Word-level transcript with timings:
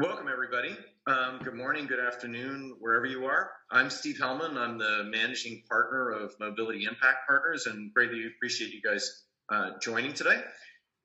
Welcome, 0.00 0.28
everybody. 0.32 0.74
Um, 1.06 1.40
good 1.44 1.52
morning, 1.52 1.86
good 1.86 2.00
afternoon, 2.00 2.74
wherever 2.80 3.04
you 3.04 3.26
are. 3.26 3.50
I'm 3.70 3.90
Steve 3.90 4.16
Hellman. 4.16 4.56
I'm 4.56 4.78
the 4.78 5.04
managing 5.04 5.62
partner 5.68 6.08
of 6.08 6.32
Mobility 6.40 6.84
Impact 6.84 7.28
Partners 7.28 7.66
and 7.66 7.92
greatly 7.92 8.24
appreciate 8.24 8.72
you 8.72 8.80
guys 8.80 9.24
uh, 9.50 9.72
joining 9.78 10.14
today. 10.14 10.40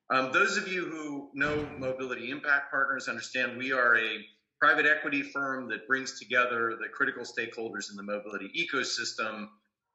Um, 0.08 0.32
those 0.32 0.56
of 0.56 0.68
you 0.68 0.86
who 0.86 1.28
know 1.34 1.68
Mobility 1.76 2.30
Impact 2.30 2.70
Partners 2.70 3.06
understand 3.06 3.58
we 3.58 3.70
are 3.70 3.98
a 3.98 4.16
private 4.62 4.86
equity 4.86 5.20
firm 5.20 5.68
that 5.68 5.86
brings 5.86 6.18
together 6.18 6.78
the 6.80 6.88
critical 6.88 7.24
stakeholders 7.24 7.90
in 7.90 7.96
the 7.96 8.02
mobility 8.02 8.50
ecosystem, 8.56 9.48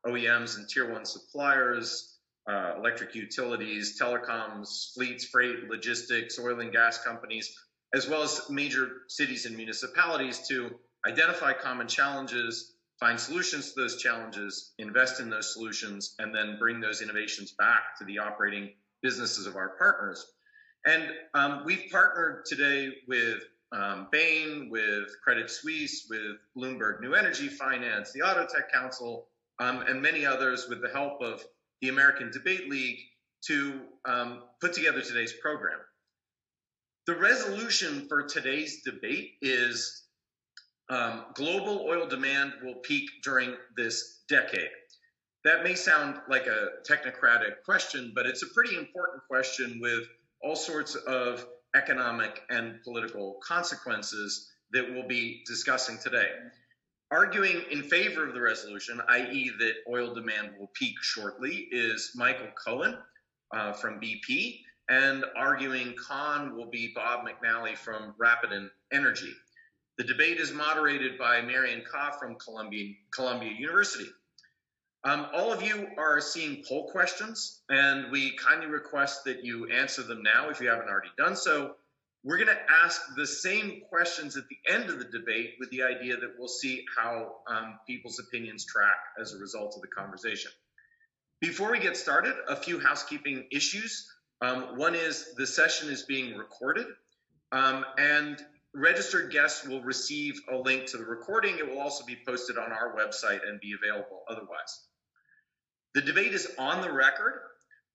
OEMs 0.05 0.57
and 0.57 0.69
tier 0.69 0.93
one 0.93 1.05
suppliers, 1.05 2.19
uh, 2.47 2.75
electric 2.77 3.15
utilities, 3.15 3.99
telecoms, 3.99 4.93
fleets, 4.93 5.25
freight, 5.25 5.67
logistics, 5.71 6.37
oil 6.37 6.59
and 6.59 6.71
gas 6.71 7.03
companies, 7.03 7.51
as 7.93 8.07
well 8.07 8.23
as 8.23 8.49
major 8.49 8.89
cities 9.07 9.45
and 9.45 9.55
municipalities 9.55 10.47
to 10.47 10.71
identify 11.05 11.53
common 11.53 11.87
challenges, 11.87 12.73
find 12.99 13.19
solutions 13.19 13.73
to 13.73 13.81
those 13.81 14.01
challenges, 14.01 14.73
invest 14.77 15.19
in 15.19 15.29
those 15.29 15.53
solutions, 15.53 16.15
and 16.19 16.33
then 16.33 16.57
bring 16.59 16.79
those 16.79 17.01
innovations 17.01 17.51
back 17.51 17.97
to 17.97 18.05
the 18.05 18.19
operating 18.19 18.69
businesses 19.01 19.47
of 19.47 19.55
our 19.55 19.69
partners. 19.77 20.25
And 20.85 21.09
um, 21.33 21.63
we've 21.65 21.91
partnered 21.91 22.45
today 22.45 22.91
with 23.07 23.41
um, 23.71 24.07
Bain, 24.11 24.69
with 24.69 25.09
Credit 25.23 25.49
Suisse, 25.49 26.07
with 26.09 26.37
Bloomberg 26.57 27.01
New 27.01 27.13
Energy 27.13 27.47
Finance, 27.47 28.11
the 28.11 28.21
Auto 28.21 28.45
Tech 28.45 28.71
Council, 28.71 29.27
um, 29.59 29.81
and 29.81 30.01
many 30.01 30.25
others 30.25 30.67
with 30.69 30.81
the 30.81 30.89
help 30.89 31.21
of 31.21 31.43
the 31.81 31.89
American 31.89 32.31
Debate 32.31 32.69
League 32.69 32.99
to 33.45 33.81
um, 34.05 34.43
put 34.59 34.73
together 34.73 35.01
today's 35.01 35.33
program. 35.33 35.79
The 37.07 37.15
resolution 37.15 38.05
for 38.07 38.23
today's 38.23 38.83
debate 38.83 39.31
is 39.41 40.03
um, 40.89 41.25
global 41.33 41.83
oil 41.87 42.07
demand 42.07 42.53
will 42.63 42.75
peak 42.75 43.09
during 43.23 43.55
this 43.75 44.19
decade. 44.29 44.69
That 45.43 45.63
may 45.63 45.73
sound 45.73 46.17
like 46.29 46.45
a 46.45 46.67
technocratic 46.87 47.63
question, 47.65 48.11
but 48.13 48.27
it's 48.27 48.43
a 48.43 48.53
pretty 48.53 48.77
important 48.77 49.23
question 49.27 49.79
with 49.81 50.03
all 50.43 50.55
sorts 50.55 50.93
of 50.93 51.43
economic 51.75 52.43
and 52.51 52.83
political 52.83 53.39
consequences 53.43 54.51
that 54.71 54.87
we'll 54.87 55.07
be 55.07 55.41
discussing 55.47 55.97
today. 55.97 56.29
Arguing 57.09 57.63
in 57.71 57.81
favor 57.81 58.27
of 58.27 58.35
the 58.35 58.41
resolution, 58.41 59.01
i.e., 59.09 59.51
that 59.57 59.73
oil 59.91 60.13
demand 60.13 60.51
will 60.59 60.69
peak 60.75 60.95
shortly, 61.01 61.67
is 61.71 62.11
Michael 62.15 62.49
Cohen 62.63 62.95
uh, 63.55 63.73
from 63.73 63.99
BP, 63.99 64.59
and 64.91 65.23
arguing 65.37 65.95
con 65.95 66.57
will 66.57 66.69
be 66.69 66.91
Bob 66.93 67.25
McNally 67.25 67.77
from 67.77 68.13
Rapidan 68.17 68.69
Energy. 68.91 69.31
The 69.97 70.03
debate 70.03 70.37
is 70.37 70.51
moderated 70.51 71.17
by 71.17 71.41
Marianne 71.41 71.83
Kah 71.89 72.11
from 72.19 72.35
Columbia, 72.35 72.95
Columbia 73.13 73.53
University. 73.57 74.09
Um, 75.05 75.27
all 75.33 75.53
of 75.53 75.61
you 75.61 75.87
are 75.97 76.19
seeing 76.19 76.63
poll 76.67 76.89
questions, 76.91 77.61
and 77.69 78.11
we 78.11 78.35
kindly 78.35 78.67
request 78.67 79.23
that 79.23 79.45
you 79.45 79.69
answer 79.69 80.03
them 80.03 80.23
now 80.23 80.49
if 80.49 80.59
you 80.59 80.67
haven't 80.67 80.89
already 80.89 81.11
done 81.17 81.37
so. 81.37 81.75
We're 82.25 82.37
going 82.37 82.49
to 82.49 82.61
ask 82.83 83.01
the 83.15 83.25
same 83.25 83.83
questions 83.87 84.35
at 84.35 84.43
the 84.49 84.73
end 84.73 84.89
of 84.89 84.99
the 84.99 85.05
debate 85.05 85.53
with 85.57 85.69
the 85.71 85.83
idea 85.83 86.17
that 86.17 86.33
we'll 86.37 86.49
see 86.49 86.83
how 86.97 87.37
um, 87.47 87.79
people's 87.87 88.19
opinions 88.19 88.65
track 88.65 88.99
as 89.19 89.33
a 89.33 89.37
result 89.37 89.73
of 89.75 89.81
the 89.81 89.87
conversation. 89.87 90.51
Before 91.39 91.71
we 91.71 91.79
get 91.79 91.95
started, 91.95 92.35
a 92.49 92.57
few 92.57 92.79
housekeeping 92.79 93.47
issues. 93.51 94.05
Um, 94.41 94.75
one 94.77 94.95
is 94.95 95.33
the 95.35 95.45
session 95.45 95.89
is 95.89 96.03
being 96.03 96.35
recorded, 96.35 96.87
um, 97.51 97.85
and 97.97 98.43
registered 98.73 99.31
guests 99.31 99.67
will 99.67 99.81
receive 99.83 100.41
a 100.51 100.55
link 100.55 100.87
to 100.87 100.97
the 100.97 101.05
recording. 101.05 101.57
It 101.59 101.69
will 101.69 101.79
also 101.79 102.03
be 102.05 102.17
posted 102.25 102.57
on 102.57 102.71
our 102.71 102.95
website 102.95 103.47
and 103.47 103.59
be 103.59 103.73
available 103.73 104.23
otherwise. 104.27 104.87
The 105.93 106.01
debate 106.01 106.33
is 106.33 106.51
on 106.57 106.81
the 106.81 106.91
record, 106.91 107.41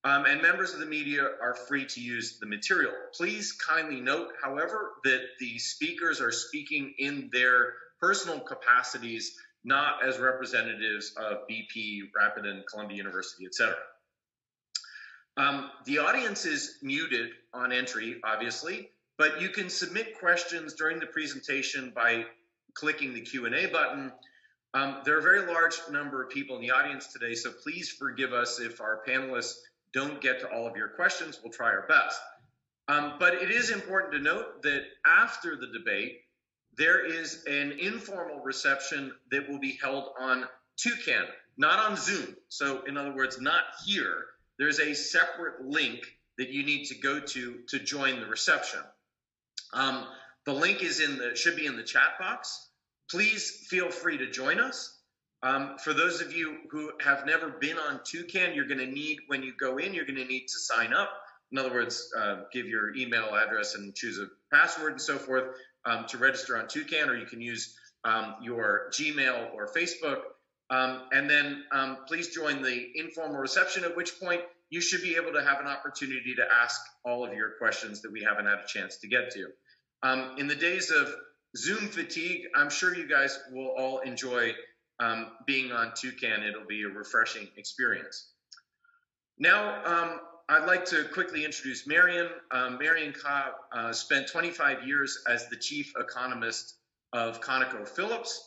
um, 0.04 0.24
and 0.26 0.40
members 0.40 0.72
of 0.72 0.78
the 0.78 0.86
media 0.86 1.22
are 1.42 1.54
free 1.54 1.84
to 1.86 2.00
use 2.00 2.38
the 2.38 2.46
material. 2.46 2.92
Please 3.12 3.52
kindly 3.52 4.00
note, 4.00 4.28
however, 4.40 4.92
that 5.02 5.22
the 5.40 5.58
speakers 5.58 6.20
are 6.20 6.30
speaking 6.30 6.94
in 6.98 7.28
their 7.32 7.72
personal 8.00 8.38
capacities, 8.38 9.36
not 9.64 10.04
as 10.06 10.18
representatives 10.20 11.12
of 11.16 11.38
BP, 11.50 12.02
Rapidan, 12.14 12.62
Columbia 12.70 12.98
University, 12.98 13.46
etc. 13.46 13.74
Um, 15.36 15.70
the 15.84 15.98
audience 15.98 16.46
is 16.46 16.78
muted 16.82 17.30
on 17.52 17.72
entry, 17.72 18.20
obviously, 18.24 18.90
but 19.18 19.40
you 19.40 19.50
can 19.50 19.68
submit 19.68 20.18
questions 20.18 20.74
during 20.74 20.98
the 20.98 21.06
presentation 21.06 21.92
by 21.94 22.24
clicking 22.74 23.14
the 23.14 23.20
Q&A 23.20 23.66
button 23.66 24.12
um, 24.76 24.98
there 25.06 25.16
are 25.16 25.20
a 25.20 25.22
very 25.22 25.46
large 25.50 25.80
number 25.90 26.22
of 26.22 26.28
people 26.28 26.56
in 26.56 26.60
the 26.60 26.70
audience 26.70 27.06
today, 27.06 27.34
so 27.34 27.50
please 27.50 27.88
forgive 27.88 28.34
us 28.34 28.60
if 28.60 28.78
our 28.82 29.00
panelists 29.08 29.54
don't 29.94 30.20
get 30.20 30.40
to 30.40 30.52
all 30.52 30.66
of 30.66 30.76
your 30.76 30.88
questions. 30.88 31.40
We'll 31.42 31.50
try 31.50 31.68
our 31.68 31.86
best. 31.88 32.20
Um, 32.86 33.14
but 33.18 33.32
it 33.34 33.50
is 33.50 33.70
important 33.70 34.12
to 34.12 34.18
note 34.18 34.62
that 34.64 34.82
after 35.06 35.56
the 35.56 35.68
debate, 35.68 36.20
there 36.76 37.02
is 37.06 37.42
an 37.46 37.72
informal 37.80 38.40
reception 38.40 39.12
that 39.30 39.48
will 39.48 39.58
be 39.58 39.78
held 39.80 40.10
on 40.20 40.44
Toucan, 40.76 41.24
not 41.56 41.78
on 41.78 41.96
Zoom. 41.96 42.36
So, 42.48 42.82
in 42.82 42.98
other 42.98 43.14
words, 43.14 43.40
not 43.40 43.62
here. 43.86 44.26
There's 44.58 44.80
a 44.80 44.94
separate 44.94 45.64
link 45.64 46.00
that 46.38 46.50
you 46.50 46.64
need 46.64 46.86
to 46.86 46.94
go 46.94 47.20
to 47.20 47.58
to 47.68 47.78
join 47.78 48.20
the 48.20 48.26
reception. 48.26 48.80
Um, 49.72 50.06
the 50.44 50.52
link 50.52 50.82
is 50.82 51.00
in 51.00 51.18
the 51.18 51.34
should 51.36 51.56
be 51.56 51.66
in 51.66 51.76
the 51.76 51.82
chat 51.82 52.18
box 52.18 52.66
please 53.10 53.50
feel 53.68 53.90
free 53.90 54.18
to 54.18 54.30
join 54.30 54.60
us. 54.60 54.92
Um, 55.42 55.76
for 55.78 55.92
those 55.92 56.20
of 56.20 56.32
you 56.32 56.56
who 56.70 56.90
have 57.00 57.26
never 57.26 57.50
been 57.50 57.78
on 57.78 58.00
Toucan, 58.04 58.54
you're 58.54 58.66
going 58.66 58.80
to 58.80 58.86
need, 58.86 59.18
when 59.28 59.42
you 59.42 59.52
go 59.58 59.78
in, 59.78 59.94
you're 59.94 60.06
going 60.06 60.16
to 60.16 60.24
need 60.24 60.46
to 60.48 60.58
sign 60.58 60.92
up. 60.92 61.10
In 61.52 61.58
other 61.58 61.72
words, 61.72 62.10
uh, 62.18 62.42
give 62.52 62.66
your 62.66 62.94
email 62.96 63.34
address 63.34 63.74
and 63.74 63.94
choose 63.94 64.18
a 64.18 64.26
password 64.54 64.92
and 64.92 65.00
so 65.00 65.18
forth 65.18 65.44
um, 65.84 66.06
to 66.08 66.18
register 66.18 66.58
on 66.58 66.66
Toucan, 66.66 67.08
or 67.08 67.16
you 67.16 67.26
can 67.26 67.40
use 67.40 67.76
um, 68.04 68.36
your 68.42 68.90
Gmail 68.92 69.54
or 69.54 69.68
Facebook. 69.68 70.18
Um, 70.70 71.02
and 71.12 71.30
then 71.30 71.64
um, 71.70 71.98
please 72.06 72.34
join 72.34 72.62
the 72.62 72.86
informal 72.94 73.36
reception, 73.36 73.84
at 73.84 73.96
which 73.96 74.18
point 74.20 74.40
you 74.68 74.80
should 74.80 75.02
be 75.02 75.16
able 75.16 75.32
to 75.32 75.42
have 75.42 75.60
an 75.60 75.66
opportunity 75.66 76.34
to 76.34 76.44
ask 76.52 76.80
all 77.04 77.24
of 77.24 77.32
your 77.32 77.50
questions 77.58 78.02
that 78.02 78.12
we 78.12 78.22
haven't 78.22 78.46
had 78.46 78.58
a 78.58 78.66
chance 78.66 78.96
to 78.98 79.08
get 79.08 79.30
to. 79.32 79.48
Um, 80.02 80.34
in 80.38 80.48
the 80.48 80.56
days 80.56 80.90
of 80.90 81.08
Zoom 81.56 81.88
fatigue, 81.88 82.42
I'm 82.54 82.70
sure 82.70 82.94
you 82.94 83.08
guys 83.08 83.38
will 83.52 83.74
all 83.78 84.00
enjoy 84.00 84.52
um, 84.98 85.28
being 85.46 85.72
on 85.72 85.92
Toucan. 85.94 86.42
It'll 86.42 86.66
be 86.66 86.82
a 86.82 86.88
refreshing 86.88 87.48
experience. 87.56 88.30
Now, 89.38 89.84
um, 89.84 90.20
I'd 90.48 90.66
like 90.66 90.84
to 90.86 91.04
quickly 91.12 91.44
introduce 91.44 91.86
Marianne. 91.86 92.30
Um, 92.50 92.78
Marianne 92.78 93.12
Kah 93.12 93.52
uh, 93.72 93.92
spent 93.92 94.28
25 94.28 94.86
years 94.86 95.22
as 95.28 95.48
the 95.48 95.56
chief 95.56 95.92
economist 95.98 96.74
of 97.12 97.40
ConocoPhillips, 97.40 98.38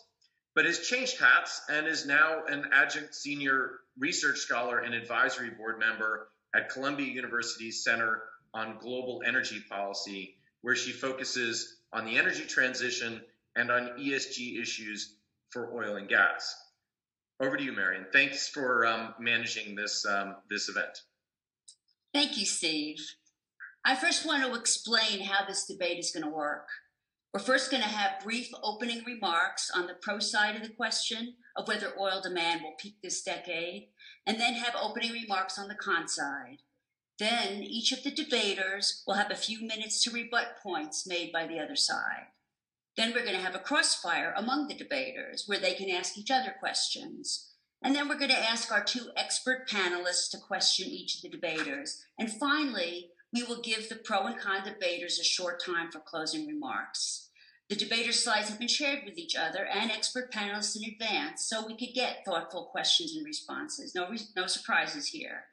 but 0.60 0.66
has 0.66 0.80
changed 0.80 1.18
hats 1.18 1.62
and 1.70 1.88
is 1.88 2.06
now 2.06 2.44
an 2.50 2.66
adjunct 2.74 3.16
senior 3.16 3.80
research 3.98 4.40
scholar 4.40 4.80
and 4.80 4.94
advisory 4.94 5.52
board 5.52 5.80
member 5.80 6.28
at 6.54 6.70
Columbia 6.70 7.08
University's 7.08 7.82
Center 7.82 8.24
on 8.54 8.78
Global 8.78 9.22
Energy 9.26 9.64
Policy, 9.70 10.36
where 10.62 10.76
she 10.76 10.92
focuses 10.92 11.78
on 11.94 12.04
the 12.04 12.18
energy 12.18 12.44
transition 12.44 13.22
and 13.56 13.72
on 13.72 13.92
ESG 13.98 14.62
issues 14.62 15.16
for 15.50 15.74
oil 15.74 15.96
and 15.96 16.10
gas. 16.10 16.54
Over 17.40 17.56
to 17.56 17.64
you, 17.64 17.72
Marianne. 17.72 18.08
Thanks 18.12 18.50
for 18.50 18.86
um, 18.86 19.14
managing 19.18 19.76
this 19.76 20.06
um, 20.06 20.36
this 20.50 20.68
event. 20.68 21.04
Thank 22.14 22.38
you, 22.38 22.46
Steve. 22.46 23.00
I 23.86 23.96
first 23.96 24.26
want 24.26 24.44
to 24.44 24.60
explain 24.60 25.22
how 25.22 25.46
this 25.48 25.66
debate 25.66 26.00
is 26.00 26.12
going 26.12 26.26
to 26.26 26.30
work. 26.30 26.68
We're 27.32 27.40
first 27.40 27.70
going 27.70 27.84
to 27.84 27.90
have 27.90 28.24
brief 28.24 28.50
opening 28.64 29.04
remarks 29.06 29.70
on 29.70 29.86
the 29.86 29.94
pro 29.94 30.18
side 30.18 30.56
of 30.56 30.64
the 30.64 30.74
question 30.74 31.36
of 31.56 31.68
whether 31.68 31.94
oil 32.00 32.22
demand 32.24 32.62
will 32.64 32.74
peak 32.80 32.96
this 33.04 33.22
decade, 33.22 33.90
and 34.26 34.40
then 34.40 34.56
have 34.56 34.74
opening 34.76 35.12
remarks 35.12 35.60
on 35.60 35.68
the 35.68 35.76
con 35.76 36.08
side. 36.08 36.64
Then 37.20 37.62
each 37.62 37.92
of 37.92 38.04
the 38.04 38.10
debaters 38.10 39.04
will 39.06 39.14
have 39.14 39.30
a 39.30 39.36
few 39.36 39.62
minutes 39.62 40.04
to 40.04 40.12
rebut 40.12 40.58
points 40.64 41.06
made 41.06 41.32
by 41.32 41.46
the 41.46 41.60
other 41.60 41.76
side. 41.76 42.28
Then 42.98 43.14
we're 43.14 43.26
going 43.26 43.38
to 43.38 43.44
have 43.44 43.56
a 43.56 43.60
crossfire 43.60 44.34
among 44.36 44.68
the 44.68 44.74
debaters 44.74 45.44
where 45.46 45.60
they 45.60 45.76
can 45.76 45.90
ask 45.92 46.18
each 46.18 46.32
other 46.32 46.56
questions. 46.60 47.52
And 47.84 47.96
then 47.96 48.10
we're 48.10 48.18
going 48.18 48.32
to 48.32 48.50
ask 48.50 48.72
our 48.72 48.84
two 48.84 49.12
expert 49.16 49.70
panelists 49.70 50.32
to 50.32 50.38
question 50.38 50.88
each 50.88 51.16
of 51.16 51.22
the 51.22 51.30
debaters. 51.30 52.04
And 52.18 52.32
finally, 52.32 53.12
we 53.32 53.44
will 53.44 53.62
give 53.62 53.88
the 53.88 53.96
pro 53.96 54.26
and 54.26 54.38
con 54.40 54.64
debaters 54.66 55.20
a 55.20 55.24
short 55.24 55.64
time 55.64 55.92
for 55.92 56.00
closing 56.00 56.48
remarks. 56.48 57.29
The 57.70 57.76
debater 57.76 58.12
slides 58.12 58.50
have 58.50 58.58
been 58.58 58.68
shared 58.68 59.06
with 59.06 59.20
each 59.20 59.36
other 59.36 59.66
and 59.66 59.92
expert 59.92 60.34
panelists 60.34 60.76
in 60.76 60.92
advance 60.92 61.46
so 61.46 61.66
we 61.66 61.78
could 61.78 61.94
get 61.94 62.26
thoughtful 62.26 62.66
questions 62.72 63.16
and 63.16 63.24
responses. 63.24 63.94
No, 63.94 64.10
re- 64.10 64.18
no 64.36 64.48
surprises 64.48 65.08
here. 65.08 65.44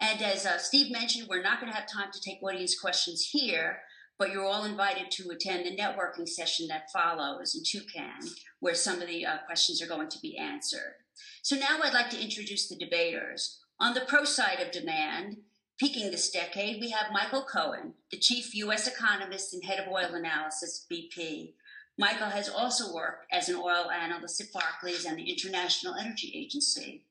And 0.00 0.22
as 0.22 0.46
uh, 0.46 0.56
Steve 0.56 0.90
mentioned, 0.90 1.28
we're 1.28 1.42
not 1.42 1.60
going 1.60 1.70
to 1.70 1.78
have 1.78 1.86
time 1.86 2.10
to 2.12 2.20
take 2.20 2.42
audience 2.42 2.80
questions 2.80 3.28
here, 3.32 3.80
but 4.18 4.32
you're 4.32 4.46
all 4.46 4.64
invited 4.64 5.10
to 5.10 5.28
attend 5.28 5.66
the 5.66 5.76
networking 5.76 6.26
session 6.26 6.66
that 6.68 6.90
follows 6.90 7.54
in 7.54 7.62
Toucan, 7.62 8.30
where 8.60 8.74
some 8.74 9.02
of 9.02 9.08
the 9.08 9.26
uh, 9.26 9.38
questions 9.44 9.82
are 9.82 9.86
going 9.86 10.08
to 10.08 10.20
be 10.20 10.38
answered. 10.38 10.94
So 11.42 11.56
now 11.56 11.78
I'd 11.82 11.92
like 11.92 12.08
to 12.10 12.22
introduce 12.22 12.68
the 12.68 12.76
debaters. 12.76 13.60
On 13.78 13.92
the 13.92 14.00
pro 14.00 14.24
side 14.24 14.60
of 14.60 14.72
demand, 14.72 15.36
peaking 15.80 16.10
this 16.10 16.30
decade, 16.30 16.78
we 16.78 16.90
have 16.90 17.10
Michael 17.10 17.42
Cohen, 17.42 17.94
the 18.10 18.18
chief 18.18 18.54
U.S. 18.54 18.86
economist 18.86 19.54
and 19.54 19.64
head 19.64 19.78
of 19.78 19.90
oil 19.90 20.14
analysis 20.14 20.86
BP. 20.92 21.54
Michael 21.98 22.28
has 22.28 22.50
also 22.50 22.94
worked 22.94 23.24
as 23.32 23.48
an 23.48 23.56
oil 23.56 23.90
analyst 23.90 24.42
at 24.42 24.52
Barclays 24.52 25.06
and 25.06 25.16
the 25.16 25.30
International 25.30 25.94
Energy 25.94 26.34
Agency. 26.36 27.06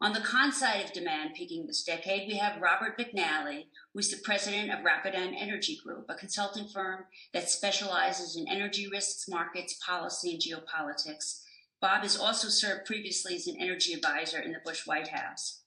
On 0.00 0.14
the 0.14 0.20
con 0.20 0.52
side 0.52 0.82
of 0.82 0.92
demand 0.94 1.34
peaking 1.34 1.66
this 1.66 1.84
decade, 1.84 2.26
we 2.26 2.38
have 2.38 2.62
Robert 2.62 2.98
McNally, 2.98 3.66
who 3.92 4.00
is 4.00 4.10
the 4.10 4.22
president 4.24 4.72
of 4.72 4.84
Rapidan 4.84 5.34
Energy 5.38 5.78
Group, 5.84 6.06
a 6.08 6.14
consulting 6.14 6.66
firm 6.66 7.04
that 7.34 7.50
specializes 7.50 8.36
in 8.36 8.48
energy 8.48 8.88
risks, 8.90 9.28
markets, 9.28 9.78
policy, 9.86 10.32
and 10.32 10.40
geopolitics. 10.40 11.42
Bob 11.82 12.02
has 12.02 12.16
also 12.16 12.48
served 12.48 12.86
previously 12.86 13.34
as 13.34 13.46
an 13.46 13.56
energy 13.60 13.92
advisor 13.92 14.38
in 14.38 14.52
the 14.52 14.62
Bush 14.64 14.86
White 14.86 15.08
House. 15.08 15.63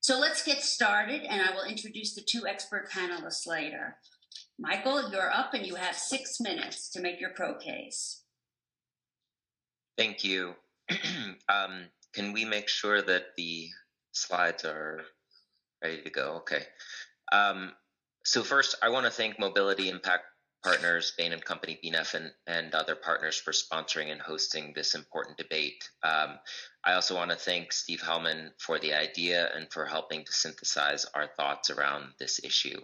So 0.00 0.18
let's 0.18 0.42
get 0.42 0.62
started, 0.62 1.22
and 1.24 1.42
I 1.42 1.54
will 1.54 1.64
introduce 1.64 2.14
the 2.14 2.22
two 2.22 2.46
expert 2.46 2.90
panelists 2.90 3.46
later. 3.46 3.96
Michael, 4.58 5.10
you're 5.10 5.30
up, 5.30 5.52
and 5.52 5.66
you 5.66 5.74
have 5.74 5.94
six 5.94 6.40
minutes 6.40 6.90
to 6.90 7.00
make 7.00 7.20
your 7.20 7.30
pro 7.30 7.54
case. 7.54 8.22
Thank 9.98 10.24
you. 10.24 10.54
um, 11.48 11.84
can 12.14 12.32
we 12.32 12.46
make 12.46 12.68
sure 12.68 13.02
that 13.02 13.36
the 13.36 13.68
slides 14.12 14.64
are 14.64 15.02
ready 15.84 16.02
to 16.02 16.10
go? 16.10 16.36
Okay. 16.36 16.62
Um, 17.32 17.72
so 18.24 18.42
first, 18.42 18.76
I 18.82 18.88
want 18.88 19.04
to 19.04 19.12
thank 19.12 19.38
Mobility 19.38 19.90
Impact 19.90 20.24
Partners, 20.62 21.12
Bain 21.16 21.32
and 21.32 21.44
Company, 21.44 21.78
BNEF, 21.82 22.14
and, 22.14 22.32
and 22.46 22.74
other 22.74 22.94
partners 22.94 23.36
for 23.36 23.52
sponsoring 23.52 24.12
and 24.12 24.20
hosting 24.20 24.72
this 24.74 24.94
important 24.94 25.36
debate. 25.36 25.88
Um, 26.02 26.38
I 26.84 26.92
also 26.92 27.14
want 27.14 27.30
to 27.30 27.36
thank 27.36 27.72
Steve 27.72 28.02
Helman 28.02 28.52
for 28.58 28.78
the 28.78 28.94
idea 28.94 29.50
and 29.54 29.72
for 29.72 29.86
helping 29.86 30.24
to 30.24 30.32
synthesize 30.32 31.06
our 31.14 31.26
thoughts 31.26 31.70
around 31.70 32.12
this 32.18 32.40
issue. 32.44 32.80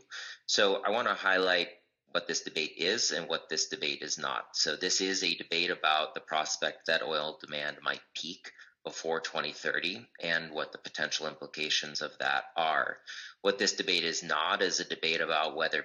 So 0.46 0.82
I 0.86 0.90
want 0.90 1.08
to 1.08 1.14
highlight 1.14 1.68
what 2.12 2.26
this 2.26 2.42
debate 2.42 2.72
is 2.78 3.10
and 3.10 3.28
what 3.28 3.48
this 3.50 3.68
debate 3.68 4.00
is 4.00 4.16
not. 4.16 4.44
So 4.54 4.74
this 4.76 5.00
is 5.00 5.22
a 5.22 5.34
debate 5.34 5.70
about 5.70 6.14
the 6.14 6.20
prospect 6.20 6.86
that 6.86 7.02
oil 7.02 7.38
demand 7.42 7.76
might 7.82 8.00
peak 8.14 8.52
before 8.86 9.20
2030 9.20 10.06
and 10.22 10.52
what 10.52 10.70
the 10.70 10.78
potential 10.78 11.26
implications 11.26 12.00
of 12.00 12.12
that 12.20 12.44
are. 12.56 12.98
What 13.42 13.58
this 13.58 13.72
debate 13.72 14.04
is 14.04 14.22
not 14.22 14.62
is 14.62 14.78
a 14.78 14.84
debate 14.84 15.20
about 15.20 15.56
whether 15.56 15.84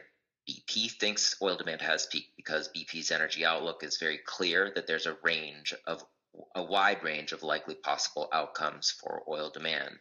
BP 0.51 0.91
thinks 0.99 1.35
oil 1.41 1.55
demand 1.55 1.81
has 1.81 2.07
peaked 2.07 2.35
because 2.35 2.69
BP's 2.75 3.11
energy 3.11 3.45
outlook 3.45 3.83
is 3.83 3.97
very 3.97 4.19
clear 4.25 4.71
that 4.75 4.87
there's 4.87 5.05
a 5.05 5.17
range 5.23 5.73
of 5.87 6.03
a 6.55 6.63
wide 6.63 7.03
range 7.03 7.31
of 7.31 7.43
likely 7.43 7.75
possible 7.75 8.29
outcomes 8.33 8.91
for 8.91 9.23
oil 9.27 9.49
demand. 9.49 9.97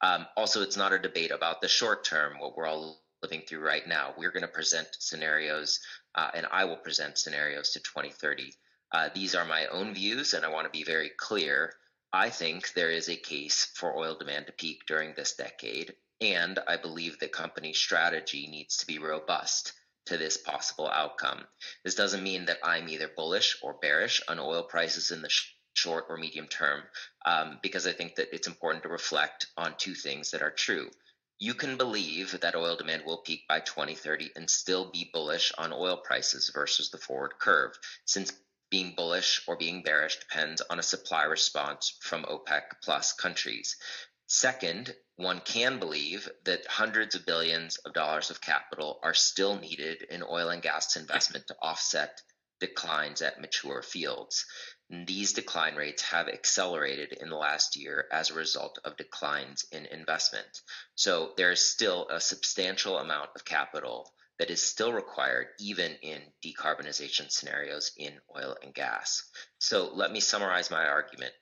Um, 0.00 0.26
also, 0.36 0.62
it's 0.62 0.76
not 0.76 0.92
a 0.92 0.98
debate 0.98 1.30
about 1.30 1.60
the 1.60 1.68
short 1.68 2.04
term, 2.04 2.38
what 2.38 2.56
we're 2.56 2.66
all 2.66 3.02
living 3.22 3.42
through 3.46 3.60
right 3.60 3.86
now. 3.86 4.14
We're 4.16 4.30
going 4.30 4.42
to 4.42 4.48
present 4.48 4.88
scenarios, 4.98 5.80
uh, 6.14 6.30
and 6.34 6.46
I 6.50 6.64
will 6.64 6.76
present 6.76 7.18
scenarios 7.18 7.70
to 7.72 7.80
2030. 7.80 8.54
Uh, 8.92 9.08
these 9.14 9.34
are 9.34 9.44
my 9.44 9.66
own 9.66 9.94
views, 9.94 10.34
and 10.34 10.44
I 10.44 10.48
want 10.48 10.66
to 10.66 10.78
be 10.78 10.84
very 10.84 11.10
clear 11.16 11.74
I 12.14 12.30
think 12.30 12.74
there 12.74 12.92
is 12.92 13.08
a 13.08 13.16
case 13.16 13.72
for 13.74 13.96
oil 13.96 14.14
demand 14.14 14.46
to 14.46 14.52
peak 14.52 14.86
during 14.86 15.14
this 15.14 15.34
decade, 15.34 15.96
and 16.20 16.60
I 16.68 16.76
believe 16.76 17.18
the 17.18 17.26
company 17.26 17.72
strategy 17.72 18.46
needs 18.46 18.76
to 18.76 18.86
be 18.86 19.00
robust 19.00 19.72
to 20.06 20.16
this 20.16 20.36
possible 20.36 20.88
outcome. 20.88 21.46
This 21.84 21.94
doesn't 21.94 22.22
mean 22.22 22.46
that 22.46 22.58
I'm 22.62 22.88
either 22.88 23.08
bullish 23.08 23.56
or 23.62 23.74
bearish 23.74 24.20
on 24.28 24.38
oil 24.38 24.62
prices 24.62 25.10
in 25.10 25.22
the 25.22 25.28
sh- 25.28 25.54
short 25.74 26.06
or 26.08 26.16
medium 26.16 26.46
term, 26.46 26.82
um, 27.24 27.58
because 27.62 27.86
I 27.86 27.92
think 27.92 28.16
that 28.16 28.34
it's 28.34 28.46
important 28.46 28.82
to 28.84 28.88
reflect 28.88 29.46
on 29.56 29.76
two 29.76 29.94
things 29.94 30.30
that 30.30 30.42
are 30.42 30.50
true. 30.50 30.90
You 31.38 31.54
can 31.54 31.76
believe 31.76 32.40
that 32.40 32.54
oil 32.54 32.76
demand 32.76 33.04
will 33.04 33.18
peak 33.18 33.48
by 33.48 33.60
2030 33.60 34.30
and 34.36 34.48
still 34.48 34.90
be 34.90 35.10
bullish 35.12 35.52
on 35.58 35.72
oil 35.72 35.96
prices 35.96 36.50
versus 36.54 36.90
the 36.90 36.98
forward 36.98 37.34
curve, 37.38 37.76
since 38.04 38.32
being 38.70 38.94
bullish 38.96 39.42
or 39.46 39.56
being 39.56 39.82
bearish 39.82 40.18
depends 40.18 40.60
on 40.62 40.78
a 40.78 40.82
supply 40.82 41.24
response 41.24 41.96
from 42.00 42.24
OPEC 42.24 42.62
plus 42.82 43.12
countries. 43.12 43.76
Second, 44.26 44.94
one 45.16 45.40
can 45.40 45.78
believe 45.78 46.28
that 46.44 46.66
hundreds 46.66 47.14
of 47.14 47.26
billions 47.26 47.76
of 47.78 47.92
dollars 47.92 48.30
of 48.30 48.40
capital 48.40 48.98
are 49.02 49.14
still 49.14 49.58
needed 49.58 50.02
in 50.10 50.22
oil 50.22 50.48
and 50.48 50.62
gas 50.62 50.96
investment 50.96 51.46
to 51.46 51.56
offset 51.60 52.20
declines 52.58 53.20
at 53.20 53.40
mature 53.40 53.82
fields. 53.82 54.46
And 54.90 55.06
these 55.06 55.32
decline 55.32 55.76
rates 55.76 56.02
have 56.02 56.28
accelerated 56.28 57.12
in 57.12 57.28
the 57.28 57.36
last 57.36 57.76
year 57.76 58.06
as 58.10 58.30
a 58.30 58.34
result 58.34 58.78
of 58.84 58.96
declines 58.96 59.66
in 59.72 59.86
investment. 59.86 60.62
So 60.94 61.32
there 61.36 61.52
is 61.52 61.60
still 61.60 62.08
a 62.08 62.20
substantial 62.20 62.98
amount 62.98 63.30
of 63.36 63.44
capital 63.44 64.10
that 64.38 64.50
is 64.50 64.62
still 64.62 64.92
required 64.92 65.48
even 65.60 65.92
in 66.02 66.20
decarbonization 66.44 67.30
scenarios 67.30 67.92
in 67.96 68.12
oil 68.36 68.56
and 68.62 68.74
gas. 68.74 69.22
So 69.58 69.90
let 69.94 70.10
me 70.10 70.20
summarize 70.20 70.70
my 70.70 70.86
argument. 70.86 71.32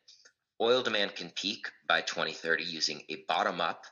Oil 0.62 0.84
demand 0.84 1.16
can 1.16 1.30
peak 1.30 1.72
by 1.88 2.02
2030 2.02 2.62
using 2.62 3.02
a 3.08 3.24
bottom 3.26 3.60
up 3.60 3.84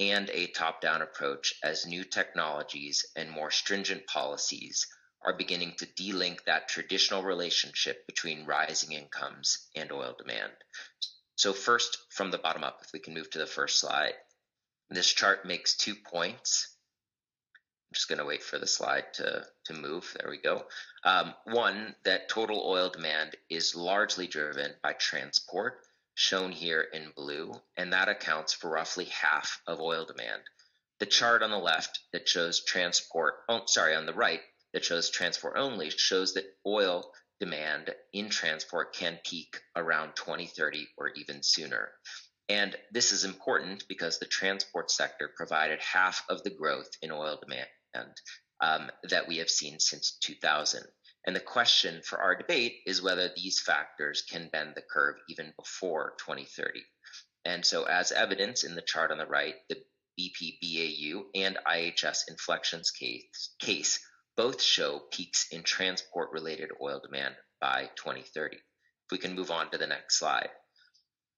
and 0.00 0.28
a 0.30 0.48
top 0.48 0.80
down 0.80 1.00
approach 1.00 1.54
as 1.62 1.86
new 1.86 2.02
technologies 2.02 3.06
and 3.14 3.30
more 3.30 3.52
stringent 3.52 4.08
policies 4.08 4.88
are 5.22 5.36
beginning 5.36 5.76
to 5.76 5.86
delink 5.86 6.42
that 6.44 6.68
traditional 6.68 7.22
relationship 7.22 8.04
between 8.08 8.44
rising 8.44 8.90
incomes 8.90 9.68
and 9.76 9.92
oil 9.92 10.16
demand. 10.18 10.50
So, 11.36 11.52
first, 11.52 11.96
from 12.10 12.32
the 12.32 12.38
bottom 12.38 12.64
up, 12.64 12.80
if 12.82 12.92
we 12.92 12.98
can 12.98 13.14
move 13.14 13.30
to 13.30 13.38
the 13.38 13.46
first 13.46 13.78
slide, 13.78 14.14
this 14.90 15.12
chart 15.12 15.46
makes 15.46 15.76
two 15.76 15.94
points 15.94 16.76
I'm 17.86 17.94
just 17.94 18.08
going 18.08 18.18
to 18.18 18.24
wait 18.24 18.42
for 18.42 18.58
the 18.58 18.66
slide 18.66 19.14
to, 19.14 19.46
to 19.66 19.72
move. 19.72 20.12
There 20.18 20.28
we 20.28 20.38
go. 20.38 20.64
Um, 21.04 21.34
one, 21.44 21.94
that 22.04 22.28
total 22.28 22.64
oil 22.66 22.90
demand 22.90 23.36
is 23.48 23.76
largely 23.76 24.26
driven 24.26 24.72
by 24.82 24.94
transport, 24.94 25.85
shown 26.16 26.50
here 26.50 26.80
in 26.80 27.12
blue, 27.14 27.52
and 27.76 27.92
that 27.92 28.08
accounts 28.08 28.54
for 28.54 28.70
roughly 28.70 29.04
half 29.04 29.60
of 29.66 29.80
oil 29.80 30.06
demand. 30.06 30.42
The 30.98 31.06
chart 31.06 31.42
on 31.42 31.50
the 31.50 31.58
left 31.58 32.00
that 32.12 32.26
shows 32.26 32.64
transport, 32.64 33.34
oh, 33.50 33.62
sorry, 33.66 33.94
on 33.94 34.06
the 34.06 34.14
right 34.14 34.40
that 34.72 34.84
shows 34.84 35.10
transport 35.10 35.54
only 35.58 35.90
shows 35.90 36.34
that 36.34 36.56
oil 36.66 37.12
demand 37.38 37.94
in 38.14 38.30
transport 38.30 38.94
can 38.94 39.18
peak 39.24 39.60
around 39.76 40.16
2030 40.16 40.88
or 40.96 41.10
even 41.10 41.42
sooner. 41.42 41.92
And 42.48 42.74
this 42.90 43.12
is 43.12 43.24
important 43.24 43.84
because 43.86 44.18
the 44.18 44.26
transport 44.26 44.90
sector 44.90 45.30
provided 45.36 45.80
half 45.80 46.24
of 46.30 46.42
the 46.44 46.50
growth 46.50 46.90
in 47.02 47.12
oil 47.12 47.38
demand 47.38 48.14
um, 48.60 48.90
that 49.10 49.28
we 49.28 49.36
have 49.38 49.50
seen 49.50 49.80
since 49.80 50.16
2000. 50.22 50.82
And 51.26 51.34
the 51.34 51.40
question 51.40 52.02
for 52.04 52.20
our 52.20 52.36
debate 52.36 52.82
is 52.86 53.02
whether 53.02 53.30
these 53.34 53.60
factors 53.60 54.22
can 54.30 54.48
bend 54.52 54.74
the 54.74 54.82
curve 54.82 55.16
even 55.28 55.52
before 55.58 56.14
2030. 56.18 56.80
And 57.44 57.64
so, 57.64 57.84
as 57.84 58.12
evidence 58.12 58.64
in 58.64 58.74
the 58.74 58.82
chart 58.82 59.10
on 59.10 59.18
the 59.18 59.26
right, 59.26 59.54
the 59.68 59.76
BP 60.18 60.58
BAU 60.62 61.24
and 61.34 61.58
IHS 61.66 62.28
inflections 62.28 62.90
case, 62.90 63.54
case 63.58 64.00
both 64.36 64.62
show 64.62 65.02
peaks 65.10 65.46
in 65.50 65.62
transport 65.62 66.30
related 66.32 66.70
oil 66.80 67.00
demand 67.00 67.34
by 67.60 67.90
2030. 67.96 68.56
If 68.56 68.62
we 69.10 69.18
can 69.18 69.34
move 69.34 69.50
on 69.50 69.70
to 69.70 69.78
the 69.78 69.86
next 69.86 70.18
slide. 70.18 70.50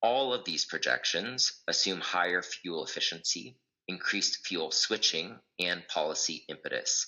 All 0.03 0.33
of 0.33 0.45
these 0.45 0.65
projections 0.65 1.63
assume 1.67 2.01
higher 2.01 2.43
fuel 2.43 2.85
efficiency 2.85 3.59
increased 3.89 4.47
fuel 4.47 4.71
switching, 4.71 5.39
and 5.59 5.87
policy 5.89 6.45
impetus. 6.49 7.07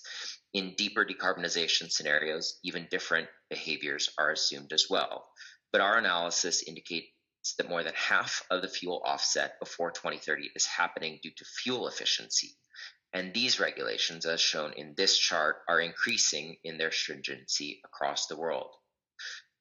In 0.52 0.74
deeper 0.74 1.04
decarbonization 1.04 1.92
scenarios, 1.92 2.58
even 2.64 2.88
different 2.90 3.28
behaviors 3.48 4.10
are 4.18 4.32
assumed 4.32 4.72
as 4.72 4.90
well. 4.90 5.28
But 5.70 5.80
our 5.80 5.96
analysis 5.96 6.64
indicates 6.64 7.06
that 7.56 7.68
more 7.68 7.84
than 7.84 7.94
half 7.94 8.44
of 8.50 8.60
the 8.60 8.68
fuel 8.68 9.00
offset 9.04 9.60
before 9.60 9.92
2030 9.92 10.50
is 10.56 10.66
happening 10.66 11.20
due 11.22 11.30
to 11.36 11.44
fuel 11.44 11.86
efficiency. 11.86 12.56
And 13.12 13.32
these 13.32 13.60
regulations, 13.60 14.26
as 14.26 14.40
shown 14.40 14.72
in 14.72 14.94
this 14.96 15.16
chart, 15.16 15.62
are 15.68 15.80
increasing 15.80 16.56
in 16.64 16.78
their 16.78 16.92
stringency 16.92 17.80
across 17.84 18.26
the 18.26 18.36
world. 18.36 18.74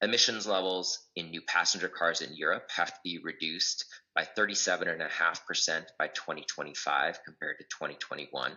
Emissions 0.01 0.48
levels 0.48 0.98
in 1.15 1.29
new 1.29 1.41
passenger 1.41 1.89
cars 1.89 2.22
in 2.22 2.36
Europe 2.36 2.69
have 2.75 2.93
to 2.93 3.00
be 3.03 3.19
reduced 3.24 3.86
by 4.20 4.28
37.5% 4.38 5.86
by 5.98 6.08
2025 6.08 7.20
compared 7.24 7.58
to 7.58 7.64
2021. 7.64 8.52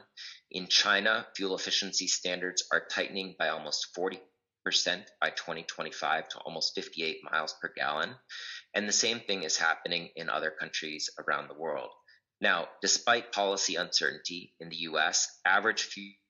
In 0.51 0.67
China, 0.67 1.25
fuel 1.37 1.55
efficiency 1.55 2.09
standards 2.09 2.65
are 2.73 2.89
tightening 2.91 3.37
by 3.39 3.51
almost 3.51 3.97
40% 3.97 4.19
by 5.21 5.31
2025 5.31 6.29
to 6.31 6.39
almost 6.39 6.75
58 6.75 7.19
miles 7.31 7.55
per 7.63 7.73
gallon. 7.77 8.11
And 8.75 8.89
the 8.89 8.93
same 8.93 9.21
thing 9.21 9.45
is 9.45 9.57
happening 9.57 10.09
in 10.17 10.29
other 10.29 10.51
countries 10.51 11.09
around 11.17 11.47
the 11.47 11.61
world. 11.61 11.91
Now, 12.41 12.67
despite 12.81 13.31
policy 13.31 13.77
uncertainty 13.77 14.55
in 14.59 14.69
the 14.69 14.89
US, 14.91 15.29
average 15.47 15.83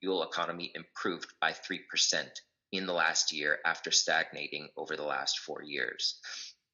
fuel 0.02 0.24
economy 0.24 0.72
improved 0.74 1.32
by 1.40 1.52
3% 1.52 2.28
in 2.72 2.84
the 2.84 2.92
last 2.92 3.32
year 3.32 3.60
after 3.64 3.90
stagnating 3.90 4.68
over 4.76 4.94
the 4.94 5.04
last 5.04 5.38
four 5.38 5.62
years. 5.62 6.20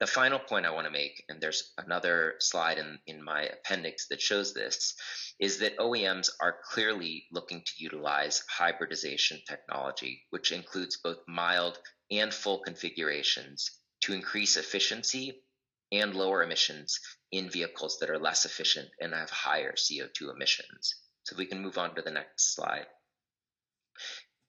The 0.00 0.06
final 0.06 0.38
point 0.38 0.64
I 0.64 0.70
want 0.70 0.86
to 0.86 0.92
make, 0.92 1.24
and 1.28 1.40
there's 1.40 1.72
another 1.76 2.34
slide 2.38 2.78
in, 2.78 3.00
in 3.08 3.22
my 3.22 3.42
appendix 3.42 4.06
that 4.08 4.20
shows 4.20 4.54
this, 4.54 4.94
is 5.40 5.58
that 5.58 5.76
OEMs 5.78 6.30
are 6.40 6.60
clearly 6.70 7.26
looking 7.32 7.62
to 7.62 7.72
utilize 7.78 8.44
hybridization 8.48 9.40
technology, 9.48 10.22
which 10.30 10.52
includes 10.52 10.98
both 11.02 11.18
mild 11.26 11.78
and 12.12 12.32
full 12.32 12.60
configurations 12.60 13.70
to 14.02 14.12
increase 14.12 14.56
efficiency 14.56 15.42
and 15.90 16.14
lower 16.14 16.44
emissions 16.44 17.00
in 17.32 17.50
vehicles 17.50 17.98
that 17.98 18.10
are 18.10 18.18
less 18.18 18.44
efficient 18.44 18.88
and 19.00 19.12
have 19.12 19.30
higher 19.30 19.72
CO2 19.72 20.32
emissions. 20.32 20.94
So 21.24 21.36
we 21.36 21.46
can 21.46 21.60
move 21.60 21.76
on 21.76 21.96
to 21.96 22.02
the 22.02 22.10
next 22.12 22.54
slide. 22.54 22.86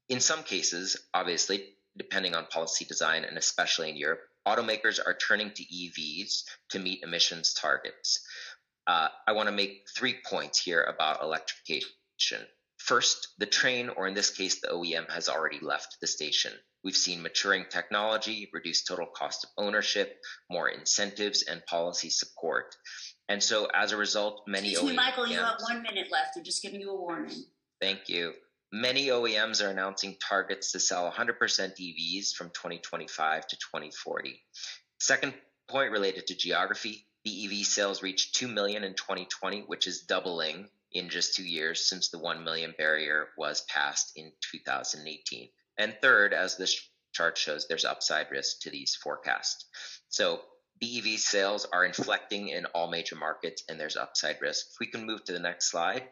In 0.10 0.20
some 0.20 0.44
cases, 0.44 0.96
obviously, 1.14 1.76
depending 1.98 2.36
on 2.36 2.46
policy 2.46 2.86
design 2.86 3.24
and 3.24 3.38
especially 3.38 3.90
in 3.90 3.98
Europe, 3.98 4.22
automakers 4.48 5.00
are 5.06 5.14
turning 5.14 5.52
to 5.52 5.64
EVs 5.64 6.44
to 6.70 6.80
meet 6.80 7.04
emissions 7.04 7.54
targets. 7.54 8.20
Uh, 8.88 9.10
I 9.28 9.34
want 9.34 9.48
to 9.48 9.56
make 9.56 9.86
three 9.96 10.16
points 10.26 10.60
here 10.60 10.82
about 10.84 11.22
electrification. 11.22 12.46
First, 12.78 13.28
the 13.38 13.46
train, 13.46 13.90
or 13.90 14.08
in 14.08 14.14
this 14.14 14.32
case, 14.32 14.62
the 14.62 14.70
OEM, 14.70 15.12
has 15.12 15.30
already 15.30 15.60
left 15.62 15.98
the 16.02 16.08
station. 16.08 16.52
We've 16.84 16.96
seen 16.96 17.22
maturing 17.22 17.66
technology, 17.70 18.50
reduced 18.54 18.88
total 18.88 19.06
cost 19.06 19.44
of 19.44 19.50
ownership, 19.58 20.18
more 20.50 20.70
incentives, 20.70 21.44
and 21.44 21.64
policy 21.66 22.10
support. 22.10 22.76
And 23.28 23.44
so, 23.44 23.68
as 23.76 23.92
a 23.92 23.98
result, 23.98 24.44
many 24.48 24.72
Excuse 24.72 24.90
OEMs. 24.90 24.92
me, 24.92 24.96
Michael, 24.96 25.28
you 25.28 25.38
have 25.38 25.60
one 25.62 25.84
minute 25.84 26.08
left. 26.10 26.38
I'm 26.38 26.44
just 26.44 26.64
giving 26.64 26.80
you 26.80 26.92
a 26.92 27.00
warning. 27.00 27.44
Thank 27.82 28.08
you. 28.08 28.34
Many 28.72 29.08
OEMs 29.08 29.66
are 29.66 29.70
announcing 29.70 30.16
targets 30.22 30.72
to 30.74 30.80
sell 30.80 31.12
100% 31.12 31.40
EVs 31.40 32.34
from 32.34 32.50
2025 32.50 33.48
to 33.48 33.56
2040. 33.56 34.42
Second 35.00 35.34
point 35.68 35.92
related 35.92 36.28
to 36.28 36.36
geography, 36.36 37.08
BEV 37.26 37.66
sales 37.66 38.04
reached 38.04 38.36
2 38.36 38.48
million 38.48 38.84
in 38.84 38.94
2020, 38.94 39.62
which 39.62 39.88
is 39.88 40.02
doubling 40.02 40.70
in 40.92 41.10
just 41.10 41.36
two 41.36 41.44
years 41.44 41.88
since 41.88 42.10
the 42.10 42.20
1 42.20 42.44
million 42.44 42.74
barrier 42.78 43.30
was 43.38 43.62
passed 43.62 44.14
in 44.16 44.32
2018. 44.52 45.50
And 45.78 45.96
third, 46.02 46.34
as 46.34 46.58
this 46.58 46.80
chart 47.14 47.38
shows, 47.38 47.68
there's 47.68 47.86
upside 47.86 48.30
risk 48.32 48.62
to 48.62 48.70
these 48.70 48.96
forecasts. 48.96 49.66
So 50.10 50.42
BEV 50.80 51.20
sales 51.20 51.66
are 51.74 51.86
inflecting 51.86 52.50
in 52.50 52.66
all 52.68 52.90
major 52.90 53.16
markets 53.16 53.64
and 53.68 53.80
there's 53.80 53.98
upside 53.98 54.42
risk. 54.42 54.68
If 54.72 54.80
we 54.80 54.88
can 54.88 55.06
move 55.06 55.24
to 55.26 55.34
the 55.34 55.40
next 55.40 55.72
slide. 55.72 56.04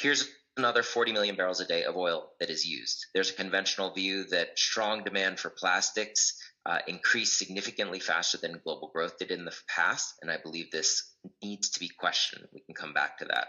Here's 0.00 0.28
another 0.58 0.82
40 0.82 1.12
million 1.12 1.36
barrels 1.36 1.60
a 1.60 1.66
day 1.66 1.84
of 1.84 1.96
oil 1.96 2.32
that 2.40 2.50
is 2.50 2.66
used. 2.66 3.06
There's 3.14 3.30
a 3.30 3.34
conventional 3.34 3.94
view 3.94 4.24
that 4.30 4.58
strong 4.58 5.04
demand 5.04 5.38
for 5.38 5.50
plastics 5.50 6.36
uh, 6.66 6.80
increased 6.86 7.38
significantly 7.38 8.00
faster 8.00 8.36
than 8.36 8.60
global 8.64 8.90
growth 8.92 9.18
did 9.18 9.30
in 9.30 9.44
the 9.44 9.56
past, 9.74 10.14
and 10.20 10.30
I 10.30 10.36
believe 10.42 10.70
this 10.70 11.14
needs 11.42 11.70
to 11.70 11.80
be 11.80 11.88
questioned. 11.88 12.44
We 12.52 12.60
can 12.60 12.74
come 12.74 12.92
back 12.92 13.18
to 13.18 13.24
that. 13.26 13.48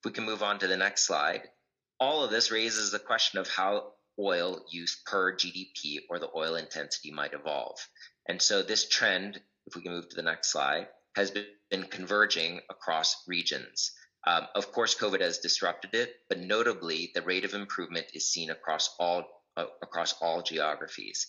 If 0.00 0.04
we 0.04 0.10
can 0.10 0.24
move 0.24 0.42
on 0.42 0.58
to 0.58 0.66
the 0.66 0.76
next 0.76 1.06
slide. 1.06 1.42
All 1.98 2.24
of 2.24 2.30
this 2.30 2.50
raises 2.50 2.90
the 2.90 2.98
question 2.98 3.38
of 3.38 3.48
how 3.48 3.92
oil 4.18 4.64
use 4.70 5.00
per 5.06 5.36
GDP 5.36 6.00
or 6.08 6.18
the 6.18 6.30
oil 6.34 6.56
intensity 6.56 7.10
might 7.10 7.34
evolve. 7.34 7.78
And 8.28 8.40
so 8.40 8.62
this 8.62 8.88
trend, 8.88 9.40
if 9.66 9.76
we 9.76 9.82
can 9.82 9.92
move 9.92 10.08
to 10.08 10.16
the 10.16 10.22
next 10.22 10.50
slide, 10.50 10.88
has 11.16 11.30
been 11.30 11.84
converging 11.84 12.60
across 12.70 13.22
regions. 13.26 13.92
Um, 14.26 14.46
of 14.54 14.72
course, 14.72 14.94
COVID 14.94 15.20
has 15.20 15.38
disrupted 15.38 15.94
it, 15.94 16.14
but 16.28 16.38
notably, 16.38 17.10
the 17.14 17.22
rate 17.22 17.44
of 17.44 17.54
improvement 17.54 18.06
is 18.12 18.30
seen 18.30 18.50
across 18.50 18.94
all 18.98 19.24
uh, 19.56 19.66
across 19.82 20.14
all 20.20 20.42
geographies. 20.42 21.26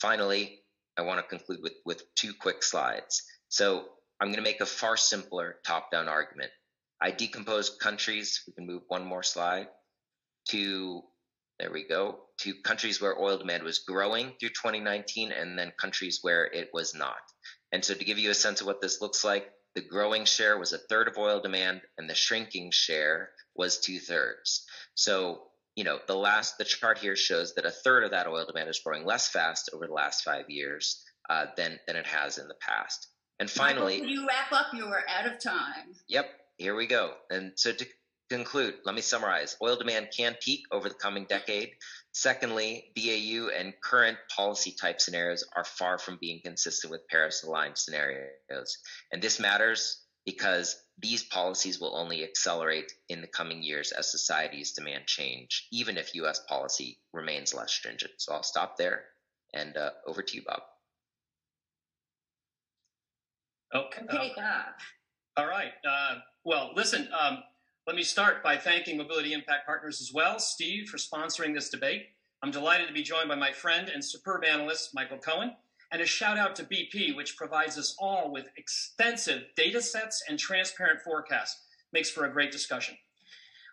Finally, 0.00 0.60
I 0.96 1.02
want 1.02 1.20
to 1.20 1.26
conclude 1.26 1.60
with 1.62 1.74
with 1.84 2.02
two 2.14 2.32
quick 2.38 2.62
slides. 2.62 3.22
So 3.48 3.84
I'm 4.20 4.28
going 4.28 4.36
to 4.36 4.42
make 4.42 4.60
a 4.60 4.66
far 4.66 4.96
simpler 4.96 5.56
top-down 5.66 6.08
argument. 6.08 6.50
I 7.00 7.12
decompose 7.12 7.70
countries. 7.70 8.42
We 8.46 8.52
can 8.52 8.66
move 8.66 8.82
one 8.88 9.04
more 9.04 9.22
slide 9.22 9.68
to 10.48 11.02
there 11.58 11.72
we 11.72 11.84
go 11.88 12.20
to 12.38 12.54
countries 12.62 13.00
where 13.00 13.18
oil 13.18 13.36
demand 13.36 13.64
was 13.64 13.80
growing 13.80 14.32
through 14.38 14.50
2019, 14.50 15.32
and 15.32 15.58
then 15.58 15.72
countries 15.80 16.20
where 16.22 16.44
it 16.44 16.70
was 16.72 16.94
not. 16.94 17.16
And 17.72 17.84
so, 17.84 17.94
to 17.94 18.04
give 18.04 18.18
you 18.18 18.30
a 18.30 18.34
sense 18.34 18.60
of 18.60 18.66
what 18.66 18.80
this 18.80 19.00
looks 19.00 19.24
like, 19.24 19.50
the 19.78 19.84
growing 19.88 20.24
share 20.24 20.58
was 20.58 20.72
a 20.72 20.78
third 20.78 21.06
of 21.06 21.18
oil 21.18 21.40
demand 21.40 21.82
and 21.98 22.10
the 22.10 22.14
shrinking 22.14 22.72
share 22.72 23.30
was 23.54 23.78
two 23.78 24.00
thirds. 24.00 24.66
So, 24.96 25.42
you 25.76 25.84
know, 25.84 26.00
the 26.08 26.16
last, 26.16 26.58
the 26.58 26.64
chart 26.64 26.98
here 26.98 27.14
shows 27.14 27.54
that 27.54 27.64
a 27.64 27.70
third 27.70 28.02
of 28.02 28.10
that 28.10 28.26
oil 28.26 28.44
demand 28.44 28.68
is 28.68 28.80
growing 28.80 29.06
less 29.06 29.28
fast 29.28 29.70
over 29.72 29.86
the 29.86 29.92
last 29.92 30.24
five 30.24 30.50
years 30.50 31.04
uh, 31.30 31.46
than, 31.56 31.78
than 31.86 31.94
it 31.94 32.06
has 32.06 32.38
in 32.38 32.48
the 32.48 32.56
past. 32.60 33.06
And 33.38 33.48
finally, 33.48 34.00
Michael, 34.00 34.08
you 34.08 34.26
wrap 34.26 34.50
up? 34.50 34.66
You 34.74 34.86
are 34.86 35.04
out 35.16 35.32
of 35.32 35.38
time. 35.38 35.94
Yep, 36.08 36.28
here 36.56 36.74
we 36.74 36.88
go. 36.88 37.12
And 37.30 37.52
so 37.54 37.70
to 37.70 37.86
conclude, 38.28 38.74
let 38.84 38.96
me 38.96 39.00
summarize. 39.00 39.56
Oil 39.62 39.76
demand 39.76 40.08
can 40.16 40.34
peak 40.42 40.62
over 40.72 40.88
the 40.88 40.96
coming 40.96 41.24
decade. 41.28 41.70
Secondly, 42.18 42.90
BAU 42.96 43.48
and 43.56 43.72
current 43.80 44.18
policy 44.28 44.72
type 44.72 45.00
scenarios 45.00 45.44
are 45.54 45.62
far 45.62 45.98
from 45.98 46.18
being 46.20 46.40
consistent 46.42 46.90
with 46.90 47.06
Paris 47.06 47.44
aligned 47.44 47.78
scenarios. 47.78 48.76
And 49.12 49.22
this 49.22 49.38
matters 49.38 50.02
because 50.26 50.74
these 50.98 51.22
policies 51.22 51.78
will 51.78 51.96
only 51.96 52.24
accelerate 52.24 52.92
in 53.08 53.20
the 53.20 53.28
coming 53.28 53.62
years 53.62 53.92
as 53.92 54.10
societies 54.10 54.72
demand 54.72 55.06
change, 55.06 55.68
even 55.70 55.96
if 55.96 56.12
US 56.16 56.40
policy 56.48 56.98
remains 57.12 57.54
less 57.54 57.70
stringent. 57.72 58.14
So 58.16 58.32
I'll 58.32 58.42
stop 58.42 58.76
there 58.76 59.04
and 59.54 59.76
uh, 59.76 59.90
over 60.04 60.20
to 60.20 60.34
you, 60.34 60.42
Bob. 60.42 60.62
Okay. 63.72 64.02
Okay, 64.02 64.32
Bob. 64.34 64.64
All 65.36 65.46
right. 65.46 65.70
Uh, 65.88 66.16
well, 66.42 66.72
listen, 66.74 67.08
um, 67.16 67.44
let 67.88 67.96
me 67.96 68.02
start 68.02 68.42
by 68.42 68.54
thanking 68.54 68.98
Mobility 68.98 69.32
Impact 69.32 69.64
Partners 69.64 70.02
as 70.02 70.12
well, 70.12 70.38
Steve, 70.38 70.90
for 70.90 70.98
sponsoring 70.98 71.54
this 71.54 71.70
debate. 71.70 72.08
I'm 72.42 72.50
delighted 72.50 72.86
to 72.86 72.92
be 72.92 73.02
joined 73.02 73.30
by 73.30 73.34
my 73.34 73.50
friend 73.50 73.88
and 73.88 74.04
superb 74.04 74.44
analyst, 74.44 74.90
Michael 74.92 75.16
Cohen, 75.16 75.52
and 75.90 76.02
a 76.02 76.06
shout 76.06 76.36
out 76.36 76.54
to 76.56 76.64
BP, 76.64 77.16
which 77.16 77.38
provides 77.38 77.78
us 77.78 77.96
all 77.98 78.30
with 78.30 78.50
extensive 78.58 79.44
data 79.56 79.80
sets 79.80 80.22
and 80.28 80.38
transparent 80.38 81.00
forecasts. 81.00 81.62
Makes 81.94 82.10
for 82.10 82.26
a 82.26 82.30
great 82.30 82.52
discussion. 82.52 82.94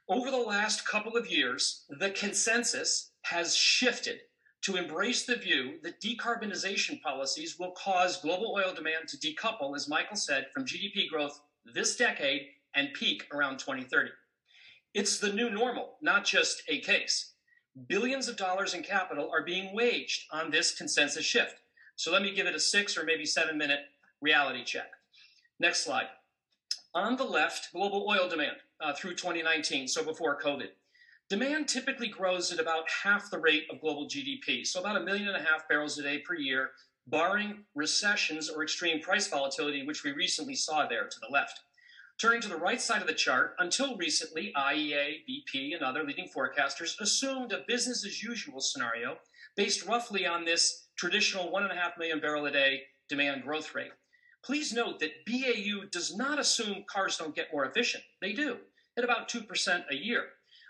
Over 0.08 0.32
the 0.32 0.38
last 0.38 0.88
couple 0.88 1.18
of 1.18 1.30
years, 1.30 1.84
the 1.90 2.12
consensus 2.12 3.12
has 3.24 3.54
shifted 3.54 4.20
to 4.62 4.78
embrace 4.78 5.26
the 5.26 5.36
view 5.36 5.74
that 5.84 6.00
decarbonization 6.00 7.02
policies 7.02 7.60
will 7.60 7.72
cause 7.72 8.22
global 8.22 8.56
oil 8.58 8.74
demand 8.74 9.10
to 9.10 9.18
decouple, 9.18 9.76
as 9.76 9.90
Michael 9.90 10.16
said, 10.16 10.46
from 10.54 10.64
GDP 10.64 11.10
growth 11.10 11.38
this 11.74 11.98
decade 11.98 12.48
and 12.76 12.94
peak 12.94 13.28
around 13.34 13.58
2030. 13.58 14.10
It's 14.94 15.20
the 15.20 15.34
new 15.34 15.50
normal, 15.50 15.98
not 16.02 16.26
just 16.26 16.64
a 16.68 16.80
case. 16.80 17.34
Billions 17.88 18.28
of 18.28 18.38
dollars 18.38 18.74
in 18.74 18.84
capital 18.84 19.30
are 19.32 19.44
being 19.44 19.76
waged 19.76 20.26
on 20.32 20.50
this 20.50 20.74
consensus 20.74 21.26
shift. 21.26 21.62
So 21.98 22.12
let 22.12 22.22
me 22.22 22.34
give 22.34 22.48
it 22.48 22.56
a 22.56 22.60
six 22.60 22.98
or 22.98 23.04
maybe 23.04 23.26
seven 23.26 23.58
minute 23.58 23.82
reality 24.22 24.64
check. 24.64 24.92
Next 25.60 25.84
slide. 25.84 26.08
On 26.94 27.18
the 27.18 27.26
left, 27.26 27.74
global 27.74 28.08
oil 28.10 28.30
demand 28.30 28.56
uh, 28.80 28.94
through 28.94 29.16
2019, 29.16 29.88
so 29.88 30.04
before 30.04 30.40
COVID. 30.42 30.70
Demand 31.30 31.68
typically 31.68 32.08
grows 32.08 32.52
at 32.52 32.60
about 32.60 32.86
half 33.04 33.32
the 33.32 33.40
rate 33.40 33.66
of 33.72 33.82
global 33.82 34.08
GDP, 34.08 34.66
so 34.66 34.80
about 34.80 34.98
a 34.98 35.04
million 35.04 35.28
and 35.28 35.38
a 35.38 35.50
half 35.50 35.68
barrels 35.68 35.98
a 35.98 36.04
day 36.04 36.20
per 36.20 36.36
year, 36.36 36.72
barring 37.08 37.66
recessions 37.74 38.50
or 38.50 38.64
extreme 38.64 39.02
price 39.02 39.28
volatility, 39.28 39.86
which 39.86 40.04
we 40.04 40.12
recently 40.12 40.56
saw 40.56 40.88
there 40.88 41.08
to 41.08 41.20
the 41.20 41.32
left. 41.32 41.62
Turning 42.18 42.40
to 42.40 42.48
the 42.48 42.56
right 42.56 42.80
side 42.80 43.02
of 43.02 43.08
the 43.08 43.14
chart, 43.14 43.56
until 43.60 43.98
recently, 43.98 44.54
IEA, 44.56 45.26
BP, 45.28 45.74
and 45.74 45.84
other 45.84 46.02
leading 46.02 46.30
forecasters 46.30 46.98
assumed 47.02 47.52
a 47.52 47.66
business 47.68 48.06
as 48.06 48.24
usual 48.24 48.62
scenario 48.62 49.18
based 49.58 49.86
roughly 49.86 50.26
on 50.26 50.46
this 50.46 50.88
traditional 50.96 51.52
1.5 51.52 51.98
million 51.98 52.22
barrel 52.22 52.46
a 52.46 52.52
day 52.52 52.84
demand 53.10 53.44
growth 53.44 53.76
rate. 53.76 53.92
Please 54.46 54.72
note 54.72 55.00
that 55.00 55.26
BAU 55.26 55.88
does 55.92 56.16
not 56.16 56.40
assume 56.40 56.86
cars 56.88 57.18
don't 57.18 57.36
get 57.36 57.52
more 57.52 57.66
efficient. 57.66 58.04
They 58.22 58.32
do, 58.32 58.60
at 58.98 59.04
about 59.04 59.28
2% 59.28 59.84
a 59.92 59.96
year. 59.96 60.24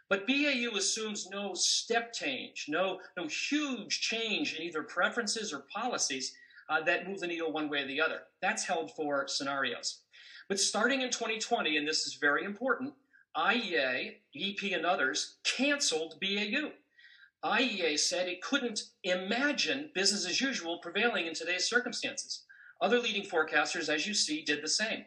But 0.10 0.26
BAU 0.26 0.76
assumes 0.76 1.28
no 1.30 1.54
step 1.54 2.12
change, 2.12 2.66
no, 2.68 3.02
no 3.16 3.28
huge 3.28 4.02
change 4.02 4.56
in 4.56 4.64
either 4.64 4.82
preferences 4.82 5.54
or 5.54 5.66
policies 5.72 6.34
uh, 6.70 6.82
that 6.82 7.08
move 7.08 7.20
the 7.20 7.28
needle 7.28 7.52
one 7.52 7.70
way 7.70 7.84
or 7.84 7.88
the 7.88 8.02
other. 8.02 8.22
That's 8.42 8.66
held 8.66 8.92
for 8.96 9.28
scenarios. 9.28 10.02
But 10.48 10.60
starting 10.60 11.02
in 11.02 11.10
2020, 11.10 11.78
and 11.78 11.88
this 11.88 12.06
is 12.06 12.16
very 12.16 12.44
important, 12.44 12.94
IEA, 13.36 14.18
BP, 14.36 14.76
and 14.76 14.86
others 14.86 15.38
canceled 15.44 16.20
BAU. 16.22 16.72
IEA 17.44 18.00
said 18.00 18.28
it 18.28 18.42
couldn't 18.42 18.84
imagine 19.04 19.90
business 19.94 20.26
as 20.28 20.42
usual 20.42 20.80
prevailing 20.80 21.26
in 21.26 21.34
today's 21.34 21.68
circumstances. 21.68 22.44
Other 22.80 23.00
leading 23.00 23.24
forecasters, 23.24 23.90
as 23.90 24.08
you 24.08 24.14
see, 24.14 24.44
did 24.44 24.64
the 24.64 24.68
same. 24.68 25.06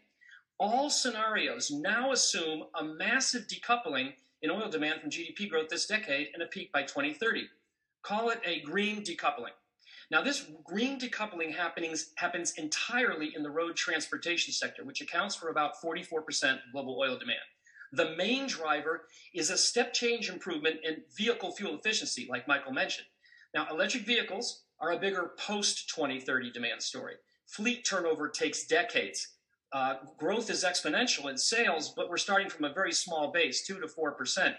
All 0.59 0.90
scenarios 0.90 1.71
now 1.71 2.12
assume 2.12 2.64
a 2.75 2.85
massive 2.85 3.47
decoupling 3.47 4.14
in 4.42 4.50
oil 4.50 4.68
demand 4.68 5.00
from 5.00 5.11
GDP 5.11 5.49
growth 5.49 5.68
this 5.68 5.87
decade 5.87 6.28
and 6.35 6.42
a 6.42 6.47
peak 6.47 6.73
by 6.73 6.83
2030. 6.83 7.49
call 8.02 8.30
it 8.30 8.40
a 8.45 8.61
green 8.62 9.02
decoupling. 9.02 9.54
Now, 10.11 10.23
this 10.23 10.47
green 10.65 10.99
decoupling 10.99 11.55
happenings, 11.55 12.12
happens 12.17 12.55
entirely 12.57 13.33
in 13.37 13.43
the 13.43 13.50
road 13.50 13.77
transportation 13.77 14.55
sector, 14.55 14.83
which 14.85 15.03
accounts 15.03 15.35
for 15.35 15.50
about 15.50 15.75
44% 15.85 16.53
of 16.53 16.59
global 16.73 16.99
oil 16.99 17.19
demand. 17.19 17.41
The 17.93 18.17
main 18.17 18.47
driver 18.47 19.07
is 19.35 19.50
a 19.50 19.59
step 19.59 19.93
change 19.93 20.31
improvement 20.31 20.77
in 20.83 21.03
vehicle 21.15 21.53
fuel 21.53 21.77
efficiency, 21.77 22.27
like 22.31 22.49
Michael 22.49 22.73
mentioned. 22.73 23.07
Now, 23.55 23.67
electric 23.71 24.05
vehicles 24.05 24.65
are 24.81 24.93
a 24.93 24.99
bigger 24.99 25.33
post 25.38 25.91
2030 25.95 26.53
demand 26.53 26.83
story. 26.83 27.15
Fleet 27.47 27.85
turnover 27.85 28.29
takes 28.29 28.67
decades. 28.67 29.35
Uh, 29.73 29.97
growth 30.19 30.50
is 30.50 30.65
exponential 30.65 31.31
in 31.31 31.37
sales, 31.37 31.93
but 31.95 32.09
we're 32.09 32.17
starting 32.17 32.49
from 32.49 32.65
a 32.65 32.73
very 32.73 32.93
small 32.93 33.31
base, 33.31 33.67
2 33.67 33.81
to 33.81 33.87
4%, 33.87 34.55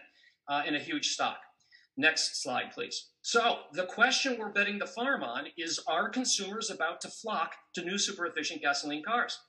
uh, 0.47 0.63
in 0.67 0.75
a 0.75 0.79
huge 0.79 1.09
stock. 1.09 1.37
Next 1.97 2.41
slide, 2.41 2.71
please. 2.73 3.08
So, 3.21 3.59
the 3.73 3.85
question 3.85 4.37
we're 4.39 4.49
betting 4.49 4.79
the 4.79 4.87
farm 4.87 5.23
on 5.23 5.47
is 5.57 5.79
Are 5.87 6.09
consumers 6.09 6.69
about 6.69 7.01
to 7.01 7.09
flock 7.09 7.55
to 7.73 7.83
new 7.83 7.97
super 7.97 8.25
efficient 8.25 8.61
gasoline 8.61 9.03
cars? 9.03 9.39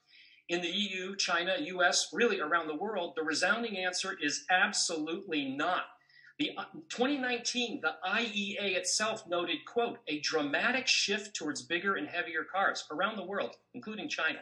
in 0.51 0.61
the 0.61 0.69
EU, 0.69 1.15
China, 1.15 1.55
US, 1.61 2.09
really 2.13 2.41
around 2.41 2.67
the 2.67 2.75
world, 2.75 3.13
the 3.15 3.23
resounding 3.23 3.79
answer 3.79 4.17
is 4.21 4.45
absolutely 4.51 5.49
not. 5.49 5.85
The 6.41 6.51
uh, 6.57 6.65
2019, 6.89 7.81
the 7.81 7.95
IEA 8.05 8.77
itself 8.77 9.25
noted, 9.29 9.59
quote, 9.65 9.99
a 10.09 10.19
dramatic 10.21 10.89
shift 10.89 11.37
towards 11.37 11.63
bigger 11.63 11.95
and 11.95 12.09
heavier 12.09 12.43
cars 12.43 12.85
around 12.91 13.17
the 13.17 13.25
world, 13.25 13.57
including 13.75 14.09
China, 14.09 14.41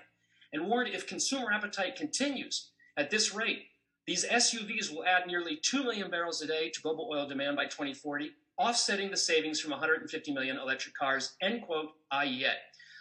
and 0.53 0.67
warned 0.67 0.95
if 0.95 1.07
consumer 1.07 1.53
appetite 1.53 1.97
continues 1.97 2.71
at 2.97 3.11
this 3.11 3.35
rate, 3.35 3.65
these 4.07 4.25
SUVs 4.25 4.91
will 4.91 5.05
add 5.05 5.27
nearly 5.27 5.59
2 5.61 5.85
million 5.85 6.11
barrels 6.11 6.41
a 6.41 6.47
day 6.47 6.71
to 6.71 6.81
global 6.81 7.11
oil 7.13 7.29
demand 7.29 7.57
by 7.57 7.67
2040, 7.67 8.31
offsetting 8.59 9.11
the 9.11 9.17
savings 9.17 9.61
from 9.61 9.71
150 9.71 10.33
million 10.33 10.59
electric 10.59 10.95
cars, 10.95 11.37
end 11.41 11.62
quote, 11.62 11.91
IEA. 12.12 12.53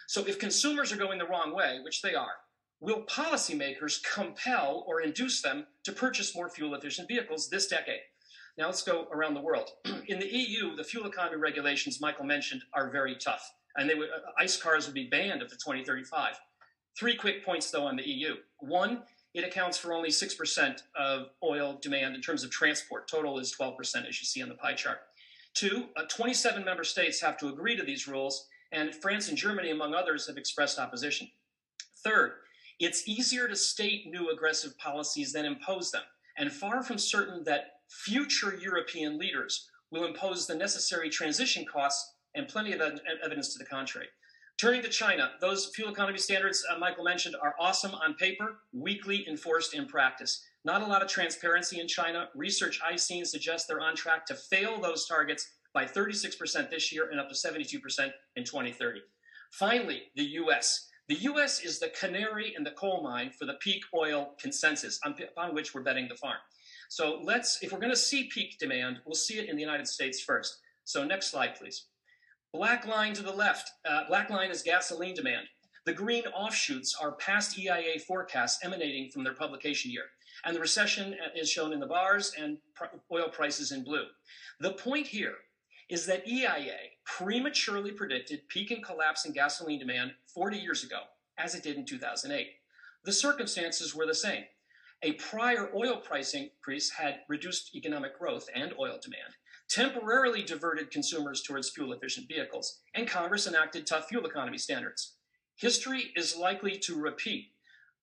So 0.06 0.24
if 0.26 0.38
consumers 0.38 0.92
are 0.92 0.96
going 0.96 1.18
the 1.18 1.26
wrong 1.26 1.54
way, 1.54 1.80
which 1.84 2.00
they 2.00 2.14
are, 2.14 2.36
will 2.80 3.02
policymakers 3.02 4.02
compel 4.02 4.84
or 4.86 5.00
induce 5.00 5.42
them 5.42 5.66
to 5.84 5.92
purchase 5.92 6.34
more 6.34 6.48
fuel 6.48 6.74
efficient 6.74 7.08
vehicles 7.08 7.48
this 7.48 7.66
decade? 7.66 8.00
Now 8.56 8.66
let's 8.66 8.82
go 8.82 9.06
around 9.12 9.34
the 9.34 9.40
world. 9.40 9.70
In 10.08 10.18
the 10.18 10.26
EU, 10.26 10.76
the 10.76 10.84
fuel 10.84 11.06
economy 11.06 11.36
regulations 11.36 12.00
Michael 12.00 12.24
mentioned 12.24 12.62
are 12.72 12.90
very 12.90 13.16
tough, 13.16 13.52
and 13.76 13.88
they 13.88 13.94
would, 13.94 14.08
uh, 14.08 14.30
ICE 14.40 14.56
cars 14.60 14.86
would 14.86 14.94
be 14.94 15.08
banned 15.08 15.42
up 15.42 15.48
to 15.48 15.56
2035. 15.56 16.34
Three 16.98 17.14
quick 17.14 17.44
points 17.44 17.70
though 17.70 17.86
on 17.86 17.96
the 17.96 18.08
EU. 18.08 18.36
One, 18.58 19.02
it 19.34 19.44
accounts 19.44 19.78
for 19.78 19.92
only 19.92 20.08
6% 20.08 20.82
of 20.98 21.28
oil 21.44 21.78
demand 21.80 22.14
in 22.14 22.20
terms 22.20 22.42
of 22.42 22.50
transport. 22.50 23.08
Total 23.08 23.38
is 23.38 23.54
12%, 23.54 24.08
as 24.08 24.20
you 24.20 24.26
see 24.26 24.42
on 24.42 24.48
the 24.48 24.54
pie 24.54 24.74
chart. 24.74 24.98
Two, 25.54 25.88
uh, 25.96 26.04
27 26.08 26.64
member 26.64 26.84
states 26.84 27.20
have 27.20 27.36
to 27.38 27.48
agree 27.48 27.76
to 27.76 27.82
these 27.82 28.06
rules, 28.06 28.46
and 28.72 28.94
France 28.94 29.28
and 29.28 29.36
Germany, 29.36 29.70
among 29.70 29.94
others, 29.94 30.26
have 30.26 30.36
expressed 30.36 30.78
opposition. 30.78 31.28
Third, 32.04 32.32
it's 32.78 33.08
easier 33.08 33.48
to 33.48 33.56
state 33.56 34.06
new 34.06 34.30
aggressive 34.30 34.76
policies 34.78 35.32
than 35.32 35.44
impose 35.44 35.90
them, 35.90 36.04
and 36.36 36.52
far 36.52 36.82
from 36.82 36.98
certain 36.98 37.42
that 37.44 37.80
future 37.88 38.56
European 38.56 39.18
leaders 39.18 39.68
will 39.90 40.04
impose 40.04 40.46
the 40.46 40.54
necessary 40.54 41.08
transition 41.08 41.64
costs 41.64 42.14
and 42.34 42.46
plenty 42.46 42.72
of 42.72 42.80
evidence 43.24 43.52
to 43.52 43.58
the 43.58 43.64
contrary. 43.64 44.08
Turning 44.58 44.82
to 44.82 44.88
China, 44.88 45.30
those 45.40 45.66
fuel 45.66 45.92
economy 45.92 46.18
standards 46.18 46.64
uh, 46.68 46.76
Michael 46.76 47.04
mentioned 47.04 47.36
are 47.40 47.54
awesome 47.60 47.94
on 47.94 48.14
paper, 48.14 48.56
weakly 48.72 49.24
enforced 49.28 49.72
in 49.72 49.86
practice. 49.86 50.44
Not 50.64 50.82
a 50.82 50.86
lot 50.86 51.00
of 51.00 51.06
transparency 51.06 51.78
in 51.78 51.86
China. 51.86 52.28
Research 52.34 52.80
I've 52.84 52.98
seen 52.98 53.24
suggests 53.24 53.68
they're 53.68 53.80
on 53.80 53.94
track 53.94 54.26
to 54.26 54.34
fail 54.34 54.80
those 54.80 55.06
targets 55.06 55.48
by 55.72 55.84
36% 55.84 56.70
this 56.70 56.92
year 56.92 57.08
and 57.08 57.20
up 57.20 57.28
to 57.28 57.36
72% 57.36 58.10
in 58.34 58.42
2030. 58.42 59.00
Finally, 59.52 60.02
the 60.16 60.24
US. 60.24 60.88
The 61.08 61.20
US 61.20 61.60
is 61.60 61.78
the 61.78 61.90
canary 61.90 62.52
in 62.56 62.64
the 62.64 62.72
coal 62.72 63.00
mine 63.00 63.30
for 63.38 63.44
the 63.44 63.58
peak 63.60 63.84
oil 63.94 64.34
consensus 64.40 64.98
upon 65.04 65.54
which 65.54 65.72
we're 65.72 65.84
betting 65.84 66.08
the 66.08 66.16
farm. 66.16 66.38
So 66.88 67.20
let's, 67.22 67.62
if 67.62 67.70
we're 67.70 67.78
going 67.78 67.92
to 67.92 67.96
see 67.96 68.24
peak 68.24 68.58
demand, 68.58 68.98
we'll 69.06 69.14
see 69.14 69.38
it 69.38 69.48
in 69.48 69.54
the 69.54 69.62
United 69.62 69.86
States 69.86 70.20
first. 70.20 70.58
So 70.82 71.04
next 71.04 71.30
slide, 71.30 71.54
please. 71.54 71.84
Black 72.52 72.86
line 72.86 73.12
to 73.12 73.22
the 73.22 73.32
left. 73.32 73.72
Uh, 73.84 74.06
black 74.08 74.30
line 74.30 74.50
is 74.50 74.62
gasoline 74.62 75.14
demand. 75.14 75.46
The 75.84 75.92
green 75.92 76.24
offshoots 76.34 76.96
are 77.00 77.12
past 77.12 77.58
EIA 77.58 77.98
forecasts 78.06 78.64
emanating 78.64 79.10
from 79.10 79.22
their 79.22 79.34
publication 79.34 79.90
year. 79.90 80.04
And 80.44 80.56
the 80.56 80.60
recession 80.60 81.14
is 81.36 81.50
shown 81.50 81.72
in 81.74 81.80
the 81.80 81.86
bars 81.86 82.32
and 82.38 82.58
oil 83.12 83.28
prices 83.28 83.72
in 83.72 83.84
blue. 83.84 84.04
The 84.60 84.72
point 84.72 85.06
here 85.06 85.34
is 85.90 86.06
that 86.06 86.26
EIA 86.26 86.76
prematurely 87.04 87.90
predicted 87.90 88.48
peak 88.48 88.70
and 88.70 88.84
collapse 88.84 89.26
in 89.26 89.32
gasoline 89.32 89.78
demand 89.78 90.12
40 90.34 90.58
years 90.58 90.84
ago, 90.84 91.00
as 91.38 91.54
it 91.54 91.62
did 91.62 91.76
in 91.76 91.84
2008. 91.84 92.48
The 93.04 93.12
circumstances 93.12 93.94
were 93.94 94.06
the 94.06 94.14
same. 94.14 94.44
A 95.02 95.12
prior 95.12 95.70
oil 95.74 95.98
price 95.98 96.34
increase 96.34 96.90
had 96.90 97.20
reduced 97.28 97.74
economic 97.74 98.18
growth 98.18 98.48
and 98.54 98.72
oil 98.78 98.98
demand, 99.02 99.34
temporarily 99.68 100.42
diverted 100.42 100.90
consumers 100.90 101.42
towards 101.42 101.70
fuel 101.70 101.92
efficient 101.92 102.26
vehicles, 102.28 102.80
and 102.94 103.06
Congress 103.06 103.46
enacted 103.46 103.86
tough 103.86 104.08
fuel 104.08 104.26
economy 104.26 104.58
standards. 104.58 105.16
History 105.56 106.12
is 106.16 106.36
likely 106.36 106.78
to 106.78 106.98
repeat. 106.98 107.52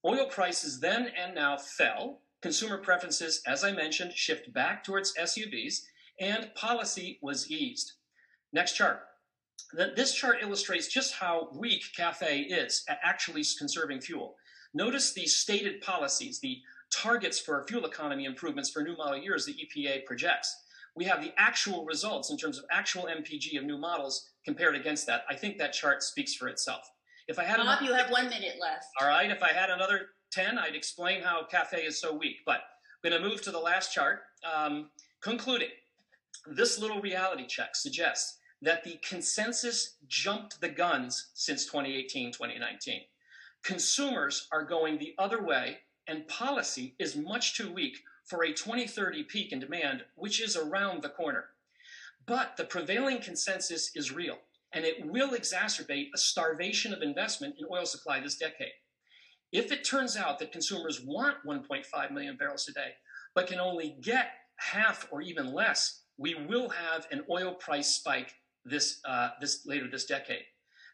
Oil 0.05 0.27
prices 0.27 0.79
then 0.79 1.09
and 1.17 1.33
now 1.33 1.57
fell. 1.57 2.21
Consumer 2.41 2.77
preferences, 2.77 3.41
as 3.47 3.63
I 3.63 3.71
mentioned, 3.71 4.13
shift 4.13 4.53
back 4.53 4.83
towards 4.83 5.15
SUVs, 5.15 5.85
and 6.19 6.53
policy 6.53 7.17
was 7.21 7.49
eased. 7.49 7.93
Next 8.53 8.73
chart. 8.73 8.99
This 9.73 10.13
chart 10.13 10.37
illustrates 10.41 10.87
just 10.87 11.13
how 11.13 11.49
weak 11.53 11.83
CAFE 11.97 12.45
is 12.49 12.83
at 12.87 12.99
actually 13.03 13.43
conserving 13.57 14.01
fuel. 14.01 14.35
Notice 14.73 15.13
the 15.13 15.25
stated 15.25 15.81
policies, 15.81 16.39
the 16.39 16.59
targets 16.93 17.39
for 17.39 17.65
fuel 17.67 17.85
economy 17.85 18.25
improvements 18.25 18.69
for 18.69 18.83
new 18.83 18.95
model 18.95 19.17
years 19.17 19.45
the 19.45 19.53
EPA 19.53 20.05
projects. 20.05 20.55
We 20.95 21.05
have 21.05 21.21
the 21.21 21.33
actual 21.37 21.85
results 21.85 22.29
in 22.31 22.37
terms 22.37 22.57
of 22.57 22.65
actual 22.71 23.03
MPG 23.03 23.57
of 23.57 23.65
new 23.65 23.77
models 23.77 24.29
compared 24.45 24.75
against 24.75 25.05
that. 25.07 25.25
I 25.29 25.35
think 25.35 25.57
that 25.57 25.73
chart 25.73 26.03
speaks 26.03 26.33
for 26.33 26.47
itself. 26.47 26.89
If 27.27 27.37
I 27.39 27.43
had 27.43 27.57
Bob, 27.57 27.65
another, 27.65 27.85
you 27.85 27.93
have 27.93 28.11
one 28.11 28.29
minute 28.29 28.55
left. 28.61 28.85
All 29.01 29.07
right. 29.07 29.29
If 29.29 29.43
I 29.43 29.51
had 29.51 29.69
another 29.69 30.09
10, 30.31 30.57
I'd 30.57 30.75
explain 30.75 31.21
how 31.21 31.45
CAFE 31.51 31.85
is 31.85 31.99
so 31.99 32.15
weak. 32.15 32.37
But 32.45 32.61
I'm 33.03 33.11
going 33.11 33.21
to 33.21 33.27
move 33.27 33.41
to 33.41 33.51
the 33.51 33.59
last 33.59 33.93
chart. 33.93 34.19
Um, 34.55 34.89
concluding, 35.21 35.69
this 36.47 36.79
little 36.79 37.01
reality 37.01 37.45
check 37.47 37.75
suggests 37.75 38.37
that 38.61 38.83
the 38.83 38.99
consensus 39.07 39.95
jumped 40.07 40.61
the 40.61 40.69
guns 40.69 41.31
since 41.33 41.65
2018, 41.65 42.31
2019. 42.31 43.01
Consumers 43.63 44.47
are 44.51 44.63
going 44.63 44.97
the 44.97 45.13
other 45.17 45.43
way, 45.43 45.79
and 46.07 46.27
policy 46.27 46.95
is 46.99 47.15
much 47.15 47.57
too 47.57 47.71
weak 47.71 47.97
for 48.25 48.43
a 48.43 48.53
2030 48.53 49.23
peak 49.23 49.51
in 49.51 49.59
demand, 49.59 50.03
which 50.15 50.41
is 50.41 50.55
around 50.55 51.01
the 51.01 51.09
corner. 51.09 51.45
But 52.25 52.57
the 52.57 52.65
prevailing 52.65 53.21
consensus 53.21 53.91
is 53.95 54.11
real, 54.11 54.37
and 54.73 54.83
it 54.83 55.05
will 55.05 55.31
exacerbate 55.31 56.07
a 56.13 56.17
starvation 56.17 56.93
of 56.93 57.01
investment 57.01 57.55
in 57.59 57.65
oil 57.71 57.85
supply 57.85 58.19
this 58.19 58.37
decade. 58.37 58.73
If 59.51 59.71
it 59.71 59.85
turns 59.85 60.17
out 60.17 60.39
that 60.39 60.51
consumers 60.51 61.01
want 61.01 61.37
1.5 61.45 62.11
million 62.11 62.35
barrels 62.35 62.67
a 62.67 62.73
day, 62.73 62.93
but 63.35 63.47
can 63.47 63.59
only 63.59 63.97
get 64.01 64.31
half 64.57 65.07
or 65.11 65.21
even 65.21 65.53
less 65.53 66.01
we 66.17 66.35
will 66.47 66.69
have 66.69 67.07
an 67.11 67.23
oil 67.29 67.53
price 67.53 67.87
spike 67.87 68.33
this, 68.63 68.99
uh, 69.05 69.29
this 69.41 69.65
later 69.65 69.89
this 69.89 70.05
decade. 70.05 70.43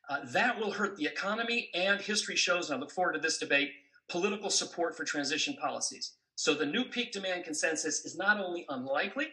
Uh, 0.09 0.19
that 0.31 0.59
will 0.59 0.71
hurt 0.71 0.97
the 0.97 1.05
economy 1.05 1.69
and 1.73 2.01
history 2.01 2.35
shows, 2.35 2.69
and 2.69 2.77
I 2.77 2.79
look 2.79 2.91
forward 2.91 3.13
to 3.13 3.19
this 3.19 3.37
debate, 3.37 3.71
political 4.09 4.49
support 4.49 4.97
for 4.97 5.05
transition 5.05 5.55
policies. 5.61 6.13
So 6.41 6.55
the 6.55 6.65
new 6.65 6.85
peak 6.85 7.11
demand 7.11 7.43
consensus 7.43 8.03
is 8.03 8.17
not 8.17 8.39
only 8.39 8.65
unlikely, 8.67 9.27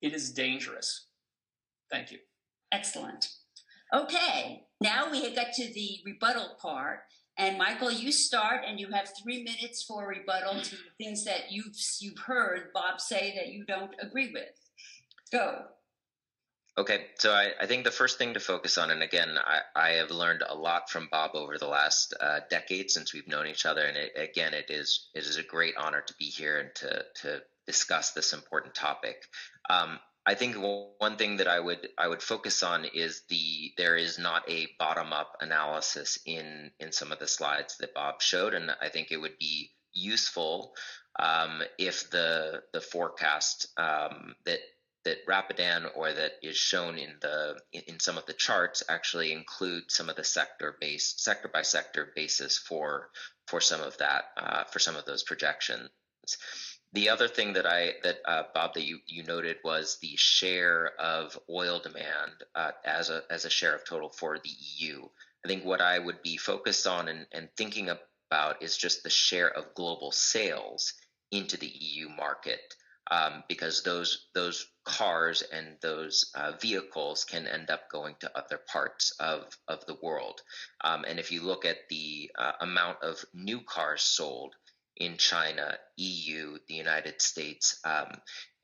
it 0.00 0.14
is 0.14 0.30
dangerous. 0.30 1.08
Thank 1.90 2.10
you. 2.10 2.20
Excellent. 2.72 3.28
Okay, 3.94 4.62
now 4.80 5.10
we 5.10 5.34
got 5.34 5.52
to 5.52 5.74
the 5.74 5.98
rebuttal 6.06 6.56
part. 6.58 7.00
And 7.36 7.58
Michael, 7.58 7.92
you 7.92 8.10
start, 8.10 8.62
and 8.66 8.80
you 8.80 8.90
have 8.90 9.10
three 9.22 9.42
minutes 9.42 9.82
for 9.82 10.08
rebuttal 10.08 10.62
to 10.62 10.76
things 10.96 11.22
that 11.26 11.52
you've 11.52 11.76
you've 12.00 12.18
heard 12.18 12.72
Bob 12.72 12.98
say 12.98 13.34
that 13.36 13.48
you 13.48 13.66
don't 13.66 13.92
agree 14.00 14.32
with. 14.32 14.48
Go. 15.30 15.64
Okay, 16.78 17.06
so 17.18 17.32
I, 17.32 17.50
I, 17.60 17.66
think 17.66 17.82
the 17.82 17.90
first 17.90 18.18
thing 18.18 18.34
to 18.34 18.40
focus 18.40 18.78
on, 18.78 18.92
and 18.92 19.02
again, 19.02 19.36
I, 19.36 19.62
I 19.74 19.88
have 19.94 20.12
learned 20.12 20.44
a 20.48 20.54
lot 20.54 20.88
from 20.88 21.08
Bob 21.10 21.32
over 21.34 21.58
the 21.58 21.66
last 21.66 22.14
uh, 22.20 22.38
decade 22.50 22.88
since 22.88 23.12
we've 23.12 23.26
known 23.26 23.48
each 23.48 23.66
other, 23.66 23.82
and 23.82 23.96
it, 23.96 24.12
again, 24.14 24.54
it 24.54 24.66
is 24.70 25.08
it 25.12 25.24
is 25.24 25.38
a 25.38 25.42
great 25.42 25.74
honor 25.76 26.02
to 26.02 26.14
be 26.20 26.26
here 26.26 26.60
and 26.60 26.72
to 26.76 27.04
to 27.22 27.42
discuss 27.66 28.12
this 28.12 28.32
important 28.32 28.76
topic. 28.76 29.16
Um, 29.68 29.98
I 30.24 30.34
think 30.34 30.54
one 30.56 31.16
thing 31.16 31.38
that 31.38 31.48
I 31.48 31.58
would 31.58 31.88
I 31.98 32.06
would 32.06 32.22
focus 32.22 32.62
on 32.62 32.84
is 32.84 33.22
the 33.28 33.72
there 33.76 33.96
is 33.96 34.16
not 34.16 34.48
a 34.48 34.68
bottom 34.78 35.12
up 35.12 35.36
analysis 35.40 36.20
in 36.26 36.70
in 36.78 36.92
some 36.92 37.10
of 37.10 37.18
the 37.18 37.26
slides 37.26 37.76
that 37.78 37.92
Bob 37.92 38.22
showed, 38.22 38.54
and 38.54 38.70
I 38.80 38.88
think 38.88 39.10
it 39.10 39.20
would 39.20 39.36
be 39.40 39.72
useful 39.94 40.74
um, 41.18 41.60
if 41.76 42.08
the 42.10 42.62
the 42.72 42.80
forecast 42.80 43.66
um, 43.76 44.36
that 44.44 44.60
that 45.08 45.26
Rapidan 45.26 45.86
or 45.96 46.12
that 46.12 46.32
is 46.42 46.56
shown 46.56 46.98
in 46.98 47.14
the 47.22 47.58
in 47.72 47.98
some 47.98 48.18
of 48.18 48.26
the 48.26 48.34
charts 48.34 48.82
actually 48.90 49.32
include 49.32 49.84
some 49.90 50.10
of 50.10 50.16
the 50.16 50.24
sector 50.24 50.76
based 50.78 51.24
sector 51.24 51.48
by 51.48 51.62
sector 51.62 52.12
basis 52.14 52.58
for 52.58 53.08
for 53.46 53.60
some 53.60 53.80
of 53.80 53.96
that 53.98 54.24
uh, 54.36 54.64
for 54.64 54.78
some 54.78 54.96
of 54.96 55.06
those 55.06 55.22
projections. 55.22 55.88
The 56.92 57.08
other 57.08 57.26
thing 57.26 57.54
that 57.54 57.66
I 57.66 57.94
that 58.02 58.18
uh, 58.26 58.42
Bob 58.52 58.74
that 58.74 58.84
you, 58.84 58.98
you 59.06 59.22
noted 59.22 59.56
was 59.64 59.98
the 60.02 60.14
share 60.16 60.92
of 61.00 61.38
oil 61.48 61.80
demand 61.80 62.32
uh, 62.54 62.72
as 62.84 63.08
a 63.08 63.22
as 63.30 63.46
a 63.46 63.50
share 63.50 63.74
of 63.74 63.86
total 63.86 64.10
for 64.10 64.38
the 64.38 64.50
EU. 64.76 65.08
I 65.42 65.48
think 65.48 65.64
what 65.64 65.80
I 65.80 65.98
would 65.98 66.22
be 66.22 66.36
focused 66.36 66.86
on 66.86 67.08
and, 67.08 67.26
and 67.32 67.48
thinking 67.56 67.88
about 67.88 68.62
is 68.62 68.76
just 68.76 69.02
the 69.02 69.10
share 69.10 69.50
of 69.50 69.74
global 69.74 70.12
sales 70.12 70.92
into 71.30 71.56
the 71.56 71.72
EU 71.74 72.10
market 72.10 72.74
um, 73.10 73.44
because 73.48 73.82
those 73.82 74.26
those 74.34 74.66
cars 74.84 75.42
and 75.52 75.76
those 75.80 76.30
uh, 76.34 76.52
vehicles 76.60 77.24
can 77.24 77.46
end 77.46 77.70
up 77.70 77.90
going 77.90 78.14
to 78.20 78.38
other 78.38 78.58
parts 78.58 79.12
of 79.20 79.56
of 79.66 79.84
the 79.86 79.96
world. 80.02 80.40
Um, 80.82 81.04
and 81.06 81.18
if 81.18 81.32
you 81.32 81.42
look 81.42 81.64
at 81.64 81.88
the 81.88 82.30
uh, 82.36 82.52
amount 82.60 82.98
of 83.02 83.24
new 83.34 83.60
cars 83.60 84.02
sold 84.02 84.54
in 84.96 85.16
China, 85.16 85.76
EU, 85.96 86.58
the 86.66 86.74
United 86.74 87.22
States, 87.22 87.80
um, 87.84 88.12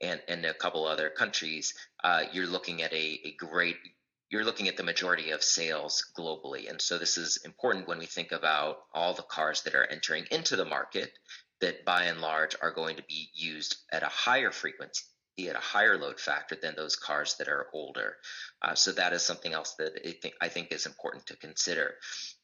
and 0.01 0.21
and 0.29 0.45
a 0.45 0.55
couple 0.55 0.87
other 0.87 1.11
countries, 1.11 1.75
uh, 2.03 2.25
you're 2.33 2.47
looking 2.47 2.83
at 2.83 2.93
a, 2.93 3.21
a 3.25 3.35
great 3.39 3.77
you're 4.31 4.45
looking 4.45 4.69
at 4.69 4.77
the 4.77 4.83
majority 4.83 5.31
of 5.31 5.45
sales 5.45 6.05
globally. 6.19 6.69
And 6.69 6.83
so 6.83 6.99
this 6.99 7.17
is 7.17 7.39
important 7.45 7.87
when 7.87 7.99
we 7.99 8.07
think 8.07 8.33
about 8.33 8.79
all 8.93 9.15
the 9.15 9.23
cars 9.23 9.63
that 9.63 9.77
are 9.77 9.87
entering 9.87 10.25
into 10.31 10.57
the 10.57 10.65
market 10.65 11.13
that 11.64 11.85
by 11.85 12.05
and 12.05 12.20
large 12.20 12.55
are 12.61 12.70
going 12.70 12.96
to 12.96 13.03
be 13.09 13.29
used 13.35 13.77
at 13.90 14.03
a 14.03 14.07
higher 14.07 14.50
frequency 14.50 15.03
at 15.48 15.57
a 15.57 15.59
higher 15.59 15.98
load 15.98 16.20
factor 16.20 16.55
than 16.55 16.77
those 16.77 16.94
cars 16.94 17.35
that 17.38 17.48
are 17.48 17.66
older. 17.72 18.14
Uh, 18.62 18.77
so 18.77 18.92
that 18.92 19.12
is 19.12 19.20
something 19.20 19.53
else 19.53 19.74
that 19.74 19.90
I 20.07 20.12
think, 20.12 20.35
I 20.40 20.48
think 20.48 20.70
is 20.70 20.87
important 20.87 21.27
to 21.27 21.37
consider. 21.37 21.94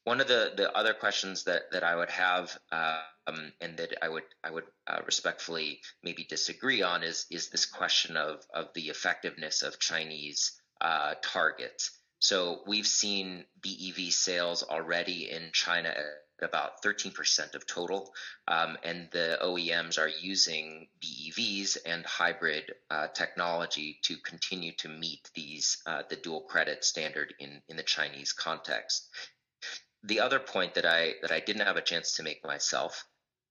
One 0.02 0.20
of 0.20 0.26
the, 0.26 0.54
the 0.56 0.76
other 0.76 0.92
questions 0.92 1.44
that, 1.44 1.70
that 1.70 1.84
I 1.84 1.94
would 1.94 2.10
have 2.10 2.58
um, 2.72 3.52
and 3.60 3.76
that 3.76 3.94
I 4.02 4.08
would 4.08 4.24
I 4.42 4.50
would 4.50 4.64
uh, 4.86 5.00
respectfully 5.06 5.80
maybe 6.02 6.24
disagree 6.24 6.82
on 6.82 7.02
is 7.02 7.26
is 7.30 7.50
this 7.50 7.66
question 7.66 8.16
of 8.16 8.44
of 8.52 8.68
the 8.74 8.88
effectiveness 8.88 9.62
of 9.62 9.78
Chinese 9.78 10.60
uh, 10.80 11.14
targets. 11.22 11.90
So 12.18 12.60
we've 12.66 12.86
seen 12.86 13.44
BEV 13.62 14.12
sales 14.12 14.62
already 14.62 15.30
in 15.30 15.50
China 15.52 15.94
about 16.42 16.82
13% 16.82 17.54
of 17.54 17.66
total, 17.66 18.12
um, 18.48 18.76
and 18.82 19.08
the 19.12 19.38
OEMs 19.42 19.98
are 19.98 20.08
using 20.08 20.88
BEVs 21.02 21.78
and 21.86 22.04
hybrid 22.04 22.72
uh, 22.90 23.08
technology 23.08 23.98
to 24.02 24.16
continue 24.18 24.72
to 24.78 24.88
meet 24.88 25.30
these 25.34 25.82
uh, 25.86 26.02
the 26.08 26.16
dual 26.16 26.42
credit 26.42 26.84
standard 26.84 27.34
in 27.38 27.62
in 27.68 27.76
the 27.76 27.82
Chinese 27.82 28.32
context. 28.32 29.08
The 30.02 30.20
other 30.20 30.38
point 30.40 30.74
that 30.74 30.86
I 30.86 31.14
that 31.22 31.32
I 31.32 31.40
didn't 31.40 31.66
have 31.66 31.76
a 31.76 31.82
chance 31.82 32.16
to 32.16 32.22
make 32.22 32.44
myself, 32.44 33.04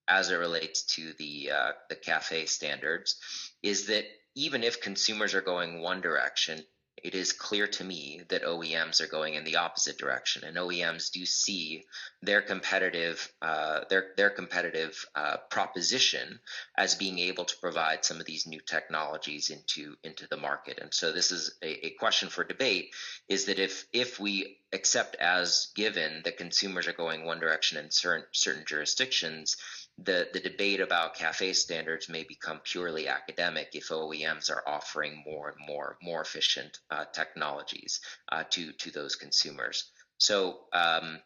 as 0.07 0.29
it 0.29 0.35
relates 0.35 0.83
to 0.95 1.13
the 1.13 1.51
uh, 1.51 1.71
the 1.89 1.95
CAFE 1.95 2.47
standards, 2.47 3.17
is 3.61 3.87
that 3.87 4.05
even 4.35 4.63
if 4.63 4.81
consumers 4.81 5.33
are 5.33 5.41
going 5.41 5.81
one 5.81 6.01
direction, 6.01 6.63
it 7.03 7.15
is 7.15 7.33
clear 7.33 7.67
to 7.67 7.83
me 7.83 8.21
that 8.29 8.43
OEMs 8.43 9.01
are 9.01 9.07
going 9.07 9.35
in 9.35 9.43
the 9.43 9.57
opposite 9.57 9.97
direction, 9.97 10.43
and 10.43 10.57
OEMs 10.57 11.11
do 11.11 11.25
see 11.25 11.85
their 12.21 12.41
competitive 12.41 13.31
uh, 13.41 13.81
their 13.89 14.11
their 14.17 14.29
competitive 14.29 15.05
uh, 15.15 15.37
proposition 15.49 16.39
as 16.77 16.95
being 16.95 17.19
able 17.19 17.45
to 17.45 17.57
provide 17.57 18.05
some 18.05 18.19
of 18.19 18.25
these 18.25 18.47
new 18.47 18.59
technologies 18.59 19.49
into 19.49 19.95
into 20.03 20.27
the 20.27 20.37
market. 20.37 20.79
And 20.81 20.93
so 20.93 21.11
this 21.11 21.31
is 21.31 21.55
a, 21.61 21.87
a 21.87 21.89
question 21.91 22.29
for 22.29 22.43
debate: 22.43 22.93
is 23.27 23.45
that 23.45 23.59
if 23.59 23.85
if 23.93 24.19
we 24.19 24.57
accept 24.71 25.15
as 25.15 25.71
given 25.75 26.21
that 26.23 26.37
consumers 26.37 26.87
are 26.87 26.93
going 26.93 27.25
one 27.25 27.39
direction 27.39 27.77
in 27.77 27.89
certain 27.91 28.25
certain 28.31 28.63
jurisdictions, 28.65 29.57
the, 30.03 30.29
the 30.33 30.39
debate 30.39 30.79
about 30.79 31.15
CAFE 31.15 31.55
standards 31.55 32.09
may 32.09 32.23
become 32.23 32.61
purely 32.63 33.07
academic 33.07 33.69
if 33.73 33.89
OEMs 33.89 34.49
are 34.49 34.63
offering 34.67 35.23
more 35.25 35.49
and 35.49 35.67
more 35.67 35.97
more 36.01 36.21
efficient 36.21 36.79
uh, 36.91 37.05
technologies 37.11 38.01
uh, 38.31 38.43
to 38.51 38.71
to 38.73 38.91
those 38.91 39.15
consumers. 39.15 39.91
So 40.17 40.59
um, 40.73 41.19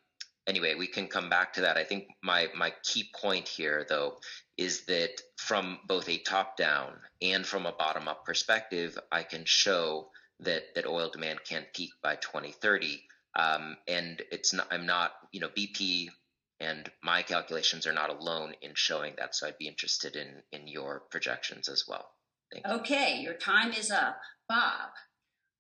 anyway, 0.48 0.76
we 0.76 0.88
can 0.88 1.08
come 1.08 1.30
back 1.30 1.54
to 1.54 1.62
that. 1.62 1.78
I 1.78 1.84
think 1.84 2.08
my 2.22 2.48
my 2.56 2.74
key 2.84 3.10
point 3.16 3.48
here, 3.48 3.86
though, 3.88 4.18
is 4.58 4.86
that 4.86 5.22
from 5.38 5.80
both 5.88 6.10
a 6.10 6.18
top 6.20 6.58
down 6.58 6.94
and 7.22 7.46
from 7.46 7.66
a 7.66 7.72
bottom 7.72 8.08
up 8.08 8.26
perspective, 8.26 8.98
I 9.12 9.24
can 9.24 9.46
show 9.46 10.10
that 10.40 10.76
that 10.76 10.86
oil 10.86 11.10
demand 11.10 11.40
can 11.44 11.66
peak 11.74 11.92
by 12.02 12.16
2030. 12.16 13.04
Um, 13.36 13.78
and 13.88 14.22
it's 14.32 14.54
not, 14.54 14.68
I'm 14.70 14.86
not, 14.86 15.14
you 15.32 15.40
know, 15.40 15.50
BP 15.50 16.10
and 16.63 16.89
my 17.04 17.21
calculations 17.21 17.86
are 17.86 17.93
not 17.93 18.10
alone 18.10 18.54
in 18.62 18.71
showing 18.73 19.13
that. 19.17 19.36
So 19.36 19.47
I'd 19.47 19.58
be 19.58 19.67
interested 19.67 20.15
in 20.15 20.41
in 20.52 20.67
your 20.67 21.04
projections 21.12 21.67
as 21.67 21.86
well. 21.88 22.12
Thank 22.52 22.65
you. 22.65 22.73
Okay, 22.73 23.19
your 23.21 23.34
time 23.34 23.71
is 23.73 23.91
up, 23.91 24.19
Bob. 24.47 24.89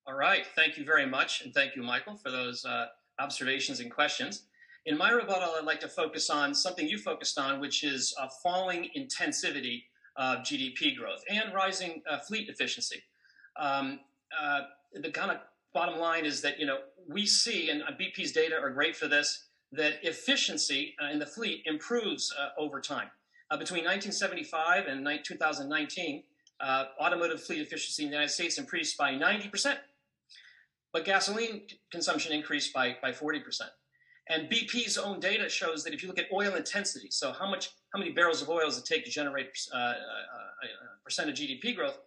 All 0.05 0.15
right, 0.15 0.45
thank 0.55 0.77
you 0.77 0.85
very 0.85 1.05
much, 1.05 1.43
and 1.43 1.53
thank 1.53 1.75
you, 1.75 1.83
Michael, 1.83 2.17
for 2.17 2.29
those 2.29 2.65
uh, 2.65 2.87
observations 3.19 3.79
and 3.79 3.89
questions. 3.91 4.43
In 4.85 4.97
my 4.97 5.09
rebuttal, 5.11 5.55
I'd 5.57 5.65
like 5.65 5.79
to 5.79 5.87
focus 5.87 6.29
on 6.29 6.53
something 6.53 6.87
you 6.87 6.97
focused 6.97 7.39
on, 7.39 7.61
which 7.61 7.83
is 7.83 8.13
uh, 8.19 8.27
falling 8.41 8.89
intensivity 8.97 9.83
of 10.17 10.39
GDP 10.39 10.95
growth 10.95 11.23
and 11.29 11.53
rising 11.53 12.01
uh, 12.09 12.19
fleet 12.19 12.49
efficiency. 12.49 13.01
Um, 13.57 14.01
uh, 14.39 14.61
the 14.93 15.09
kind 15.09 15.31
of 15.31 15.37
bottom 15.73 15.99
line 15.99 16.25
is 16.25 16.41
that 16.41 16.59
you 16.59 16.65
know 16.65 16.79
we 17.07 17.25
see, 17.25 17.69
and 17.69 17.81
BP's 17.99 18.31
data 18.31 18.55
are 18.61 18.69
great 18.69 18.95
for 18.95 19.07
this 19.07 19.45
that 19.75 19.95
efficiency 20.03 20.95
uh, 21.01 21.11
in 21.11 21.19
the 21.19 21.25
fleet 21.25 21.63
improves 21.65 22.33
uh, 22.39 22.49
over 22.61 22.79
time. 22.79 23.09
Uh, 23.51 23.57
between 23.57 23.83
1975 23.83 24.87
and 24.87 25.07
2019, 25.23 26.23
uh, 26.59 26.85
automotive 26.99 27.43
fleet 27.43 27.59
efficiency 27.61 28.03
in 28.03 28.09
the 28.09 28.15
United 28.15 28.31
States 28.31 28.57
increased 28.57 28.97
by 28.97 29.13
90%, 29.13 29.75
but 30.91 31.05
gasoline 31.05 31.63
consumption 31.91 32.31
increased 32.31 32.73
by, 32.73 32.95
by 33.01 33.11
40%. 33.11 33.41
And 34.29 34.49
BP's 34.49 34.97
own 34.97 35.19
data 35.19 35.49
shows 35.49 35.83
that 35.83 35.93
if 35.93 36.01
you 36.01 36.07
look 36.07 36.19
at 36.19 36.25
oil 36.31 36.55
intensity, 36.55 37.09
so 37.11 37.33
how 37.33 37.49
much, 37.49 37.71
how 37.93 37.99
many 37.99 38.11
barrels 38.11 38.41
of 38.41 38.49
oil 38.49 38.65
does 38.65 38.77
it 38.77 38.85
take 38.85 39.03
to 39.03 39.11
generate 39.11 39.49
uh, 39.73 39.77
uh, 39.77 39.89
a 39.91 41.03
percent 41.03 41.29
of 41.29 41.35
GDP 41.35 41.75
growth, 41.75 41.97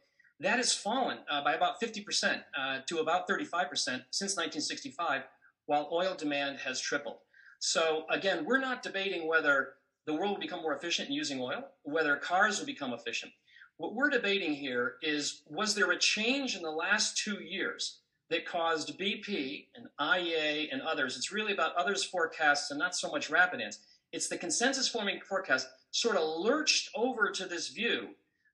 that 0.40 0.57
has 0.57 0.72
fallen 0.72 1.18
by 1.44 1.55
about 1.55 1.81
50% 1.81 2.42
to 2.87 2.98
about 2.98 3.29
35% 3.29 3.70
since 4.11 4.37
1965, 4.37 5.22
while 5.66 5.88
oil 5.92 6.14
demand 6.14 6.59
has 6.59 6.81
tripled. 6.81 7.16
So 7.59 8.05
again, 8.11 8.45
we're 8.45 8.61
not 8.61 8.83
debating 8.83 9.27
whether 9.27 9.75
the 10.07 10.14
world 10.14 10.33
will 10.33 10.40
become 10.40 10.62
more 10.62 10.75
efficient 10.75 11.09
in 11.09 11.14
using 11.14 11.40
oil, 11.40 11.64
whether 11.83 12.16
cars 12.16 12.59
will 12.59 12.66
become 12.66 12.92
efficient. 12.92 13.33
What 13.79 13.95
we're 13.95 14.11
debating 14.11 14.55
here 14.55 14.95
is 15.03 15.42
was 15.47 15.75
there 15.75 15.90
a 15.90 15.99
change 15.99 16.57
in 16.57 16.62
the 16.62 16.71
last 16.71 17.19
two 17.19 17.42
years 17.42 17.99
that 18.31 18.47
caused 18.47 18.99
BP 18.99 19.66
and 19.75 19.88
IEA 20.01 20.69
and 20.73 20.81
others? 20.81 21.16
It's 21.16 21.33
really 21.33 21.53
about 21.53 21.77
others' 21.77 22.05
forecasts 22.05 22.71
and 22.71 22.79
not 22.79 22.97
so 22.97 23.11
much 23.11 23.31
Rapidan's. 23.31 23.81
It's 24.12 24.29
the 24.29 24.38
consensus 24.38 24.88
forming 24.88 25.21
forecast 25.21 25.69
sort 25.90 26.16
of 26.16 26.38
lurched 26.38 26.90
over 26.95 27.31
to 27.31 27.47
this 27.47 27.69
view 27.69 28.11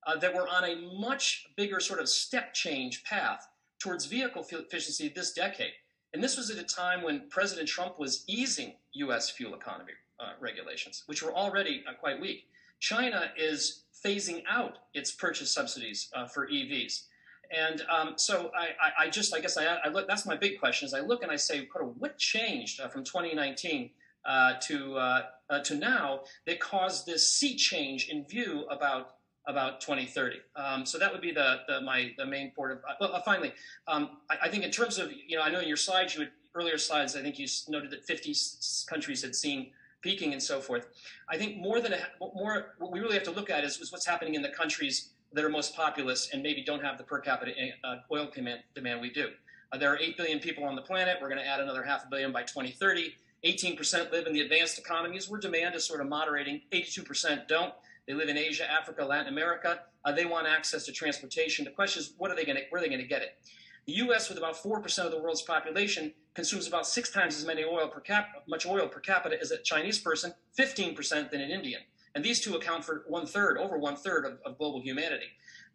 uh, 0.07 0.17
that 0.17 0.35
we're 0.35 0.49
on 0.49 0.65
a 0.65 0.99
much 0.99 1.47
bigger 1.57 1.81
sort 1.81 2.01
of 2.01 2.09
step 2.09 2.55
change 2.55 3.05
path 3.05 3.47
towards 3.79 4.07
vehicle 4.07 4.47
efficiency 4.51 5.09
this 5.09 5.33
decade. 5.33 5.73
And 6.12 6.23
this 6.23 6.37
was 6.37 6.51
at 6.51 6.59
a 6.59 6.65
time 6.65 7.03
when 7.03 7.29
President 7.31 7.69
Trump 7.69 7.99
was 7.99 8.25
easing 8.27 8.75
U.S. 8.94 9.31
fuel 9.31 9.55
economy 9.55 9.92
uh, 10.20 10.33
regulations, 10.40 11.05
which 11.07 11.22
were 11.22 11.35
already 11.35 11.85
uh, 11.88 11.94
quite 11.94 12.20
weak. 12.20 12.44
China 12.81 13.31
is 13.37 13.85
phasing 14.05 14.42
out 14.48 14.78
its 14.94 15.12
purchase 15.12 15.52
subsidies 15.52 16.11
uh, 16.14 16.26
for 16.26 16.48
EVs. 16.48 17.05
And 17.57 17.83
um, 17.90 18.14
so 18.16 18.50
I, 18.57 18.68
I, 18.81 19.05
I, 19.07 19.11
just, 19.11 19.35
I 19.35 19.40
guess 19.40 19.57
I, 19.57 19.66
I, 19.66 19.88
look, 19.88 20.09
that's 20.09 20.26
my 20.26 20.37
big 20.37 20.59
question 20.59 20.87
is 20.87 20.94
I 20.94 21.00
look 21.00 21.22
and 21.22 21.31
I 21.31 21.37
say, 21.37 21.68
what 21.98 22.18
changed 22.18 22.81
uh, 22.81 22.88
from 22.88 23.05
2019 23.05 23.90
uh, 24.24 24.55
to, 24.62 24.96
uh, 24.96 25.22
to 25.64 25.74
now 25.74 26.20
that 26.46 26.61
caused 26.61 27.05
this 27.05 27.31
sea 27.31 27.57
change 27.57 28.09
in 28.09 28.24
view 28.24 28.64
about 28.70 29.14
about 29.46 29.81
2030. 29.81 30.37
Um, 30.57 30.87
so 30.87 30.98
that 30.98 31.12
would 31.12 31.20
be 31.20 31.33
the, 31.33 31.61
the 31.68 31.81
my 31.81 32.12
the 32.16 32.26
main 32.26 32.52
port 32.52 32.72
of. 32.72 32.78
Well, 33.00 33.14
uh, 33.14 33.20
finally, 33.22 33.52
um, 33.88 34.18
I, 34.31 34.37
I, 34.42 34.48
think 34.48 34.64
in 34.64 34.70
terms 34.70 34.98
of 34.98 35.11
you 35.12 35.37
know 35.37 35.42
I 35.42 35.50
know 35.50 35.61
in 35.61 35.68
your 35.68 35.76
slides 35.76 36.14
you 36.14 36.20
had, 36.20 36.31
earlier 36.55 36.78
slides 36.78 37.16
I 37.16 37.22
think 37.22 37.38
you 37.38 37.46
noted 37.68 37.90
that 37.90 38.05
50 38.05 38.35
countries 38.88 39.22
had 39.22 39.35
seen 39.35 39.70
peaking 40.02 40.33
and 40.33 40.42
so 40.42 40.61
forth. 40.61 40.88
I 41.28 41.37
think 41.38 41.57
more 41.57 41.81
than 41.81 41.94
a, 41.94 41.98
more 42.20 42.74
what 42.78 42.92
we 42.92 43.00
really 43.00 43.14
have 43.14 43.22
to 43.24 43.31
look 43.31 43.50
at 43.50 43.64
is, 43.64 43.78
is 43.81 43.90
what's 43.90 44.07
happening 44.07 44.35
in 44.35 44.42
the 44.42 44.50
countries 44.50 45.11
that 45.33 45.44
are 45.44 45.48
most 45.48 45.74
populous 45.74 46.31
and 46.33 46.42
maybe 46.42 46.62
don't 46.62 46.83
have 46.83 46.98
the 46.98 47.05
per 47.05 47.18
capita 47.20 47.52
uh, 47.85 47.96
oil 48.11 48.28
demand, 48.35 48.61
demand 48.74 49.00
we 49.00 49.11
do. 49.11 49.28
Uh, 49.72 49.78
there 49.78 49.90
are 49.90 49.98
8 49.98 50.16
billion 50.16 50.38
people 50.38 50.64
on 50.64 50.76
the 50.76 50.83
planet. 50.83 51.16
We're 51.22 51.28
going 51.28 51.40
to 51.40 51.46
add 51.46 51.61
another 51.61 51.83
half 51.83 52.05
a 52.05 52.09
billion 52.09 52.33
by 52.33 52.42
2030. 52.42 53.14
18% 53.44 54.12
live 54.12 54.26
in 54.26 54.33
the 54.33 54.42
advanced 54.42 54.78
economies 54.78 55.28
where 55.28 55.40
demand 55.40 55.74
is 55.74 55.85
sort 55.85 56.00
of 56.00 56.09
moderating. 56.09 56.61
82% 56.72 57.48
don't. 57.48 57.72
They 58.07 58.15
live 58.15 58.29
in 58.29 58.37
Asia, 58.37 58.69
Africa, 58.71 59.05
Latin 59.05 59.29
America. 59.29 59.81
Uh, 60.05 60.12
they 60.12 60.25
want 60.25 60.47
access 60.47 60.85
to 60.87 60.93
transportation. 60.93 61.65
The 61.65 61.71
question 61.71 62.01
is, 62.01 62.15
what 62.19 62.31
are 62.31 62.37
they 62.37 62.45
going 62.45 62.57
to, 62.57 62.62
where 62.71 62.81
are 62.81 62.85
they 62.85 62.88
going 62.88 63.01
to 63.01 63.07
get 63.07 63.23
it? 63.23 63.38
The 63.87 63.95
U.S., 63.95 64.29
with 64.29 64.38
about 64.38 64.57
four 64.57 64.81
percent 64.81 65.07
of 65.07 65.12
the 65.12 65.21
world's 65.21 65.43
population, 65.43 66.12
consumes 66.35 66.67
about 66.69 66.87
six 66.87 67.11
times 67.11 67.37
as 67.37 67.45
many 67.45 67.65
oil 67.65 67.88
per 67.88 68.01
cap, 68.01 68.29
much 68.49 68.67
oil 68.67 68.88
per 68.88 69.01
capita 69.01 69.37
as 69.41 69.51
a 69.51 69.59
Chinese 69.59 69.99
person, 69.99 70.33
15 70.55 70.95
percent 70.95 71.31
than 71.31 71.41
an 71.41 71.51
Indian. 71.51 71.81
And 72.15 72.25
these 72.25 72.41
two 72.41 72.55
account 72.57 72.85
for 72.85 73.05
one 73.09 73.27
third, 73.27 73.59
over 73.59 73.79
one 73.79 73.97
third 73.97 74.25
of, 74.25 74.38
of 74.45 74.59
global 74.59 74.81
humanity. 74.81 75.27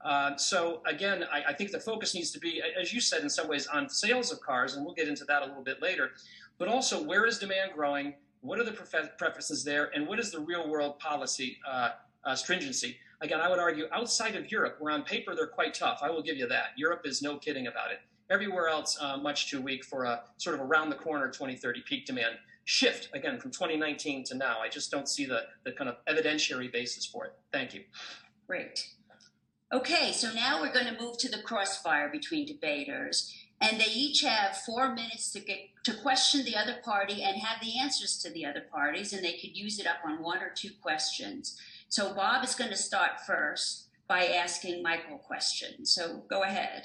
Uh, 0.02 0.36
so 0.38 0.82
again, 0.86 1.26
I, 1.32 1.46
I, 1.50 1.54
think 1.54 1.72
the 1.72 1.80
focus 1.80 2.13
needs 2.13 2.30
to 2.32 2.40
be, 2.40 2.62
as 2.80 2.94
you 2.94 3.02
said, 3.02 3.24
in 3.24 3.30
some 3.30 3.48
ways, 3.48 3.66
on 3.66 3.90
sales 3.90 4.32
of 4.32 4.40
cars, 4.42 4.76
and 4.76 4.86
we'll 4.86 4.94
get 4.94 5.08
into 5.08 5.26
that 5.26 5.42
a 5.42 5.46
little 5.46 5.63
bit 5.63 5.82
later. 5.82 6.12
But 6.60 6.68
also, 6.68 7.04
where 7.04 7.26
is 7.26 7.40
demand 7.40 7.72
growing? 7.74 8.13
What 8.42 8.60
are 8.60 8.63
the 8.63 8.72
preferences 9.18 9.63
there, 9.63 9.90
and 9.96 10.08
what 10.08 10.20
is 10.20 10.32
the 10.32 10.40
real 10.40 10.70
world 10.70 11.00
policy 11.00 11.58
uh, 11.68 11.90
uh, 12.28 12.36
stringency? 12.36 12.98
Again, 13.22 13.42
I 13.42 13.50
would 13.50 13.60
argue 13.60 13.86
outside 13.92 14.36
of 14.36 14.52
Europe, 14.52 14.76
where 14.80 14.94
on 14.94 15.02
paper 15.04 15.34
they're 15.34 15.48
quite 15.48 15.74
tough. 15.74 16.02
I 16.04 16.12
will 16.12 16.22
give 16.22 16.38
you 16.38 16.48
that. 16.50 16.78
Europe 16.78 17.02
is 17.06 17.22
no 17.22 17.38
kidding 17.38 17.66
about 17.66 17.92
it. 17.92 18.00
Everywhere 18.30 18.68
else, 18.68 18.98
uh, 19.02 19.18
much 19.18 19.50
too 19.50 19.62
weak 19.62 19.84
for 19.84 20.04
a 20.04 20.22
sort 20.38 20.54
of 20.54 20.62
around 20.62 20.90
the 20.90 20.96
corner 20.96 21.28
2030 21.28 21.82
peak 21.88 22.06
demand 22.06 22.36
shift 22.66 23.08
again 23.13 23.40
from 23.40 23.50
2019 23.50 24.26
to 24.26 24.36
now. 24.36 24.60
I 24.60 24.68
just 24.68 24.92
don't 24.92 25.08
see 25.08 25.26
the, 25.26 25.44
the 25.63 25.72
kind 25.72 25.90
of 25.90 25.96
evidentiary 26.06 26.72
basis 26.72 27.06
for 27.06 27.26
it. 27.26 27.34
Thank 27.54 27.74
you. 27.74 27.84
Great. 28.46 28.86
Okay, 29.74 30.12
so 30.12 30.32
now 30.34 30.62
we're 30.62 30.74
going 30.74 30.94
to 30.94 31.02
move 31.02 31.18
to 31.20 31.30
the 31.30 31.42
crossfire 31.42 32.10
between 32.10 32.46
debaters, 32.46 33.34
and 33.60 33.80
they 33.80 33.92
each 33.92 34.22
have 34.22 34.58
four 34.58 34.94
minutes 34.94 35.32
to 35.32 35.40
get 35.40 35.60
to 35.84 35.94
question 35.94 36.46
the 36.46 36.56
other 36.56 36.78
party 36.84 37.24
and 37.24 37.38
have 37.38 37.62
the 37.62 37.80
answers 37.80 38.18
to 38.20 38.30
the 38.32 38.46
other 38.46 38.66
parties, 38.72 39.13
and 39.13 39.24
they 39.24 39.34
could 39.34 39.58
use 39.58 39.80
it 39.80 39.88
up 39.88 39.98
on 40.06 40.22
one 40.22 40.40
or 40.40 40.52
two 40.54 40.70
questions. 40.82 41.58
So 41.89 42.13
Bob 42.13 42.43
is 42.43 42.54
going 42.54 42.69
to 42.69 42.78
start 42.78 43.21
first 43.26 43.88
by 44.08 44.26
asking 44.26 44.84
Michael 44.84 45.17
questions. 45.17 45.93
So 45.93 46.23
go 46.30 46.43
ahead. 46.43 46.84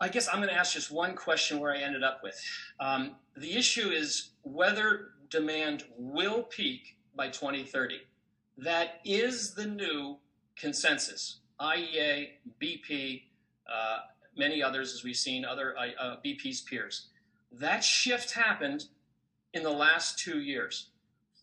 I 0.00 0.08
guess 0.08 0.28
I'm 0.28 0.36
going 0.36 0.48
to 0.48 0.54
ask 0.54 0.72
just 0.72 0.90
one 0.90 1.14
question 1.14 1.60
where 1.60 1.74
I 1.74 1.78
ended 1.78 2.02
up 2.02 2.20
with. 2.22 2.40
Um, 2.80 3.16
the 3.36 3.52
issue 3.52 3.90
is 3.90 4.30
whether 4.42 5.10
demand 5.30 5.84
will 5.96 6.44
peak 6.44 6.96
by 7.14 7.28
2030. 7.28 8.00
That 8.58 9.00
is 9.04 9.54
the 9.54 9.66
new 9.66 10.16
consensus. 10.56 11.40
IEA, 11.60 12.30
BP, 12.60 13.22
uh, 13.72 13.98
many 14.36 14.62
others, 14.62 14.92
as 14.94 15.04
we've 15.04 15.16
seen, 15.16 15.44
other 15.44 15.74
uh, 15.78 16.02
uh 16.02 16.16
BP's 16.24 16.62
peers. 16.62 17.08
That 17.52 17.84
shift 17.84 18.32
happened 18.32 18.86
in 19.54 19.62
the 19.62 19.70
last 19.70 20.18
two 20.18 20.40
years. 20.40 20.88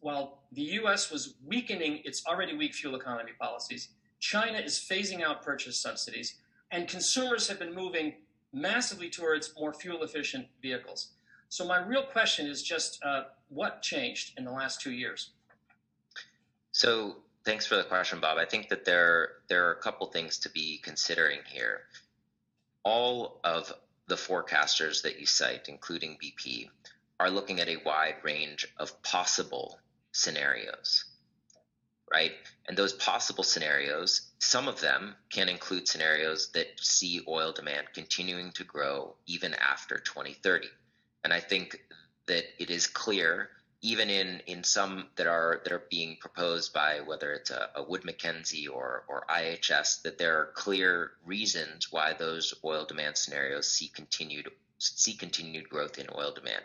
While 0.01 0.39
the 0.51 0.61
US 0.61 1.11
was 1.11 1.35
weakening 1.45 2.01
its 2.05 2.25
already 2.25 2.55
weak 2.55 2.73
fuel 2.73 2.95
economy 2.95 3.31
policies, 3.39 3.89
China 4.19 4.57
is 4.57 4.77
phasing 4.77 5.21
out 5.21 5.43
purchase 5.43 5.77
subsidies, 5.77 6.35
and 6.71 6.87
consumers 6.87 7.47
have 7.47 7.59
been 7.59 7.73
moving 7.73 8.15
massively 8.53 9.09
towards 9.09 9.53
more 9.57 9.73
fuel 9.73 10.03
efficient 10.03 10.47
vehicles. 10.61 11.11
So, 11.49 11.65
my 11.65 11.79
real 11.83 12.03
question 12.03 12.47
is 12.47 12.61
just 12.61 13.03
uh, 13.03 13.23
what 13.49 13.81
changed 13.81 14.37
in 14.37 14.45
the 14.45 14.51
last 14.51 14.81
two 14.81 14.91
years? 14.91 15.31
So, 16.71 17.17
thanks 17.43 17.65
for 17.65 17.75
the 17.75 17.83
question, 17.83 18.19
Bob. 18.19 18.37
I 18.37 18.45
think 18.45 18.69
that 18.69 18.85
there, 18.85 19.29
there 19.47 19.67
are 19.67 19.71
a 19.71 19.81
couple 19.81 20.07
things 20.07 20.37
to 20.39 20.49
be 20.49 20.79
considering 20.83 21.39
here. 21.45 21.81
All 22.83 23.39
of 23.43 23.73
the 24.07 24.15
forecasters 24.15 25.01
that 25.03 25.19
you 25.19 25.25
cite, 25.25 25.67
including 25.69 26.17
BP, 26.23 26.69
are 27.19 27.29
looking 27.29 27.59
at 27.59 27.67
a 27.67 27.77
wide 27.85 28.15
range 28.23 28.67
of 28.77 29.01
possible 29.03 29.79
scenarios 30.11 31.05
right? 32.11 32.31
And 32.67 32.77
those 32.77 32.93
possible 32.93 33.43
scenarios, 33.43 34.31
some 34.39 34.67
of 34.67 34.81
them 34.81 35.15
can 35.29 35.49
include 35.49 35.87
scenarios 35.87 36.51
that 36.53 36.67
see 36.79 37.21
oil 37.27 37.51
demand 37.51 37.87
continuing 37.93 38.51
to 38.53 38.63
grow 38.63 39.15
even 39.25 39.53
after 39.53 39.97
2030. 39.97 40.67
And 41.23 41.33
I 41.33 41.39
think 41.39 41.79
that 42.27 42.45
it 42.59 42.69
is 42.69 42.87
clear, 42.87 43.49
even 43.81 44.09
in, 44.09 44.41
in 44.47 44.63
some 44.63 45.07
that 45.15 45.27
are 45.27 45.61
that 45.63 45.73
are 45.73 45.83
being 45.89 46.17
proposed 46.19 46.73
by 46.73 46.99
whether 47.05 47.33
it's 47.33 47.49
a, 47.49 47.69
a 47.75 47.83
Wood 47.83 48.05
Mackenzie 48.05 48.67
or, 48.67 49.03
or 49.07 49.25
IHS, 49.29 50.01
that 50.03 50.17
there 50.17 50.39
are 50.39 50.51
clear 50.53 51.11
reasons 51.25 51.91
why 51.91 52.13
those 52.13 52.53
oil 52.63 52.85
demand 52.85 53.17
scenarios 53.17 53.69
see 53.69 53.87
continued 53.87 54.49
see 54.79 55.13
continued 55.13 55.69
growth 55.69 55.99
in 55.99 56.07
oil 56.15 56.31
demand. 56.31 56.63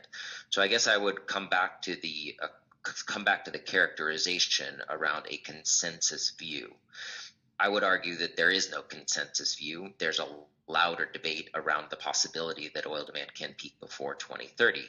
So 0.50 0.62
I 0.62 0.68
guess 0.68 0.86
I 0.86 0.96
would 0.96 1.26
come 1.26 1.48
back 1.48 1.82
to 1.82 1.96
the 1.96 2.36
uh, 2.40 2.46
come 3.06 3.24
back 3.24 3.44
to 3.44 3.50
the 3.50 3.58
characterization 3.58 4.80
around 4.88 5.26
a 5.28 5.38
consensus 5.38 6.32
view. 6.38 6.74
I 7.58 7.68
would 7.68 7.84
argue 7.84 8.16
that 8.16 8.36
there 8.36 8.50
is 8.50 8.70
no 8.70 8.82
consensus 8.82 9.54
view. 9.54 9.92
There's 9.98 10.18
a 10.18 10.28
louder 10.66 11.08
debate 11.12 11.50
around 11.54 11.90
the 11.90 11.96
possibility 11.96 12.70
that 12.74 12.86
oil 12.86 13.04
demand 13.04 13.34
can 13.34 13.54
peak 13.56 13.78
before 13.80 14.14
2030. 14.14 14.82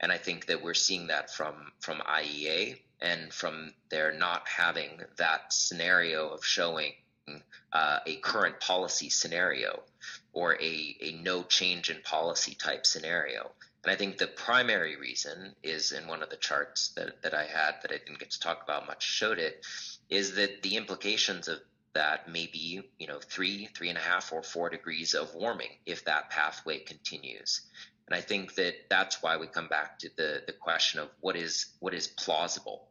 And 0.00 0.12
I 0.12 0.18
think 0.18 0.46
that 0.46 0.62
we're 0.62 0.74
seeing 0.74 1.08
that 1.08 1.30
from, 1.30 1.72
from 1.80 1.98
IEA 1.98 2.78
and 3.00 3.32
from 3.32 3.72
their 3.90 4.12
not 4.12 4.46
having 4.48 5.00
that 5.16 5.52
scenario 5.52 6.28
of 6.28 6.44
showing 6.44 6.92
uh, 7.72 7.98
a 8.06 8.16
current 8.16 8.60
policy 8.60 9.08
scenario 9.08 9.82
or 10.32 10.54
a, 10.60 10.96
a 11.00 11.12
no 11.22 11.42
change 11.42 11.90
in 11.90 12.00
policy 12.02 12.54
type 12.54 12.86
scenario. 12.86 13.50
And 13.84 13.92
I 13.92 13.96
think 13.96 14.16
the 14.16 14.26
primary 14.26 14.96
reason 14.96 15.54
is 15.62 15.92
in 15.92 16.06
one 16.06 16.22
of 16.22 16.30
the 16.30 16.36
charts 16.36 16.88
that, 16.96 17.20
that 17.22 17.34
I 17.34 17.44
had 17.44 17.74
that 17.82 17.92
I 17.92 17.98
didn't 17.98 18.18
get 18.18 18.30
to 18.30 18.40
talk 18.40 18.62
about 18.62 18.86
much 18.86 19.02
showed 19.02 19.38
it, 19.38 19.66
is 20.08 20.36
that 20.36 20.62
the 20.62 20.76
implications 20.76 21.48
of 21.48 21.58
that 21.92 22.26
may 22.26 22.46
be, 22.46 22.80
you 22.98 23.06
know, 23.06 23.20
three, 23.20 23.68
three 23.76 23.90
and 23.90 23.98
a 23.98 24.00
half, 24.00 24.32
or 24.32 24.42
four 24.42 24.70
degrees 24.70 25.12
of 25.12 25.34
warming 25.34 25.68
if 25.84 26.04
that 26.06 26.30
pathway 26.30 26.78
continues. 26.78 27.60
And 28.06 28.16
I 28.16 28.22
think 28.22 28.54
that 28.54 28.74
that's 28.88 29.22
why 29.22 29.36
we 29.36 29.46
come 29.46 29.68
back 29.68 29.98
to 30.00 30.10
the, 30.16 30.42
the 30.46 30.52
question 30.52 31.00
of 31.00 31.10
what 31.20 31.36
is 31.36 31.66
what 31.80 31.92
is 31.92 32.06
plausible 32.06 32.88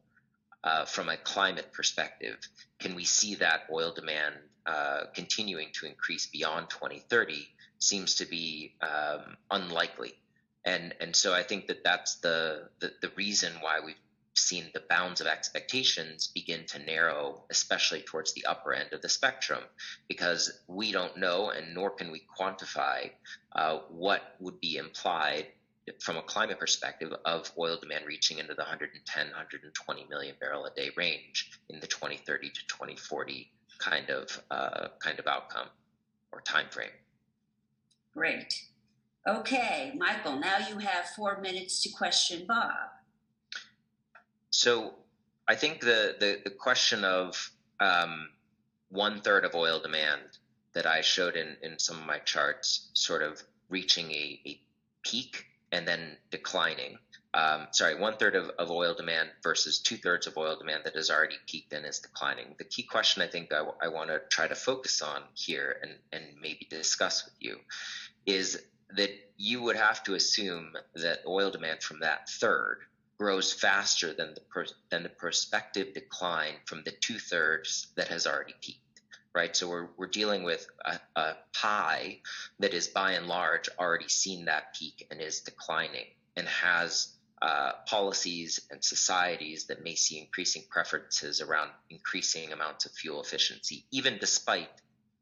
uh, 0.63 0.85
from 0.85 1.09
a 1.09 1.17
climate 1.17 1.73
perspective. 1.73 2.37
Can 2.79 2.93
we 2.93 3.03
see 3.03 3.35
that 3.35 3.63
oil 3.71 3.93
demand 3.93 4.35
uh, 4.65 5.01
continuing 5.13 5.69
to 5.73 5.87
increase 5.87 6.27
beyond 6.27 6.69
2030? 6.69 7.47
Seems 7.79 8.15
to 8.15 8.25
be 8.25 8.75
um, 8.81 9.35
unlikely 9.51 10.13
and 10.65 10.93
and 10.99 11.15
so 11.15 11.33
I 11.33 11.43
think 11.43 11.67
that 11.67 11.83
that's 11.83 12.15
the, 12.15 12.69
the 12.79 12.93
the, 13.01 13.09
reason 13.15 13.53
why 13.61 13.79
we've 13.83 13.95
seen 14.35 14.65
the 14.73 14.81
bounds 14.89 15.21
of 15.21 15.27
expectations 15.27 16.27
begin 16.27 16.65
to 16.67 16.79
narrow, 16.79 17.43
especially 17.49 18.01
towards 18.01 18.33
the 18.33 18.45
upper 18.45 18.73
end 18.73 18.93
of 18.93 19.01
the 19.01 19.09
spectrum, 19.09 19.63
because 20.07 20.61
we 20.67 20.91
don't 20.91 21.17
know 21.17 21.49
and 21.49 21.73
nor 21.73 21.91
can 21.91 22.11
we 22.11 22.21
quantify 22.39 23.11
uh, 23.55 23.79
what 23.89 24.35
would 24.39 24.59
be 24.59 24.77
implied 24.77 25.47
from 25.99 26.17
a 26.17 26.21
climate 26.21 26.59
perspective 26.59 27.13
of 27.25 27.51
oil 27.57 27.77
demand 27.77 28.05
reaching 28.05 28.39
into 28.39 28.53
the 28.53 28.61
110 28.61 29.27
120 29.27 30.05
million 30.09 30.35
barrel 30.39 30.65
a 30.65 30.71
day 30.71 30.89
range 30.95 31.51
in 31.69 31.79
the 31.79 31.87
2030 31.87 32.49
to 32.49 32.67
2040 32.67 33.51
kind 33.79 34.09
of 34.09 34.41
uh, 34.49 34.87
kind 34.99 35.19
of 35.19 35.27
outcome 35.27 35.67
or 36.31 36.41
time 36.41 36.67
frame 36.69 36.89
great 38.13 38.63
Okay, 39.25 39.93
Michael, 39.97 40.37
now 40.39 40.57
you 40.69 40.79
have 40.79 41.05
four 41.15 41.39
minutes 41.39 41.81
to 41.83 41.89
question 41.89 42.45
Bob. 42.45 42.73
So 44.49 44.95
I 45.47 45.55
think 45.55 45.79
the, 45.79 46.15
the, 46.19 46.41
the 46.43 46.49
question 46.49 47.05
of 47.05 47.51
um, 47.79 48.29
one 48.89 49.21
third 49.21 49.45
of 49.45 49.55
oil 49.55 49.79
demand 49.79 50.21
that 50.73 50.85
I 50.85 51.01
showed 51.01 51.35
in, 51.35 51.55
in 51.61 51.79
some 51.79 51.99
of 51.99 52.05
my 52.05 52.19
charts 52.19 52.89
sort 52.93 53.21
of 53.21 53.41
reaching 53.69 54.11
a, 54.11 54.39
a 54.45 54.59
peak 55.03 55.45
and 55.71 55.87
then 55.87 56.17
declining. 56.29 56.97
Um, 57.33 57.67
sorry, 57.71 57.99
one 57.99 58.17
third 58.17 58.35
of, 58.35 58.49
of 58.59 58.69
oil 58.69 58.93
demand 58.93 59.29
versus 59.41 59.79
two 59.79 59.97
thirds 59.97 60.27
of 60.27 60.37
oil 60.37 60.57
demand 60.57 60.83
that 60.83 60.95
has 60.95 61.09
already 61.09 61.37
peaked 61.47 61.71
and 61.73 61.85
is 61.85 61.99
declining. 61.99 62.55
The 62.57 62.65
key 62.65 62.83
question 62.83 63.21
I 63.21 63.27
think 63.27 63.53
I, 63.53 63.63
I 63.81 63.87
want 63.87 64.09
to 64.09 64.21
try 64.29 64.47
to 64.47 64.55
focus 64.55 65.01
on 65.01 65.21
here 65.33 65.77
and, 65.81 65.93
and 66.11 66.23
maybe 66.41 66.67
discuss 66.69 67.25
with 67.25 67.35
you 67.39 67.57
is 68.25 68.61
that 68.95 69.11
you 69.37 69.61
would 69.61 69.75
have 69.75 70.03
to 70.03 70.13
assume 70.13 70.73
that 70.95 71.19
oil 71.27 71.51
demand 71.51 71.81
from 71.81 71.99
that 71.99 72.29
third 72.29 72.79
grows 73.17 73.53
faster 73.53 74.13
than 74.13 74.33
the 74.33 74.41
per, 74.41 74.65
than 74.89 75.03
the 75.03 75.09
prospective 75.09 75.93
decline 75.93 76.53
from 76.65 76.83
the 76.83 76.91
two 76.91 77.19
thirds 77.19 77.87
that 77.95 78.07
has 78.07 78.27
already 78.27 78.55
peaked. 78.61 78.79
Right, 79.35 79.55
so 79.55 79.67
we're 79.67 79.87
we're 79.97 80.07
dealing 80.07 80.43
with 80.43 80.67
a, 80.85 80.99
a 81.15 81.37
pie 81.53 82.19
that 82.59 82.75
is 82.75 82.87
by 82.87 83.13
and 83.13 83.27
large 83.27 83.67
already 83.79 84.07
seen 84.07 84.45
that 84.45 84.75
peak 84.75 85.07
and 85.09 85.19
is 85.19 85.41
declining, 85.41 86.05
and 86.35 86.47
has 86.47 87.13
uh, 87.41 87.71
policies 87.87 88.61
and 88.69 88.83
societies 88.83 89.65
that 89.65 89.83
may 89.83 89.95
see 89.95 90.19
increasing 90.19 90.63
preferences 90.69 91.41
around 91.41 91.71
increasing 91.89 92.53
amounts 92.53 92.85
of 92.85 92.91
fuel 92.91 93.21
efficiency, 93.21 93.85
even 93.91 94.17
despite 94.19 94.69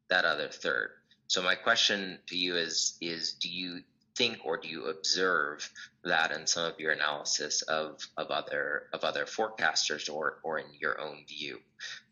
that 0.09 0.25
other 0.25 0.49
third. 0.49 0.91
So 1.31 1.41
my 1.41 1.55
question 1.55 2.19
to 2.27 2.35
you 2.35 2.57
is: 2.57 2.97
is 2.99 3.35
do 3.35 3.47
you 3.47 3.83
think 4.17 4.39
or 4.43 4.57
do 4.57 4.67
you 4.67 4.87
observe 4.87 5.71
that 6.03 6.33
in 6.33 6.45
some 6.45 6.65
of 6.65 6.77
your 6.77 6.91
analysis 6.91 7.61
of, 7.61 8.05
of 8.17 8.31
other 8.31 8.89
of 8.91 9.05
other 9.05 9.23
forecasters 9.23 10.13
or 10.13 10.39
or 10.43 10.59
in 10.59 10.65
your 10.77 10.99
own 10.99 11.23
view? 11.29 11.59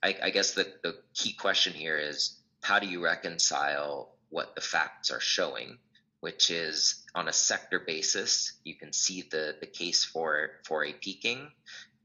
I, 0.02 0.16
I 0.24 0.30
guess 0.30 0.54
the, 0.54 0.72
the 0.84 0.96
key 1.14 1.34
question 1.34 1.74
here 1.74 1.98
is 1.98 2.40
how 2.64 2.80
do 2.80 2.88
you 2.88 3.04
reconcile 3.04 4.16
what 4.30 4.56
the 4.56 4.62
facts 4.62 5.12
are 5.12 5.20
showing, 5.20 5.80
which 6.22 6.50
is 6.50 7.04
on 7.14 7.28
a 7.28 7.34
sector 7.34 7.82
basis, 7.82 8.54
you 8.64 8.76
can 8.76 8.94
see 8.94 9.24
the, 9.30 9.58
the 9.60 9.68
case 9.68 10.06
for 10.06 10.52
for 10.64 10.86
a 10.86 10.94
peaking, 10.94 11.52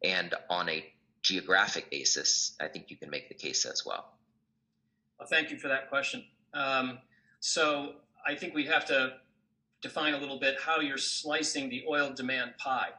and 0.03 0.35
on 0.50 0.68
a 0.68 0.85
geographic 1.22 1.92
basis, 1.92 2.57
I 2.61 2.66
think 2.66 2.90
you 2.90 2.96
can 2.96 3.09
make 3.09 3.29
the 3.29 3.37
case 3.37 3.66
as 3.66 3.87
well. 3.87 4.05
Well, 5.16 5.29
thank 5.29 5.53
you 5.53 5.59
for 5.59 5.68
that 5.68 5.88
question. 5.88 6.24
Um, 6.55 6.99
so 7.40 7.95
I 8.27 8.35
think 8.35 8.55
we 8.55 8.64
have 8.67 8.87
to 8.87 9.14
define 9.83 10.14
a 10.14 10.19
little 10.19 10.38
bit 10.38 10.57
how 10.61 10.81
you're 10.81 10.97
slicing 10.97 11.69
the 11.69 11.85
oil 11.88 12.12
demand 12.14 12.53
pie. 12.59 12.90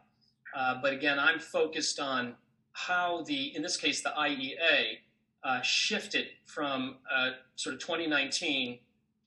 Uh, 0.56 0.76
but 0.82 0.94
again, 0.94 1.18
I'm 1.20 1.40
focused 1.40 2.00
on 2.00 2.36
how 2.74 3.24
the, 3.24 3.56
in 3.56 3.62
this 3.62 3.78
case, 3.78 4.04
the 4.04 4.14
IEA 4.18 5.00
uh, 5.44 5.62
shifted 5.62 6.28
from 6.46 6.98
uh, 7.14 7.32
sort 7.56 7.76
of 7.76 7.82
2019 7.82 8.80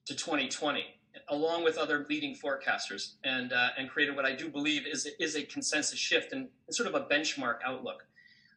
to 0.06 0.14
2020, 0.14 0.84
along 1.28 1.64
with 1.64 1.78
other 1.78 2.06
leading 2.08 2.34
forecasters, 2.34 3.12
and 3.24 3.52
uh, 3.52 3.68
and 3.78 3.88
created 3.88 4.16
what 4.16 4.24
I 4.24 4.34
do 4.34 4.48
believe 4.48 4.86
is 4.86 5.08
is 5.20 5.36
a 5.36 5.42
consensus 5.42 5.98
shift 5.98 6.32
and 6.32 6.48
sort 6.70 6.88
of 6.88 6.94
a 6.94 7.04
benchmark 7.06 7.58
outlook. 7.64 8.04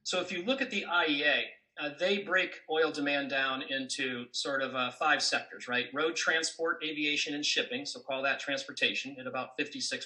So 0.04 0.20
if 0.22 0.32
you 0.32 0.44
look 0.44 0.62
at 0.62 0.72
the 0.72 0.86
IEA, 0.90 1.44
uh, 1.80 1.90
they 2.00 2.20
break 2.20 2.62
oil 2.70 2.92
demand 2.92 3.30
down 3.30 3.64
into 3.70 4.26
sort 4.32 4.62
of 4.62 4.76
uh, 4.76 4.92
five 4.92 5.22
sectors, 5.22 5.68
right? 5.68 5.88
Road 5.94 6.16
transport, 6.16 6.84
aviation, 6.84 7.34
and 7.34 7.46
shipping. 7.46 7.86
So 7.86 8.00
call 8.00 8.22
that 8.24 8.40
transportation 8.40 9.16
at 9.20 9.28
about 9.28 9.58
56% 9.58 10.04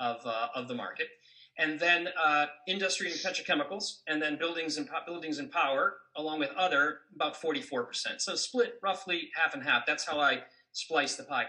of, 0.00 0.24
uh, 0.24 0.48
of 0.54 0.68
the 0.68 0.74
market. 0.74 1.08
And 1.58 1.78
then 1.78 2.08
uh, 2.22 2.46
industry 2.66 3.10
and 3.10 3.20
petrochemicals, 3.20 3.98
and 4.06 4.22
then 4.22 4.38
buildings 4.38 4.78
and 4.78 4.88
buildings 5.06 5.38
and 5.38 5.50
power, 5.50 5.98
along 6.16 6.38
with 6.38 6.50
other, 6.56 7.00
about 7.14 7.34
44%. 7.34 8.20
So 8.20 8.34
split 8.36 8.78
roughly 8.82 9.30
half 9.34 9.52
and 9.52 9.62
half. 9.62 9.84
That's 9.86 10.04
how 10.04 10.18
I 10.18 10.44
splice 10.72 11.16
the 11.16 11.24
pie. 11.24 11.46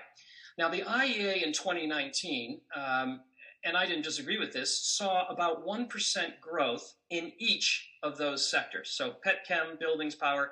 Now, 0.57 0.69
the 0.69 0.81
IEA 0.81 1.43
in 1.43 1.53
2019 1.53 2.59
um, 2.75 3.21
and 3.65 3.77
I 3.77 3.85
didn't 3.85 4.03
disagree 4.03 4.37
with 4.37 4.51
this, 4.51 4.77
saw 4.77 5.27
about 5.27 5.65
1% 5.65 5.87
growth 6.41 6.95
in 7.09 7.31
each 7.37 7.89
of 8.03 8.17
those 8.17 8.49
sectors. 8.49 8.91
So 8.91 9.15
petchem, 9.25 9.79
buildings, 9.79 10.15
power, 10.15 10.51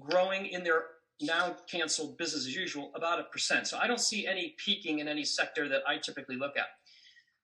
growing 0.00 0.46
in 0.46 0.62
their 0.64 0.84
now 1.20 1.56
canceled 1.70 2.18
business 2.18 2.46
as 2.46 2.54
usual 2.54 2.92
about 2.94 3.20
a 3.20 3.24
percent. 3.24 3.66
So 3.66 3.78
I 3.78 3.86
don't 3.86 4.00
see 4.00 4.26
any 4.26 4.54
peaking 4.58 4.98
in 4.98 5.08
any 5.08 5.24
sector 5.24 5.68
that 5.68 5.82
I 5.86 5.98
typically 5.98 6.36
look 6.36 6.56
at. 6.56 6.66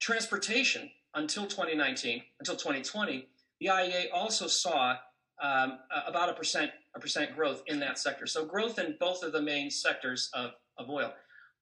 Transportation 0.00 0.90
until 1.14 1.46
2019, 1.46 2.22
until 2.38 2.56
2020, 2.56 3.26
the 3.60 3.66
IEA 3.66 4.06
also 4.12 4.46
saw 4.46 4.96
um, 5.42 5.78
about 6.06 6.28
a 6.28 6.34
percent 6.34 6.70
a 6.94 7.00
percent 7.00 7.34
growth 7.34 7.62
in 7.66 7.80
that 7.80 7.98
sector. 7.98 8.26
So 8.26 8.44
growth 8.44 8.78
in 8.78 8.96
both 9.00 9.22
of 9.22 9.32
the 9.32 9.40
main 9.40 9.70
sectors 9.70 10.30
of, 10.34 10.52
of 10.76 10.90
oil. 10.90 11.12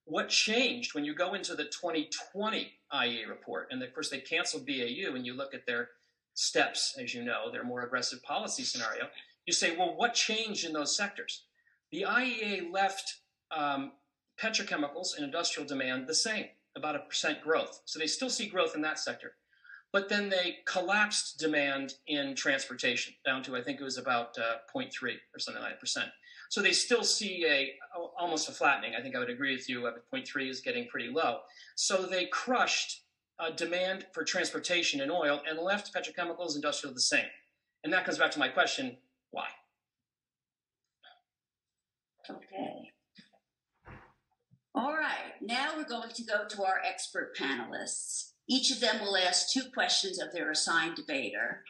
What 0.05 0.29
changed 0.29 0.95
when 0.95 1.05
you 1.05 1.15
go 1.15 1.35
into 1.35 1.55
the 1.55 1.65
2020 1.65 2.73
IEA 2.93 3.29
report? 3.29 3.69
And 3.71 3.83
of 3.83 3.93
course, 3.95 4.11
they 4.11 4.19
canceled 4.19 4.67
BAU, 4.67 5.15
and 5.15 5.27
you 5.27 5.35
look 5.35 5.55
at 5.55 5.67
their 5.67 5.91
steps, 6.35 6.97
as 6.99 7.15
you 7.15 7.25
know, 7.25 7.51
their 7.51 7.65
more 7.65 7.83
aggressive 7.83 8.23
policy 8.23 8.63
scenario. 8.63 9.09
You 9.47 9.53
say, 9.53 9.77
well, 9.77 9.97
what 9.97 10.15
changed 10.15 10.65
in 10.65 10.73
those 10.73 10.97
sectors? 10.97 11.45
The 11.91 12.07
IEA 12.09 12.73
left 12.73 13.17
um, 13.51 13.93
petrochemicals 14.41 15.17
and 15.17 15.25
industrial 15.25 15.69
demand 15.69 16.07
the 16.07 16.15
same, 16.15 16.47
about 16.77 16.97
a 16.97 17.01
percent 17.01 17.43
growth. 17.43 17.81
So 17.85 17.99
they 17.99 18.07
still 18.07 18.31
see 18.31 18.47
growth 18.47 18.75
in 18.75 18.83
that 18.83 18.99
sector. 18.99 19.33
But 19.93 20.09
then 20.09 20.29
they 20.29 20.59
collapsed 20.67 21.39
demand 21.39 21.95
in 22.07 22.37
transportation 22.37 23.15
down 23.25 23.43
to, 23.45 23.57
I 23.57 23.63
think 23.63 23.81
it 23.81 23.85
was 23.85 23.99
about 23.99 24.39
uh, 24.39 24.59
0.3 24.75 25.15
or 25.35 25.39
something 25.39 25.63
like 25.63 25.73
that 25.73 25.81
percent. 25.81 26.11
So 26.51 26.61
they 26.61 26.73
still 26.73 27.05
see 27.05 27.47
a 27.47 27.77
almost 28.19 28.49
a 28.49 28.53
flattening. 28.53 28.95
I 28.99 29.01
think 29.01 29.15
I 29.15 29.21
would 29.21 29.31
agree 29.31 29.55
with 29.55 29.69
you. 29.69 29.87
At 29.87 29.95
0.3 30.13 30.51
is 30.51 30.61
getting 30.61 30.89
pretty 30.89 31.09
low. 31.09 31.39
So 31.77 32.07
they 32.07 32.27
crushed 32.27 33.05
uh, 33.39 33.51
demand 33.51 34.07
for 34.13 34.25
transportation 34.25 35.01
and 35.01 35.13
oil 35.13 35.41
and 35.49 35.61
left 35.61 35.95
petrochemicals, 35.95 36.57
industrial 36.57 36.93
the 36.93 37.01
same. 37.01 37.27
And 37.85 37.93
that 37.93 38.05
comes 38.05 38.19
back 38.19 38.33
to 38.33 38.41
my 38.41 38.49
question: 38.49 38.97
Why? 39.31 39.47
Okay. 42.29 42.91
All 44.75 44.93
right. 44.93 45.35
Now 45.41 45.71
we're 45.77 45.85
going 45.85 46.11
to 46.11 46.25
go 46.25 46.49
to 46.49 46.65
our 46.65 46.81
expert 46.85 47.37
panelists. 47.37 48.33
Each 48.49 48.73
of 48.73 48.81
them 48.81 49.01
will 49.01 49.17
ask 49.17 49.53
two 49.53 49.71
questions 49.73 50.21
of 50.21 50.33
their 50.33 50.51
assigned 50.51 50.97
debater. 50.97 51.63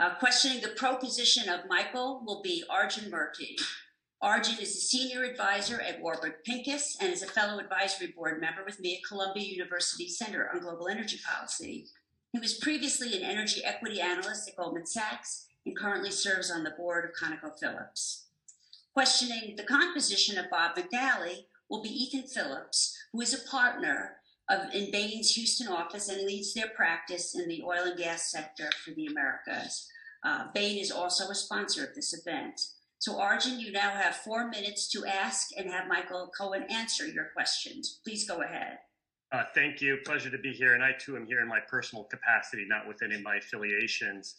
Uh, 0.00 0.14
questioning 0.14 0.60
the 0.60 0.68
proposition 0.68 1.48
of 1.48 1.68
Michael 1.68 2.22
will 2.24 2.40
be 2.40 2.62
Arjun 2.70 3.10
Murti. 3.10 3.56
Arjun 4.20 4.58
is 4.60 4.74
a 4.74 4.80
senior 4.80 5.22
advisor 5.22 5.80
at 5.80 6.00
Warburg 6.00 6.42
Pincus 6.44 6.96
and 7.00 7.12
is 7.12 7.22
a 7.22 7.26
fellow 7.26 7.60
advisory 7.60 8.08
board 8.08 8.40
member 8.40 8.64
with 8.64 8.80
me 8.80 8.96
at 8.96 9.08
Columbia 9.08 9.44
University 9.44 10.08
Center 10.08 10.50
on 10.52 10.60
Global 10.60 10.88
Energy 10.88 11.20
Policy. 11.24 11.86
He 12.32 12.40
was 12.40 12.58
previously 12.58 13.16
an 13.16 13.22
energy 13.22 13.62
equity 13.64 14.00
analyst 14.00 14.48
at 14.48 14.56
Goldman 14.56 14.86
Sachs 14.86 15.46
and 15.64 15.76
currently 15.76 16.10
serves 16.10 16.50
on 16.50 16.64
the 16.64 16.72
board 16.76 17.04
of 17.04 17.12
ConocoPhillips. 17.12 18.24
Questioning 18.92 19.54
the 19.56 19.62
composition 19.62 20.36
of 20.36 20.50
Bob 20.50 20.76
McNally 20.76 21.44
will 21.70 21.82
be 21.82 21.88
Ethan 21.88 22.26
Phillips, 22.28 22.96
who 23.12 23.20
is 23.20 23.32
a 23.32 23.48
partner 23.48 24.16
of, 24.50 24.74
in 24.74 24.90
Bain's 24.90 25.30
Houston 25.36 25.68
office 25.68 26.08
and 26.08 26.26
leads 26.26 26.54
their 26.54 26.70
practice 26.70 27.36
in 27.36 27.48
the 27.48 27.62
oil 27.62 27.84
and 27.84 27.98
gas 27.98 28.32
sector 28.32 28.68
for 28.84 28.90
the 28.94 29.06
Americas. 29.06 29.86
Uh, 30.24 30.46
Bain 30.52 30.78
is 30.78 30.90
also 30.90 31.28
a 31.28 31.34
sponsor 31.36 31.86
of 31.86 31.94
this 31.94 32.12
event. 32.12 32.60
So, 33.00 33.20
Arjun, 33.20 33.60
you 33.60 33.70
now 33.70 33.90
have 33.90 34.16
four 34.16 34.48
minutes 34.48 34.88
to 34.90 35.06
ask 35.06 35.50
and 35.56 35.70
have 35.70 35.86
Michael 35.86 36.30
Cohen 36.36 36.64
answer 36.68 37.06
your 37.06 37.26
questions. 37.32 38.00
Please 38.04 38.26
go 38.26 38.42
ahead. 38.42 38.78
Uh, 39.30 39.44
thank 39.54 39.80
you. 39.80 39.98
Pleasure 40.04 40.30
to 40.30 40.38
be 40.38 40.52
here. 40.52 40.74
And 40.74 40.82
I 40.82 40.92
too 40.98 41.16
am 41.16 41.26
here 41.26 41.40
in 41.40 41.48
my 41.48 41.60
personal 41.68 42.04
capacity, 42.04 42.64
not 42.68 42.88
with 42.88 43.02
any 43.02 43.14
of 43.14 43.22
my 43.22 43.36
affiliations. 43.36 44.36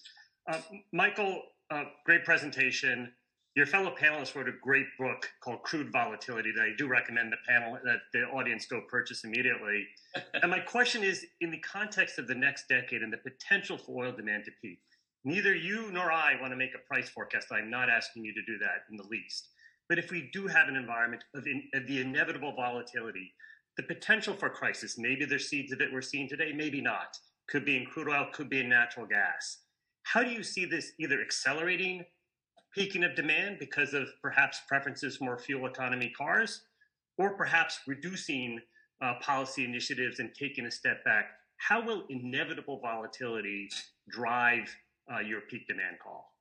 Uh, 0.52 0.60
Michael, 0.92 1.42
uh, 1.72 1.84
great 2.06 2.26
presentation. 2.26 3.12
Your 3.56 3.66
fellow 3.66 3.96
panelists 3.96 4.36
wrote 4.36 4.50
a 4.50 4.54
great 4.62 4.86
book 4.98 5.30
called 5.42 5.64
Crude 5.64 5.92
Volatility 5.92 6.52
that 6.56 6.62
I 6.62 6.72
do 6.78 6.88
recommend 6.88 7.32
the 7.32 7.38
panel 7.48 7.78
that 7.84 8.00
the 8.14 8.24
audience 8.24 8.66
go 8.66 8.82
purchase 8.90 9.24
immediately. 9.24 9.86
and 10.42 10.52
my 10.52 10.60
question 10.60 11.04
is 11.04 11.26
in 11.42 11.52
the 11.52 11.60
context 11.60 12.20
of 12.20 12.28
the 12.28 12.36
next 12.36 12.68
decade 12.68 13.04
and 13.04 13.12
the 13.12 13.18
potential 13.18 13.78
for 13.78 14.06
oil 14.06 14.12
demand 14.12 14.46
to 14.46 14.52
peak, 14.62 14.80
Neither 15.26 15.54
you 15.54 15.92
nor 15.92 16.12
I 16.12 16.40
want 16.40 16.54
to 16.54 16.58
make 16.58 16.76
a 16.76 16.88
price 16.88 17.10
forecast. 17.10 17.48
I'm 17.52 17.70
not 17.70 17.90
asking 17.90 18.24
you 18.24 18.34
to 18.34 18.42
do 18.46 18.58
that 18.60 18.84
in 18.90 18.98
the 18.98 19.08
least. 19.10 19.50
But 19.90 20.00
if 20.00 20.12
we 20.12 20.30
do 20.32 20.48
have 20.48 20.68
an 20.68 20.76
environment 20.76 21.24
of, 21.36 21.46
in, 21.48 21.64
of 21.74 21.88
the 21.88 22.00
inevitable 22.00 22.54
volatility, 22.56 23.34
the 23.76 23.84
potential 23.84 24.34
for 24.34 24.50
crisis, 24.50 24.98
maybe 24.98 25.26
there's 25.26 25.50
seeds 25.50 25.72
of 25.72 25.82
it 25.82 25.92
we're 25.92 26.02
seeing 26.02 26.30
today, 26.30 26.54
maybe 26.56 26.80
not. 26.80 27.18
Could 27.50 27.66
be 27.66 27.76
in 27.76 27.86
crude 27.86 28.08
oil, 28.08 28.28
could 28.32 28.50
be 28.50 28.60
in 28.60 28.70
natural 28.70 29.08
gas. 29.08 29.60
How 30.04 30.24
do 30.24 30.30
you 30.30 30.44
see 30.44 30.66
this 30.66 30.94
either 31.00 31.22
accelerating 31.22 32.06
peaking 32.74 33.04
of 33.04 33.16
demand 33.16 33.58
because 33.60 33.94
of 33.94 34.08
perhaps 34.22 34.62
preferences 34.68 35.18
for 35.18 35.26
more 35.26 35.40
fuel 35.40 35.66
economy 35.66 36.14
cars, 36.16 36.62
or 37.18 37.36
perhaps 37.36 37.80
reducing 37.88 38.60
uh, 39.02 39.16
policy 39.22 39.66
initiatives 39.66 40.20
and 40.20 40.32
taking 40.34 40.66
a 40.66 40.72
step 40.72 41.04
back? 41.04 41.26
How 41.58 41.84
will 41.84 42.06
inevitable 42.10 42.80
volatility 42.80 43.70
drive 44.10 44.74
uh, 45.14 45.20
your 45.20 45.42
peak 45.42 45.68
demand 45.68 45.98
call? 46.04 46.34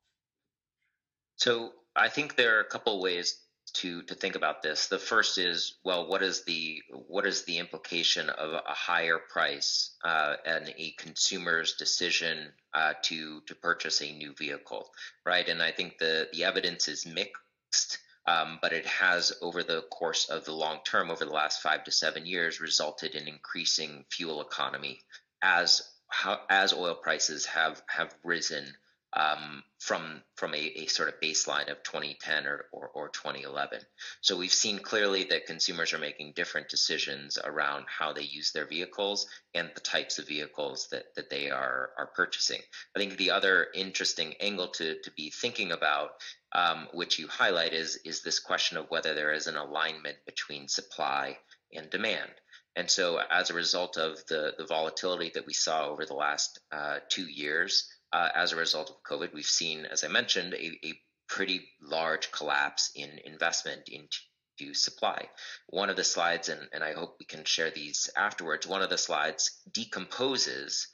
So 1.36 1.72
I 1.94 2.08
think 2.08 2.36
there 2.36 2.58
are 2.58 2.60
a 2.60 2.68
couple 2.68 3.00
ways 3.00 3.38
to 3.74 4.02
to 4.02 4.14
think 4.14 4.34
about 4.34 4.62
this. 4.62 4.88
The 4.88 4.98
first 4.98 5.38
is 5.38 5.76
well, 5.84 6.08
what 6.08 6.22
is 6.22 6.44
the 6.44 6.82
what 6.90 7.26
is 7.26 7.44
the 7.44 7.58
implication 7.58 8.28
of 8.30 8.52
a 8.52 8.62
higher 8.66 9.18
price 9.18 9.96
uh, 10.04 10.36
and 10.44 10.72
a 10.76 10.92
consumer's 10.92 11.74
decision 11.74 12.52
uh, 12.74 12.94
to 13.02 13.40
to 13.42 13.54
purchase 13.54 14.00
a 14.02 14.12
new 14.12 14.34
vehicle, 14.34 14.90
right? 15.24 15.48
And 15.48 15.62
I 15.62 15.72
think 15.72 15.98
the 15.98 16.28
the 16.32 16.44
evidence 16.44 16.88
is 16.88 17.06
mixed. 17.06 17.98
Um, 18.26 18.58
but 18.60 18.74
it 18.74 18.84
has, 18.84 19.32
over 19.40 19.62
the 19.62 19.80
course 19.90 20.28
of 20.28 20.44
the 20.44 20.52
long 20.52 20.80
term, 20.84 21.10
over 21.10 21.24
the 21.24 21.32
last 21.32 21.62
five 21.62 21.84
to 21.84 21.90
seven 21.90 22.26
years, 22.26 22.60
resulted 22.60 23.14
in 23.14 23.26
increasing 23.26 24.04
fuel 24.10 24.42
economy 24.42 25.00
as 25.40 25.80
how, 26.08 26.40
as 26.48 26.72
oil 26.72 26.94
prices 26.94 27.46
have 27.46 27.82
have 27.88 28.14
risen 28.24 28.74
um, 29.14 29.62
from 29.78 30.22
from 30.36 30.54
a, 30.54 30.58
a, 30.58 30.86
sort 30.86 31.08
of 31.08 31.20
baseline 31.20 31.70
of 31.70 31.82
2010 31.82 32.46
or, 32.46 32.66
or, 32.72 32.88
or 32.88 33.08
2011. 33.08 33.80
So 34.20 34.36
we've 34.36 34.52
seen 34.52 34.80
clearly 34.80 35.24
that 35.24 35.46
consumers 35.46 35.92
are 35.94 35.98
making 35.98 36.34
different 36.36 36.68
decisions 36.68 37.38
around 37.42 37.86
how 37.88 38.12
they 38.12 38.22
use 38.22 38.52
their 38.52 38.66
vehicles 38.66 39.26
and 39.54 39.70
the 39.74 39.80
types 39.80 40.18
of 40.18 40.28
vehicles 40.28 40.88
that, 40.92 41.14
that 41.16 41.30
they 41.30 41.50
are 41.50 41.90
are 41.96 42.10
purchasing. 42.14 42.60
I 42.94 42.98
think 42.98 43.16
the 43.16 43.30
other 43.30 43.68
interesting 43.74 44.34
angle 44.40 44.68
to, 44.68 45.00
to 45.00 45.10
be 45.12 45.30
thinking 45.30 45.72
about, 45.72 46.10
um, 46.52 46.88
which 46.92 47.18
you 47.18 47.28
highlight, 47.28 47.72
is 47.72 47.96
is 48.04 48.22
this 48.22 48.40
question 48.40 48.76
of 48.76 48.90
whether 48.90 49.14
there 49.14 49.32
is 49.32 49.46
an 49.46 49.56
alignment 49.56 50.18
between 50.26 50.68
supply 50.68 51.38
and 51.72 51.88
demand. 51.88 52.30
And 52.78 52.88
so, 52.88 53.18
as 53.28 53.50
a 53.50 53.54
result 53.54 53.96
of 53.96 54.24
the, 54.28 54.54
the 54.56 54.64
volatility 54.64 55.32
that 55.34 55.44
we 55.44 55.52
saw 55.52 55.88
over 55.88 56.06
the 56.06 56.14
last 56.14 56.60
uh, 56.70 57.00
two 57.08 57.26
years, 57.28 57.88
uh, 58.12 58.28
as 58.36 58.52
a 58.52 58.56
result 58.56 58.88
of 58.88 59.02
COVID, 59.02 59.34
we've 59.34 59.44
seen, 59.44 59.84
as 59.84 60.04
I 60.04 60.08
mentioned, 60.08 60.54
a, 60.54 60.86
a 60.86 60.94
pretty 61.28 61.68
large 61.82 62.30
collapse 62.30 62.92
in 62.94 63.10
investment 63.24 63.88
into 63.88 64.74
supply. 64.74 65.28
One 65.66 65.90
of 65.90 65.96
the 65.96 66.04
slides, 66.04 66.50
and, 66.50 66.68
and 66.72 66.84
I 66.84 66.92
hope 66.92 67.16
we 67.18 67.26
can 67.26 67.42
share 67.44 67.72
these 67.72 68.10
afterwards, 68.16 68.64
one 68.64 68.82
of 68.82 68.90
the 68.90 68.96
slides 68.96 69.60
decomposes 69.72 70.86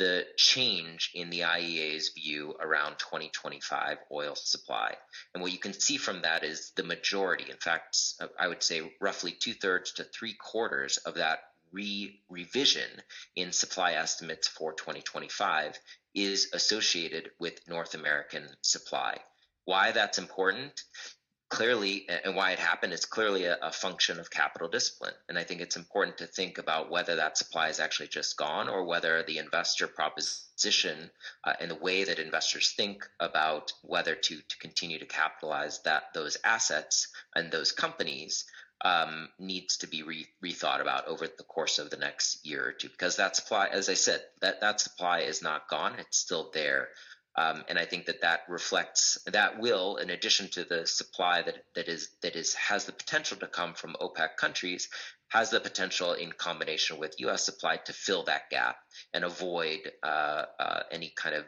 the 0.00 0.24
change 0.38 1.10
in 1.12 1.28
the 1.28 1.40
IEA's 1.40 2.12
view 2.14 2.54
around 2.58 2.98
2025 2.98 3.98
oil 4.10 4.34
supply. 4.34 4.94
And 5.34 5.42
what 5.42 5.52
you 5.52 5.58
can 5.58 5.74
see 5.74 5.98
from 5.98 6.22
that 6.22 6.42
is 6.42 6.72
the 6.74 6.82
majority, 6.82 7.50
in 7.50 7.58
fact, 7.58 7.98
I 8.38 8.48
would 8.48 8.62
say 8.62 8.96
roughly 8.98 9.32
two 9.32 9.52
thirds 9.52 9.92
to 9.92 10.04
three 10.04 10.32
quarters 10.32 10.96
of 10.96 11.16
that 11.16 11.40
re 11.70 12.18
revision 12.30 12.88
in 13.36 13.52
supply 13.52 13.92
estimates 13.92 14.48
for 14.48 14.72
2025 14.72 15.78
is 16.14 16.48
associated 16.54 17.30
with 17.38 17.68
North 17.68 17.94
American 17.94 18.48
supply. 18.62 19.18
Why 19.66 19.92
that's 19.92 20.18
important 20.18 20.82
clearly 21.50 22.06
and 22.24 22.36
why 22.36 22.52
it 22.52 22.58
happened 22.58 22.92
is 22.92 23.04
clearly 23.04 23.44
a, 23.44 23.58
a, 23.60 23.72
function 23.72 24.20
of 24.20 24.30
capital 24.30 24.68
discipline. 24.68 25.12
And 25.28 25.36
i 25.36 25.42
think 25.42 25.60
it's 25.60 25.76
important 25.76 26.16
to 26.18 26.26
think 26.26 26.58
about 26.58 26.90
whether 26.90 27.16
that 27.16 27.36
supply 27.36 27.68
is 27.68 27.80
actually 27.80 28.08
just 28.08 28.36
gone 28.36 28.68
or 28.68 28.84
whether 28.84 29.22
the 29.24 29.38
investor 29.38 29.86
proposition 29.86 31.10
uh, 31.44 31.52
and 31.60 31.70
the 31.70 31.74
way 31.74 32.04
that 32.04 32.18
investors 32.18 32.72
think 32.76 33.06
about 33.18 33.72
whether 33.82 34.14
to, 34.14 34.36
to 34.36 34.58
continue 34.58 34.98
to 35.00 35.06
capitalize 35.06 35.80
that 35.82 36.04
those 36.14 36.38
assets 36.44 37.08
and 37.34 37.50
those 37.50 37.72
companies 37.72 38.44
um, 38.82 39.28
needs 39.38 39.76
to 39.78 39.86
be 39.86 40.02
re- 40.02 40.28
rethought 40.42 40.80
about 40.80 41.06
over 41.06 41.26
the 41.26 41.44
course 41.44 41.78
of 41.78 41.90
the 41.90 41.98
next 41.98 42.46
year 42.46 42.66
or 42.66 42.72
two. 42.72 42.88
Because 42.88 43.16
that 43.16 43.36
supply 43.36 43.66
as 43.66 43.88
i 43.88 43.94
said 43.94 44.22
that 44.40 44.60
that 44.60 44.80
supply 44.80 45.20
is 45.20 45.42
not 45.42 45.68
gone. 45.68 45.96
It's 45.98 46.16
still 46.16 46.50
there 46.54 46.88
um, 47.40 47.64
and 47.68 47.78
I 47.78 47.86
think 47.86 48.06
that 48.06 48.20
that 48.20 48.40
reflects 48.48 49.16
that 49.26 49.58
will, 49.60 49.96
in 49.96 50.10
addition 50.10 50.48
to 50.48 50.64
the 50.64 50.86
supply 50.86 51.40
that 51.40 51.64
that 51.74 51.88
is 51.88 52.10
that 52.20 52.36
is 52.36 52.54
has 52.54 52.84
the 52.84 52.92
potential 52.92 53.38
to 53.38 53.46
come 53.46 53.72
from 53.72 53.96
OPEC 53.98 54.36
countries, 54.36 54.90
has 55.28 55.48
the 55.48 55.60
potential 55.60 56.12
in 56.12 56.32
combination 56.32 56.98
with 56.98 57.18
U.S. 57.20 57.42
supply 57.44 57.78
to 57.78 57.94
fill 57.94 58.24
that 58.24 58.50
gap 58.50 58.76
and 59.14 59.24
avoid 59.24 59.90
uh, 60.02 60.44
uh, 60.58 60.82
any 60.90 61.12
kind 61.16 61.36
of 61.36 61.44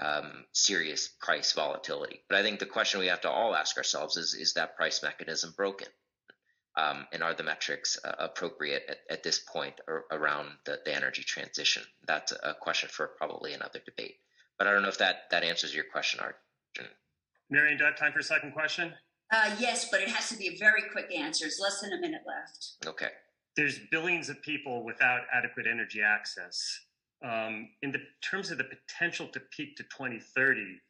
um, 0.00 0.44
serious 0.52 1.08
price 1.20 1.52
volatility. 1.52 2.20
But 2.28 2.38
I 2.38 2.42
think 2.42 2.60
the 2.60 2.66
question 2.66 3.00
we 3.00 3.08
have 3.08 3.22
to 3.22 3.30
all 3.30 3.56
ask 3.56 3.76
ourselves 3.78 4.16
is: 4.16 4.34
Is 4.34 4.54
that 4.54 4.76
price 4.76 5.02
mechanism 5.02 5.54
broken? 5.56 5.88
Um, 6.76 7.06
and 7.10 7.22
are 7.22 7.34
the 7.34 7.42
metrics 7.42 7.98
uh, 8.04 8.14
appropriate 8.18 8.82
at, 8.86 8.98
at, 9.08 9.22
this 9.22 9.38
point 9.38 9.80
around 10.12 10.50
the, 10.66 10.78
the 10.84 10.94
energy 10.94 11.22
transition? 11.22 11.82
That's 12.06 12.32
a 12.32 12.54
question 12.60 12.90
for 12.92 13.06
probably 13.18 13.54
another 13.54 13.80
debate. 13.82 14.16
But 14.58 14.66
I 14.66 14.72
don't 14.72 14.82
know 14.82 14.88
if 14.88 14.98
that 14.98 15.30
that 15.30 15.44
answers 15.44 15.74
your 15.74 15.84
question, 15.84 16.20
Arjun. 16.20 16.90
Marianne, 17.50 17.78
do 17.78 17.84
I 17.84 17.88
have 17.88 17.98
time 17.98 18.12
for 18.12 18.18
a 18.18 18.24
second 18.24 18.52
question? 18.52 18.92
Uh, 19.32 19.54
yes, 19.58 19.88
but 19.90 20.00
it 20.00 20.08
has 20.08 20.28
to 20.28 20.36
be 20.36 20.48
a 20.48 20.58
very 20.58 20.82
quick 20.92 21.12
answer. 21.14 21.46
It's 21.46 21.60
less 21.60 21.80
than 21.80 21.92
a 21.92 22.00
minute 22.00 22.22
left. 22.26 22.74
Okay. 22.86 23.10
There's 23.56 23.78
billions 23.90 24.28
of 24.28 24.40
people 24.42 24.84
without 24.84 25.22
adequate 25.32 25.66
energy 25.66 26.00
access. 26.02 26.80
Um, 27.24 27.70
in 27.82 27.90
the 27.90 28.00
terms 28.22 28.50
of 28.50 28.58
the 28.58 28.64
potential 28.64 29.26
to 29.28 29.40
peak 29.56 29.76
to 29.76 29.82
2030, 29.84 30.80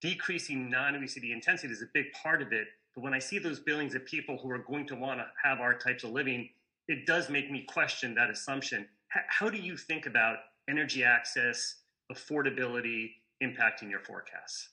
decreasing 0.00 0.70
non-OECD 0.70 1.32
intensity 1.32 1.72
is 1.72 1.82
a 1.82 1.86
big 1.94 2.06
part 2.12 2.42
of 2.42 2.52
it. 2.52 2.68
But 2.94 3.02
when 3.02 3.14
I 3.14 3.18
see 3.18 3.38
those 3.38 3.60
billions 3.60 3.94
of 3.94 4.04
people 4.04 4.38
who 4.38 4.50
are 4.50 4.58
going 4.58 4.86
to 4.88 4.96
want 4.96 5.20
to 5.20 5.26
have 5.42 5.60
our 5.60 5.74
types 5.74 6.04
of 6.04 6.10
living, 6.10 6.48
it 6.88 7.06
does 7.06 7.30
make 7.30 7.50
me 7.50 7.64
question 7.68 8.14
that 8.14 8.30
assumption. 8.30 8.86
H- 9.16 9.22
how 9.28 9.48
do 9.48 9.58
you 9.58 9.76
think 9.76 10.06
about 10.06 10.38
energy 10.68 11.02
access 11.02 11.79
affordability 12.10 13.12
impacting 13.42 13.90
your 13.90 14.00
forecasts? 14.00 14.70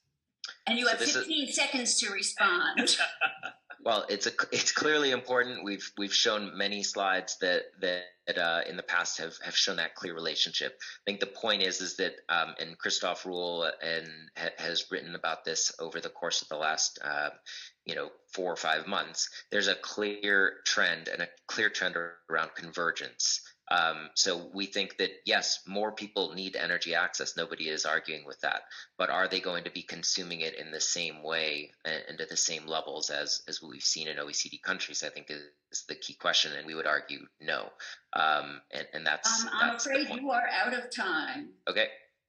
And 0.65 0.77
you 0.77 0.87
have 0.87 0.99
15 0.99 1.47
is... 1.47 1.55
seconds 1.55 1.99
to 1.99 2.11
respond. 2.11 2.97
well, 3.83 4.05
it's 4.09 4.27
a, 4.27 4.31
it's 4.51 4.71
clearly 4.71 5.11
important. 5.11 5.63
We've 5.63 5.89
we've 5.97 6.13
shown 6.13 6.57
many 6.57 6.83
slides 6.83 7.37
that 7.39 7.63
that 7.79 8.37
uh, 8.37 8.61
in 8.67 8.75
the 8.75 8.83
past 8.83 9.19
have, 9.19 9.35
have 9.43 9.55
shown 9.55 9.77
that 9.77 9.95
clear 9.95 10.13
relationship. 10.13 10.77
I 10.81 11.03
think 11.05 11.19
the 11.19 11.27
point 11.27 11.61
is 11.61 11.81
is 11.81 11.95
that 11.97 12.15
um, 12.29 12.55
and 12.59 12.77
Christof 12.77 13.23
Rühl 13.23 13.69
and 13.81 14.07
ha, 14.37 14.49
has 14.57 14.85
written 14.91 15.15
about 15.15 15.45
this 15.45 15.73
over 15.79 16.01
the 16.01 16.09
course 16.09 16.41
of 16.41 16.49
the 16.49 16.57
last 16.57 16.99
uh, 17.03 17.29
you 17.85 17.95
know 17.95 18.09
four 18.33 18.51
or 18.51 18.57
five 18.57 18.87
months. 18.87 19.29
There's 19.51 19.67
a 19.67 19.75
clear 19.75 20.55
trend 20.65 21.07
and 21.07 21.21
a 21.21 21.27
clear 21.47 21.69
trend 21.69 21.95
around 22.29 22.55
convergence. 22.55 23.41
Um, 23.69 24.09
so 24.13 24.49
we 24.53 24.65
think 24.65 24.97
that 24.97 25.09
yes, 25.25 25.59
more 25.67 25.91
people 25.91 26.33
need 26.33 26.55
energy 26.55 26.95
access. 26.95 27.35
Nobody 27.35 27.67
is 27.67 27.85
arguing 27.85 28.25
with 28.25 28.39
that. 28.41 28.61
But 28.97 29.09
are 29.09 29.27
they 29.27 29.39
going 29.39 29.65
to 29.65 29.71
be 29.71 29.81
consuming 29.81 30.41
it 30.41 30.55
in 30.55 30.71
the 30.71 30.79
same 30.79 31.21
way 31.23 31.71
and, 31.83 32.21
at 32.21 32.29
the 32.29 32.37
same 32.37 32.65
levels 32.65 33.09
as 33.09 33.41
as 33.47 33.61
we've 33.61 33.83
seen 33.83 34.07
in 34.07 34.17
OECD 34.17 34.61
countries? 34.61 35.03
I 35.03 35.09
think 35.09 35.29
is, 35.29 35.41
is 35.71 35.83
the 35.87 35.95
key 35.95 36.13
question, 36.13 36.53
and 36.57 36.65
we 36.65 36.75
would 36.75 36.87
argue 36.87 37.19
no. 37.41 37.69
Um, 38.13 38.61
and, 38.71 38.87
and 38.93 39.05
that's. 39.05 39.43
Um, 39.43 39.49
I'm 39.53 39.69
that's 39.71 39.85
afraid 39.85 40.09
you 40.09 40.31
are 40.31 40.47
out 40.63 40.73
of 40.73 40.89
time. 40.89 41.49
Okay. 41.69 41.87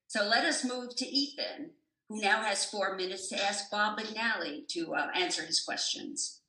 So 0.08 0.24
let 0.26 0.44
us 0.44 0.64
move 0.64 0.96
to 0.96 1.06
Ethan, 1.06 1.70
who 2.08 2.20
now 2.20 2.42
has 2.42 2.64
four 2.64 2.96
minutes 2.96 3.28
to 3.28 3.44
ask 3.44 3.70
Bob 3.70 3.98
McNally 3.98 4.66
to 4.68 4.94
uh, 4.94 5.08
answer 5.14 5.42
his 5.42 5.60
questions. 5.60 6.40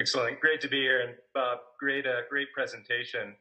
Excellent, 0.00 0.40
great 0.40 0.62
to 0.62 0.68
be 0.68 0.80
here, 0.80 1.02
and 1.02 1.14
Bob, 1.34 1.58
great, 1.78 2.06
uh, 2.06 2.22
great 2.30 2.48
presentation. 2.54 3.36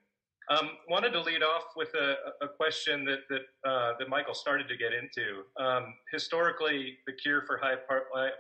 Um, 0.50 0.72
wanted 0.90 1.12
to 1.14 1.22
lead 1.22 1.44
off 1.44 1.64
with 1.76 1.94
a, 1.94 2.16
a 2.44 2.48
question 2.48 3.06
that 3.06 3.20
that, 3.30 3.70
uh, 3.70 3.94
that 4.00 4.10
Michael 4.10 4.34
started 4.34 4.68
to 4.68 4.76
get 4.76 4.92
into. 4.92 5.44
Um, 5.60 5.94
historically, 6.12 6.98
the 7.06 7.14
cure 7.14 7.44
for 7.46 7.60
high 7.62 7.76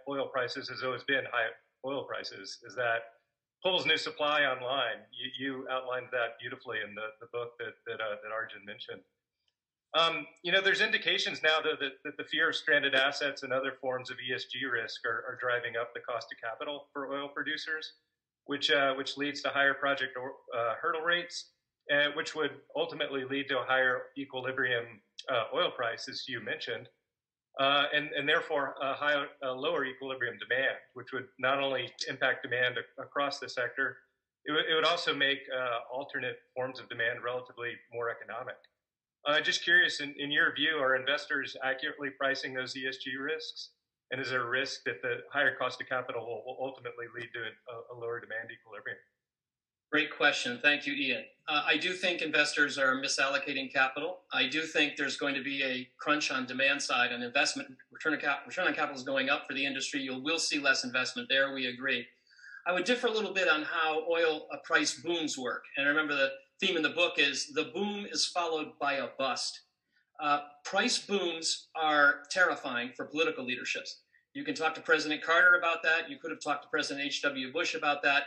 oil 0.09 0.27
prices 0.27 0.67
has 0.69 0.83
always 0.83 1.03
been 1.03 1.23
high 1.31 1.49
oil 1.85 2.03
prices. 2.03 2.57
Is 2.65 2.75
that 2.75 3.01
pulls 3.63 3.85
new 3.85 3.97
supply 3.97 4.43
online? 4.45 5.05
You, 5.13 5.29
you 5.39 5.67
outlined 5.69 6.07
that 6.11 6.39
beautifully 6.39 6.77
in 6.85 6.95
the, 6.95 7.13
the 7.21 7.27
book 7.31 7.51
that 7.59 7.73
that, 7.85 8.01
uh, 8.01 8.17
that 8.23 8.31
Arjun 8.33 8.65
mentioned. 8.65 9.01
Um, 9.93 10.25
you 10.41 10.51
know, 10.51 10.61
there's 10.61 10.81
indications 10.81 11.43
now 11.43 11.59
that, 11.61 11.79
that, 11.79 11.91
that, 12.05 12.17
the 12.17 12.23
fear 12.23 12.49
of 12.49 12.55
stranded 12.55 12.95
assets 12.95 13.43
and 13.43 13.51
other 13.51 13.73
forms 13.81 14.09
of 14.09 14.17
ESG 14.17 14.71
risk 14.71 15.05
are, 15.05 15.23
are 15.27 15.37
driving 15.39 15.75
up 15.75 15.93
the 15.93 15.99
cost 15.99 16.27
of 16.31 16.39
capital 16.41 16.87
for 16.93 17.13
oil 17.13 17.27
producers, 17.27 17.93
which 18.45 18.71
uh, 18.71 18.93
which 18.95 19.17
leads 19.17 19.41
to 19.41 19.49
higher 19.49 19.73
project 19.73 20.17
or, 20.17 20.31
uh, 20.57 20.75
hurdle 20.81 21.01
rates 21.01 21.51
uh, 21.91 22.11
which 22.15 22.35
would 22.35 22.51
ultimately 22.75 23.25
lead 23.25 23.47
to 23.49 23.59
a 23.59 23.63
higher 23.63 24.03
equilibrium 24.17 25.01
uh, 25.29 25.43
oil 25.53 25.71
price, 25.71 26.07
as 26.07 26.23
you 26.27 26.39
mentioned, 26.39 26.87
uh, 27.59 27.85
and, 27.93 28.09
and 28.17 28.27
therefore 28.27 28.75
a, 28.81 28.93
higher, 28.93 29.27
a 29.43 29.51
lower 29.51 29.85
equilibrium 29.85 30.35
demand, 30.39 30.77
which 30.93 31.11
would 31.11 31.27
not 31.37 31.59
only 31.59 31.91
impact 32.07 32.43
demand 32.43 32.75
across 32.97 33.39
the 33.39 33.49
sector, 33.49 33.97
it, 34.45 34.53
it 34.69 34.73
would 34.73 34.85
also 34.85 35.13
make 35.13 35.39
uh, 35.55 35.79
alternate 35.93 36.37
forms 36.55 36.79
of 36.79 36.87
demand 36.89 37.19
relatively 37.23 37.73
more 37.93 38.09
economic. 38.09 38.55
Uh, 39.27 39.39
just 39.39 39.63
curious, 39.63 39.99
in, 39.99 40.15
in 40.17 40.31
your 40.31 40.55
view, 40.55 40.77
are 40.77 40.95
investors 40.95 41.55
accurately 41.63 42.09
pricing 42.09 42.53
those 42.53 42.73
ESG 42.73 43.19
risks? 43.19 43.71
And 44.09 44.19
is 44.19 44.29
there 44.29 44.41
a 44.41 44.49
risk 44.49 44.83
that 44.85 45.01
the 45.01 45.21
higher 45.31 45.55
cost 45.55 45.79
of 45.79 45.87
capital 45.87 46.25
will, 46.25 46.43
will 46.45 46.57
ultimately 46.59 47.05
lead 47.15 47.29
to 47.33 47.39
a, 47.39 47.93
a 47.93 47.95
lower 47.99 48.19
demand 48.19 48.49
equilibrium? 48.51 48.97
Great 49.91 50.09
question. 50.15 50.57
Thank 50.61 50.87
you, 50.87 50.93
Ian. 50.93 51.25
Uh, 51.49 51.63
I 51.65 51.75
do 51.75 51.91
think 51.91 52.21
investors 52.21 52.77
are 52.77 53.01
misallocating 53.01 53.73
capital. 53.73 54.19
I 54.31 54.47
do 54.47 54.61
think 54.61 54.95
there's 54.95 55.17
going 55.17 55.35
to 55.35 55.43
be 55.43 55.61
a 55.63 55.89
crunch 55.99 56.31
on 56.31 56.45
demand 56.45 56.81
side 56.81 57.11
and 57.11 57.21
investment 57.21 57.67
return, 57.91 58.17
cap, 58.17 58.43
return 58.47 58.67
on 58.67 58.73
capital 58.73 58.95
is 58.95 59.03
going 59.03 59.29
up 59.29 59.45
for 59.45 59.53
the 59.53 59.65
industry. 59.65 59.99
You 59.99 60.17
will 60.17 60.39
see 60.39 60.59
less 60.59 60.85
investment 60.85 61.27
there. 61.29 61.53
We 61.53 61.67
agree. 61.67 62.05
I 62.65 62.71
would 62.71 62.85
differ 62.85 63.07
a 63.07 63.11
little 63.11 63.33
bit 63.33 63.49
on 63.49 63.63
how 63.63 64.05
oil 64.09 64.47
uh, 64.53 64.57
price 64.63 65.01
booms 65.01 65.37
work. 65.37 65.63
And 65.75 65.85
remember, 65.85 66.15
the 66.15 66.29
theme 66.61 66.77
in 66.77 66.83
the 66.83 66.89
book 66.89 67.15
is 67.17 67.51
the 67.53 67.71
boom 67.73 68.05
is 68.09 68.25
followed 68.25 68.67
by 68.79 68.93
a 68.93 69.07
bust. 69.19 69.59
Uh, 70.23 70.39
price 70.63 70.99
booms 70.99 71.67
are 71.75 72.19
terrifying 72.29 72.91
for 72.95 73.07
political 73.07 73.43
leaderships. 73.43 74.03
You 74.33 74.45
can 74.45 74.55
talk 74.55 74.73
to 74.75 74.81
President 74.81 75.21
Carter 75.21 75.55
about 75.55 75.83
that. 75.83 76.09
You 76.09 76.17
could 76.17 76.31
have 76.31 76.39
talked 76.39 76.63
to 76.63 76.69
President 76.69 77.05
H.W. 77.07 77.51
Bush 77.51 77.75
about 77.75 78.01
that 78.03 78.23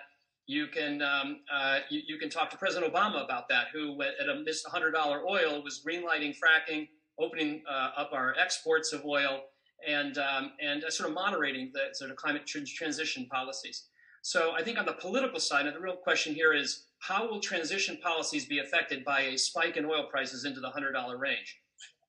you 0.47 0.67
can 0.67 1.01
um, 1.03 1.41
uh, 1.53 1.79
you, 1.91 2.03
you, 2.07 2.19
can 2.19 2.29
talk 2.29 2.51
to 2.51 2.57
President 2.57 2.93
Obama 2.93 3.25
about 3.25 3.49
that, 3.49 3.67
who 3.73 4.01
at 4.03 4.29
a 4.29 4.43
missed 4.45 4.67
$100 4.67 4.95
oil 5.25 5.63
was 5.63 5.83
greenlighting 5.87 6.35
fracking, 6.35 6.89
opening 7.19 7.63
uh, 7.69 7.91
up 7.97 8.11
our 8.13 8.35
exports 8.39 8.93
of 8.93 9.05
oil, 9.05 9.41
and 9.89 10.19
um, 10.19 10.53
and 10.61 10.85
uh, 10.85 10.91
sort 10.91 11.09
of 11.09 11.15
moderating 11.15 11.71
the 11.73 11.95
sort 11.95 12.11
of 12.11 12.17
climate 12.17 12.47
transition 12.47 13.27
policies. 13.31 13.87
So 14.23 14.53
I 14.53 14.63
think 14.63 14.79
on 14.79 14.87
the 14.87 14.95
political 14.95 15.39
side, 15.39 15.67
the 15.67 15.79
real 15.79 15.97
question 15.97 16.35
here 16.35 16.55
is 16.55 16.85
how 17.01 17.29
will 17.29 17.41
transition 17.41 17.99
policies 18.03 18.47
be 18.47 18.61
affected 18.61 19.05
by 19.05 19.21
a 19.21 19.39
spike 19.39 19.77
in 19.77 19.85
oil 19.85 20.07
prices 20.11 20.47
into 20.47 20.61
the 20.61 20.71
$100 20.71 21.19
range? 21.19 21.61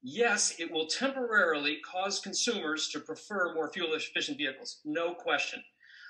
Yes, 0.01 0.55
it 0.57 0.71
will 0.71 0.87
temporarily 0.87 1.79
cause 1.85 2.19
consumers 2.19 2.87
to 2.89 3.01
prefer 3.01 3.53
more 3.53 3.69
fuel 3.69 3.95
efficient 3.95 4.37
vehicles, 4.37 4.79
no 4.85 5.13
question, 5.13 5.61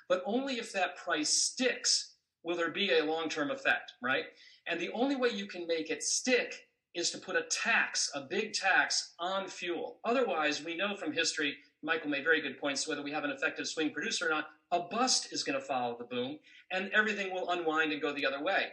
but 0.08 0.22
only 0.28 0.60
if 0.60 0.72
that 0.74 0.98
price 0.98 1.30
sticks 1.30 2.15
will 2.46 2.56
there 2.56 2.72
be 2.72 2.92
a 2.92 3.04
long 3.04 3.28
term 3.28 3.52
effect, 3.52 3.94
right? 4.02 4.26
And 4.68 4.80
the 4.80 4.92
only 4.94 5.16
way 5.16 5.30
you 5.30 5.48
can 5.48 5.68
make 5.68 5.90
it 5.90 6.04
stick 6.04 6.68
is 6.94 7.12
to 7.12 7.18
put 7.18 7.36
a 7.36 7.44
tax, 7.52 8.10
a 8.16 8.22
big 8.22 8.54
tax 8.54 9.14
on 9.20 9.48
fuel. 9.48 9.98
Otherwise, 10.06 10.64
we 10.64 10.78
know 10.78 10.96
from 10.96 11.12
history, 11.12 11.56
Michael 11.84 12.10
made 12.10 12.24
very 12.24 12.42
good 12.42 12.58
points, 12.58 12.88
whether 12.88 13.02
we 13.02 13.12
have 13.12 13.26
an 13.26 13.32
effective 13.32 13.68
swing 13.68 13.92
producer 13.92 14.28
or 14.28 14.30
not, 14.30 14.46
a 14.72 14.80
bust 14.80 15.34
is 15.34 15.44
going 15.44 15.60
to 15.60 15.66
follow 15.66 15.98
the 15.98 16.06
boom 16.06 16.40
and 16.72 16.90
everything 16.94 17.34
will 17.34 17.50
unwind 17.50 17.92
and 17.92 18.02
go 18.02 18.14
the 18.14 18.26
other 18.26 18.42
way. 18.42 18.68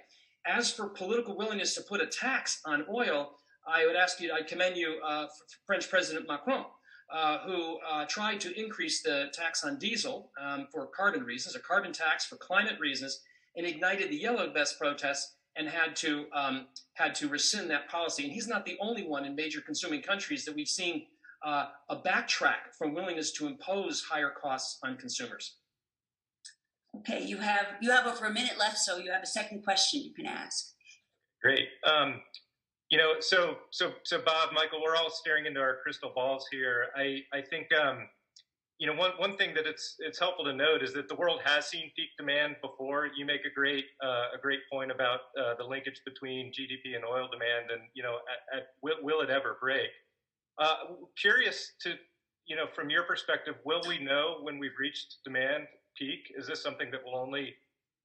As 0.47 0.73
for 0.73 0.89
political 0.89 1.37
willingness 1.37 1.75
to 1.75 1.83
put 1.83 2.01
a 2.01 2.07
tax 2.07 2.61
on 2.64 2.87
oil, 2.93 3.33
I 3.66 3.87
would 3.87 3.97
ask 3.97 4.20
you, 4.20 4.33
I 4.33 4.43
commend 4.43 4.77
you, 4.77 5.01
uh, 5.05 5.27
French 5.66 5.89
President 5.89 6.27
Macron, 6.27 6.64
uh, 7.12 7.39
who 7.41 7.79
uh, 7.89 8.07
tried 8.07 8.41
to 8.41 8.59
increase 8.59 9.03
the 9.03 9.27
tax 9.33 9.64
on 9.64 9.79
diesel 9.79 10.31
um, 10.41 10.66
for 10.73 10.87
carbon 10.87 11.25
reasons, 11.25 11.55
a 11.55 11.61
carbon 11.61 11.93
tax 11.93 12.25
for 12.25 12.37
climate 12.37 12.79
reasons, 12.81 13.20
and 13.57 13.67
ignited 13.67 14.11
the 14.11 14.17
yellow 14.17 14.51
vest 14.53 14.79
protests 14.79 15.35
and 15.57 15.69
had 15.69 15.95
to 15.97 16.27
um, 16.35 16.67
had 16.95 17.15
to 17.17 17.29
rescind 17.29 17.71
that 17.71 17.89
policy. 17.89 18.25
And 18.25 18.33
he's 18.33 18.49
not 18.49 18.65
the 18.65 18.77
only 18.81 19.07
one 19.07 19.25
in 19.25 19.35
major 19.35 19.61
consuming 19.61 20.03
countries 20.03 20.45
that 20.45 20.55
we've 20.55 20.69
seen 20.69 21.07
uh, 21.45 21.67
a 21.89 21.97
backtrack 21.97 22.75
from 22.79 22.95
willingness 22.95 23.33
to 23.33 23.47
impose 23.47 24.03
higher 24.03 24.31
costs 24.31 24.79
on 24.83 24.97
consumers. 24.97 25.57
Okay, 26.99 27.25
you 27.25 27.39
have 27.39 27.67
you 27.81 27.91
have 27.91 28.07
over 28.07 28.27
a 28.27 28.33
minute 28.33 28.59
left, 28.59 28.79
so 28.79 28.99
you 28.99 29.11
have 29.11 29.23
a 29.23 29.27
second 29.27 29.63
question 29.65 30.03
you 30.03 30.13
can 30.15 30.27
ask. 30.27 30.75
Great. 31.43 31.69
Um, 31.85 32.21
you 32.91 32.99
know, 32.99 33.15
so 33.21 33.57
so 33.71 33.93
so 34.05 34.21
Bob, 34.25 34.51
Michael, 34.53 34.81
we're 34.83 34.97
all 34.97 35.11
staring 35.11 35.47
into 35.47 35.61
our 35.61 35.79
crystal 35.83 36.13
balls 36.15 36.47
here. 36.51 36.89
I 36.97 37.21
I 37.33 37.41
think 37.41 37.69
um, 37.73 38.09
you 38.79 38.87
know 38.87 38.95
one 38.95 39.12
one 39.16 39.37
thing 39.37 39.55
that 39.55 39.66
it's 39.66 39.97
it's 40.01 40.18
helpful 40.18 40.45
to 40.45 40.53
note 40.53 40.83
is 40.83 40.93
that 40.95 41.09
the 41.09 41.14
world 41.14 41.41
has 41.45 41.66
seen 41.66 41.91
peak 41.95 42.09
demand 42.18 42.57
before. 42.62 43.09
You 43.16 43.25
make 43.25 43.45
a 43.45 43.51
great 43.55 43.85
uh, 44.03 44.35
a 44.35 44.39
great 44.41 44.61
point 44.70 44.91
about 44.91 45.20
uh, 45.39 45.55
the 45.59 45.64
linkage 45.64 46.01
between 46.05 46.53
GDP 46.53 46.97
and 46.97 47.05
oil 47.05 47.29
demand, 47.31 47.70
and 47.70 47.83
you 47.95 48.03
know, 48.03 48.16
at, 48.33 48.59
at, 48.59 48.66
will, 48.83 48.97
will 49.03 49.20
it 49.20 49.31
ever 49.31 49.57
break? 49.61 49.91
Uh, 50.59 50.77
curious 51.20 51.73
to 51.83 51.95
you 52.47 52.57
know 52.57 52.66
from 52.75 52.91
your 52.91 53.05
perspective, 53.05 53.55
will 53.64 53.83
we 53.87 53.99
know 53.99 54.39
when 54.43 54.59
we've 54.59 54.79
reached 54.79 55.18
demand 55.25 55.66
peak? 55.97 56.33
Is 56.37 56.47
this 56.47 56.62
something 56.62 56.91
that 56.91 57.05
will 57.05 57.16
only 57.16 57.55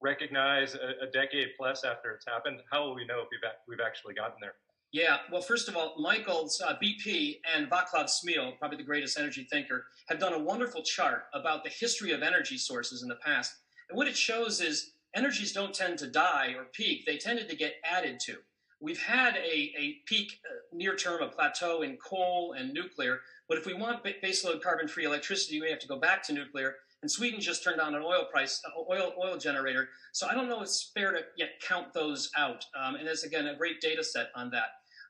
recognize 0.00 0.74
a, 0.74 1.06
a 1.06 1.10
decade 1.12 1.48
plus 1.58 1.82
after 1.82 2.12
it's 2.12 2.26
happened? 2.26 2.60
How 2.70 2.84
will 2.84 2.94
we 2.94 3.04
know 3.04 3.20
if 3.20 3.28
we've 3.30 3.50
we've 3.66 3.84
actually 3.84 4.14
gotten 4.14 4.36
there? 4.40 4.54
Yeah, 4.90 5.18
well, 5.30 5.42
first 5.42 5.68
of 5.68 5.76
all, 5.76 5.94
Michael's 5.98 6.62
uh, 6.62 6.74
BP 6.82 7.40
and 7.54 7.70
Vaclav 7.70 8.08
Smil, 8.08 8.58
probably 8.58 8.78
the 8.78 8.84
greatest 8.84 9.18
energy 9.18 9.46
thinker, 9.50 9.84
have 10.08 10.18
done 10.18 10.32
a 10.32 10.38
wonderful 10.38 10.82
chart 10.82 11.24
about 11.34 11.62
the 11.62 11.68
history 11.68 12.12
of 12.12 12.22
energy 12.22 12.56
sources 12.56 13.02
in 13.02 13.08
the 13.08 13.16
past. 13.16 13.52
And 13.90 13.98
what 13.98 14.08
it 14.08 14.16
shows 14.16 14.62
is 14.62 14.92
energies 15.14 15.52
don't 15.52 15.74
tend 15.74 15.98
to 15.98 16.06
die 16.06 16.54
or 16.56 16.64
peak, 16.72 17.04
they 17.04 17.18
tended 17.18 17.50
to 17.50 17.56
get 17.56 17.74
added 17.84 18.18
to. 18.20 18.36
We've 18.80 19.02
had 19.02 19.36
a, 19.36 19.72
a 19.78 19.98
peak 20.06 20.40
uh, 20.46 20.54
near 20.72 20.96
term, 20.96 21.20
a 21.20 21.28
plateau 21.28 21.82
in 21.82 21.96
coal 21.96 22.54
and 22.56 22.72
nuclear, 22.72 23.20
but 23.46 23.58
if 23.58 23.66
we 23.66 23.74
want 23.74 24.02
baseload 24.04 24.62
carbon 24.62 24.88
free 24.88 25.04
electricity, 25.04 25.60
we 25.60 25.68
have 25.68 25.80
to 25.80 25.88
go 25.88 25.98
back 25.98 26.22
to 26.24 26.32
nuclear. 26.32 26.76
And 27.02 27.10
Sweden 27.10 27.40
just 27.40 27.62
turned 27.62 27.80
on 27.80 27.94
an 27.94 28.02
oil 28.02 28.24
price, 28.30 28.60
uh, 28.66 28.80
oil 28.90 29.12
oil 29.22 29.36
generator. 29.36 29.88
So 30.12 30.26
I 30.28 30.34
don't 30.34 30.48
know 30.48 30.62
it's 30.62 30.90
fair 30.94 31.12
to 31.12 31.20
yet 31.36 31.50
count 31.60 31.92
those 31.92 32.30
out. 32.36 32.64
Um, 32.78 32.96
and 32.96 33.06
there's 33.06 33.22
again 33.22 33.46
a 33.46 33.54
great 33.56 33.80
data 33.80 34.02
set 34.02 34.30
on 34.34 34.50
that. 34.50 34.68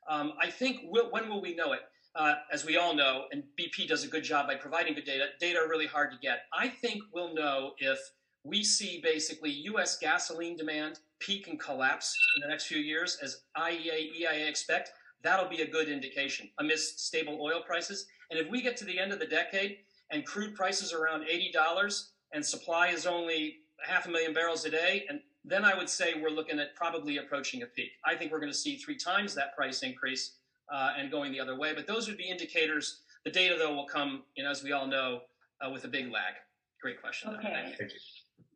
Um, 0.08 0.34
I 0.40 0.50
think 0.50 0.80
we'll, 0.84 1.10
when 1.10 1.28
will 1.28 1.40
we 1.40 1.54
know 1.54 1.72
it? 1.72 1.80
Uh, 2.14 2.34
as 2.52 2.64
we 2.64 2.76
all 2.76 2.94
know, 2.94 3.24
and 3.32 3.44
BP 3.58 3.86
does 3.86 4.02
a 4.04 4.08
good 4.08 4.24
job 4.24 4.48
by 4.48 4.56
providing 4.56 4.94
good 4.94 5.04
data. 5.04 5.26
Data 5.38 5.60
are 5.60 5.68
really 5.68 5.86
hard 5.86 6.10
to 6.10 6.18
get. 6.18 6.40
I 6.52 6.68
think 6.68 7.02
we'll 7.12 7.34
know 7.34 7.72
if 7.78 7.98
we 8.44 8.64
see 8.64 9.00
basically 9.02 9.50
U.S. 9.50 9.98
gasoline 9.98 10.56
demand 10.56 11.00
peak 11.20 11.48
and 11.48 11.60
collapse 11.60 12.16
in 12.36 12.42
the 12.42 12.48
next 12.48 12.66
few 12.66 12.78
years, 12.78 13.18
as 13.22 13.42
IEA, 13.56 14.14
EIA 14.18 14.48
expect. 14.48 14.90
That'll 15.22 15.48
be 15.48 15.62
a 15.62 15.70
good 15.70 15.88
indication 15.88 16.48
amidst 16.58 17.06
stable 17.06 17.38
oil 17.40 17.60
prices. 17.66 18.06
And 18.30 18.38
if 18.38 18.48
we 18.50 18.62
get 18.62 18.76
to 18.78 18.84
the 18.84 18.98
end 18.98 19.12
of 19.12 19.18
the 19.18 19.26
decade 19.26 19.78
and 20.10 20.24
crude 20.24 20.54
prices 20.54 20.92
around 20.92 21.24
$80 21.26 22.08
and 22.32 22.44
supply 22.44 22.88
is 22.88 23.06
only 23.06 23.58
half 23.86 24.06
a 24.06 24.10
million 24.10 24.32
barrels 24.32 24.64
a 24.64 24.70
day, 24.70 25.04
and 25.08 25.20
then 25.44 25.64
I 25.64 25.76
would 25.76 25.88
say 25.88 26.14
we're 26.20 26.30
looking 26.30 26.58
at 26.58 26.74
probably 26.74 27.18
approaching 27.18 27.62
a 27.62 27.66
peak. 27.66 27.90
I 28.04 28.14
think 28.14 28.32
we're 28.32 28.40
going 28.40 28.52
to 28.52 28.58
see 28.58 28.76
three 28.76 28.96
times 28.96 29.34
that 29.34 29.56
price 29.56 29.82
increase 29.82 30.36
uh, 30.72 30.92
and 30.98 31.10
going 31.10 31.32
the 31.32 31.40
other 31.40 31.56
way. 31.58 31.74
But 31.74 31.86
those 31.86 32.08
would 32.08 32.18
be 32.18 32.28
indicators. 32.28 33.00
The 33.24 33.30
data, 33.30 33.56
though, 33.58 33.74
will 33.74 33.86
come, 33.86 34.24
you 34.36 34.44
know, 34.44 34.50
as 34.50 34.62
we 34.62 34.72
all 34.72 34.86
know, 34.86 35.20
uh, 35.64 35.70
with 35.70 35.84
a 35.84 35.88
big 35.88 36.12
lag. 36.12 36.34
Great 36.82 37.00
question. 37.00 37.34
Okay. 37.34 37.74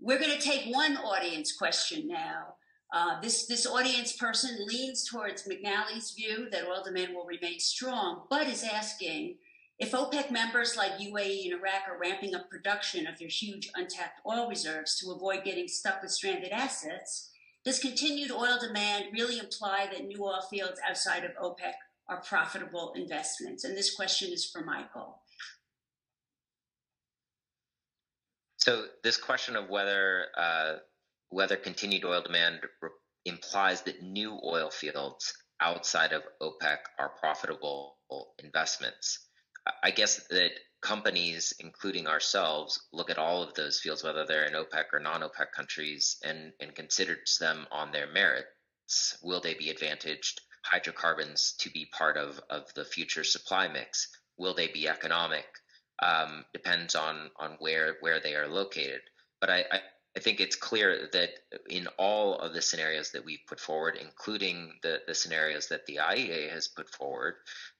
We're 0.00 0.18
going 0.18 0.36
to 0.36 0.40
take 0.40 0.72
one 0.74 0.96
audience 0.98 1.56
question 1.56 2.08
now. 2.08 2.54
Uh, 2.92 3.18
this 3.22 3.46
this 3.46 3.66
audience 3.66 4.12
person 4.16 4.66
leans 4.66 5.08
towards 5.08 5.48
McNally's 5.48 6.10
view 6.10 6.48
that 6.50 6.64
oil 6.68 6.82
demand 6.84 7.14
will 7.14 7.24
remain 7.24 7.58
strong, 7.58 8.24
but 8.28 8.46
is 8.46 8.64
asking 8.64 9.36
if 9.82 9.90
OPEC 9.90 10.30
members 10.30 10.76
like 10.76 10.92
UAE 10.92 11.46
and 11.46 11.54
Iraq 11.54 11.88
are 11.88 11.98
ramping 11.98 12.36
up 12.36 12.48
production 12.48 13.04
of 13.08 13.18
their 13.18 13.26
huge 13.26 13.68
untapped 13.74 14.20
oil 14.24 14.48
reserves 14.48 14.96
to 15.00 15.10
avoid 15.10 15.42
getting 15.42 15.66
stuck 15.66 16.00
with 16.00 16.12
stranded 16.12 16.52
assets, 16.52 17.30
does 17.64 17.80
continued 17.80 18.30
oil 18.30 18.58
demand 18.60 19.06
really 19.12 19.40
imply 19.40 19.88
that 19.90 20.04
new 20.04 20.24
oil 20.24 20.40
fields 20.48 20.80
outside 20.88 21.24
of 21.24 21.32
OPEC 21.32 21.72
are 22.08 22.20
profitable 22.20 22.92
investments? 22.94 23.64
And 23.64 23.76
this 23.76 23.92
question 23.92 24.32
is 24.32 24.48
for 24.48 24.64
Michael. 24.64 25.18
So 28.58 28.84
this 29.02 29.16
question 29.16 29.56
of 29.56 29.68
whether 29.68 30.26
uh, 30.38 30.74
whether 31.30 31.56
continued 31.56 32.04
oil 32.04 32.22
demand 32.22 32.60
re- 32.80 32.90
implies 33.24 33.82
that 33.82 34.00
new 34.00 34.38
oil 34.44 34.70
fields 34.70 35.34
outside 35.60 36.12
of 36.12 36.22
OPEC 36.40 36.78
are 37.00 37.10
profitable 37.20 37.96
investments. 38.44 39.26
I 39.82 39.90
guess 39.90 40.26
that 40.28 40.52
companies, 40.80 41.54
including 41.60 42.06
ourselves, 42.06 42.80
look 42.92 43.10
at 43.10 43.18
all 43.18 43.42
of 43.42 43.54
those 43.54 43.80
fields, 43.80 44.02
whether 44.02 44.26
they're 44.26 44.44
in 44.44 44.54
OPEC 44.54 44.92
or 44.92 45.00
non-OPEC 45.00 45.52
countries, 45.52 46.18
and 46.24 46.52
and 46.60 46.74
considers 46.74 47.38
them 47.38 47.66
on 47.70 47.92
their 47.92 48.06
merits. 48.06 49.16
Will 49.22 49.40
they 49.40 49.54
be 49.54 49.70
advantaged 49.70 50.40
hydrocarbons 50.64 51.54
to 51.60 51.70
be 51.70 51.86
part 51.86 52.16
of 52.16 52.40
of 52.50 52.72
the 52.74 52.84
future 52.84 53.24
supply 53.24 53.68
mix? 53.68 54.08
Will 54.36 54.54
they 54.54 54.68
be 54.68 54.88
economic? 54.88 55.46
Um, 56.02 56.44
depends 56.52 56.94
on 56.94 57.30
on 57.36 57.56
where 57.58 57.96
where 58.00 58.20
they 58.20 58.34
are 58.34 58.48
located. 58.48 59.02
But 59.40 59.50
I, 59.50 59.64
I 59.70 59.80
I 60.16 60.20
think 60.20 60.40
it's 60.40 60.56
clear 60.56 61.08
that 61.12 61.30
in 61.68 61.86
all 61.98 62.38
of 62.38 62.52
the 62.52 62.60
scenarios 62.60 63.12
that 63.12 63.24
we've 63.24 63.46
put 63.46 63.58
forward, 63.58 63.96
including 63.96 64.74
the, 64.82 65.00
the 65.06 65.14
scenarios 65.14 65.68
that 65.68 65.86
the 65.86 66.00
IEA 66.02 66.50
has 66.50 66.68
put 66.68 66.90
forward, 66.90 67.36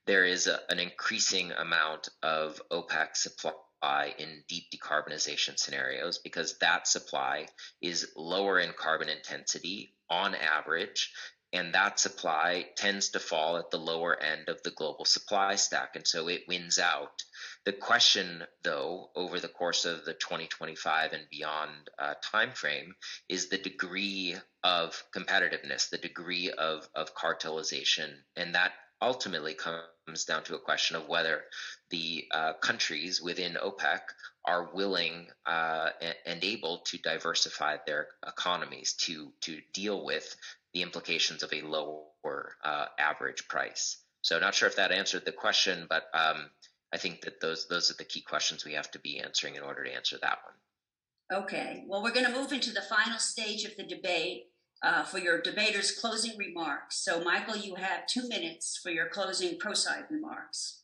there 0.07 0.25
is 0.25 0.47
a, 0.47 0.61
an 0.71 0.79
increasing 0.79 1.53
amount 1.53 2.09
of 2.23 2.61
OPEC 2.71 3.17
supply 3.17 4.15
in 4.19 4.45
deep 4.49 4.65
decarbonization 4.71 5.59
scenarios 5.59 6.19
because 6.19 6.57
that 6.59 6.89
supply 6.89 7.49
is 7.81 8.11
lower 8.17 8.59
in 8.61 8.73
carbon 8.73 9.09
intensity 9.09 9.95
on 10.09 10.35
average 10.35 11.13
and 11.53 11.75
that 11.75 12.01
supply 12.01 12.67
tends 12.77 13.11
to 13.11 13.21
fall 13.21 13.57
at 13.59 13.71
the 13.71 13.79
lower 13.79 14.21
end 14.21 14.49
of 14.49 14.63
the 14.63 14.71
global 14.71 15.05
supply 15.05 15.55
stack 15.55 15.97
and 15.97 16.07
so 16.07 16.29
it 16.29 16.49
wins 16.49 16.79
out. 16.79 17.23
The 17.65 17.73
question 17.73 18.45
though 18.63 19.11
over 19.15 19.39
the 19.39 19.49
course 19.49 19.85
of 19.85 20.05
the 20.05 20.15
2025 20.15 21.13
and 21.13 21.25
beyond 21.31 21.91
uh, 21.99 22.15
timeframe 22.25 22.93
is 23.29 23.49
the 23.49 23.59
degree 23.59 24.37
of 24.65 25.03
competitiveness 25.15 25.91
the 25.91 25.99
degree 25.99 26.51
of, 26.51 26.89
of 26.95 27.15
cartelization 27.15 28.11
and 28.37 28.55
that 28.55 28.73
ultimately 29.03 29.55
comes 29.55 30.25
down 30.27 30.45
to 30.45 30.55
a 30.55 30.61
question 30.61 30.97
of 30.97 31.09
whether 31.09 31.43
the 31.91 32.25
uh, 32.31 32.53
countries 32.55 33.21
within 33.21 33.55
OPEC 33.55 34.01
are 34.45 34.71
willing 34.73 35.27
uh, 35.47 35.91
and, 36.27 36.43
able 36.43 36.79
to 36.79 36.99
diversify 36.99 37.77
their 37.87 38.09
economies 38.27 38.95
to 38.95 39.33
to 39.41 39.61
deal 39.73 40.05
with 40.05 40.35
the 40.75 40.83
implications 40.83 41.43
of 41.43 41.53
a 41.53 41.63
lower 41.63 42.57
uh, 42.65 42.87
average 42.99 43.49
price. 43.49 43.99
So, 44.23 44.39
not 44.39 44.55
sure 44.55 44.69
if 44.69 44.77
that 44.77 44.93
answered 44.93 45.25
the 45.25 45.33
question, 45.33 45.87
but 45.89 46.05
um, 46.15 46.51
I 46.93 46.99
think 46.99 47.23
that 47.23 47.41
those 47.41 47.67
those 47.69 47.91
are 47.91 47.97
the 47.97 48.05
key 48.05 48.21
questions 48.21 48.65
we 48.65 48.75
have 48.75 48.91
to 48.93 48.99
be 48.99 49.19
answering 49.19 49.57
in 49.57 49.63
order 49.63 49.85
to 49.85 49.95
answer 49.95 50.17
that 50.23 50.39
one. 50.45 51.43
Okay. 51.43 51.85
Well, 51.87 52.03
we're 52.03 52.13
going 52.13 52.27
to 52.27 52.39
move 52.39 52.53
into 52.53 52.73
the 52.73 52.83
final 52.83 53.19
stage 53.19 53.65
of 53.65 53.77
the 53.77 53.85
debate 53.85 54.49
uh, 54.83 55.05
for 55.05 55.19
your 55.19 55.41
debater's 55.41 55.93
closing 55.93 56.37
remarks. 56.37 56.97
So, 56.97 57.23
Michael, 57.23 57.57
you 57.57 57.77
have 57.77 58.07
two 58.07 58.29
minutes 58.29 58.79
for 58.83 58.91
your 58.91 59.09
closing 59.09 59.59
pro 59.59 59.75
side 59.75 60.05
remarks. 60.11 60.83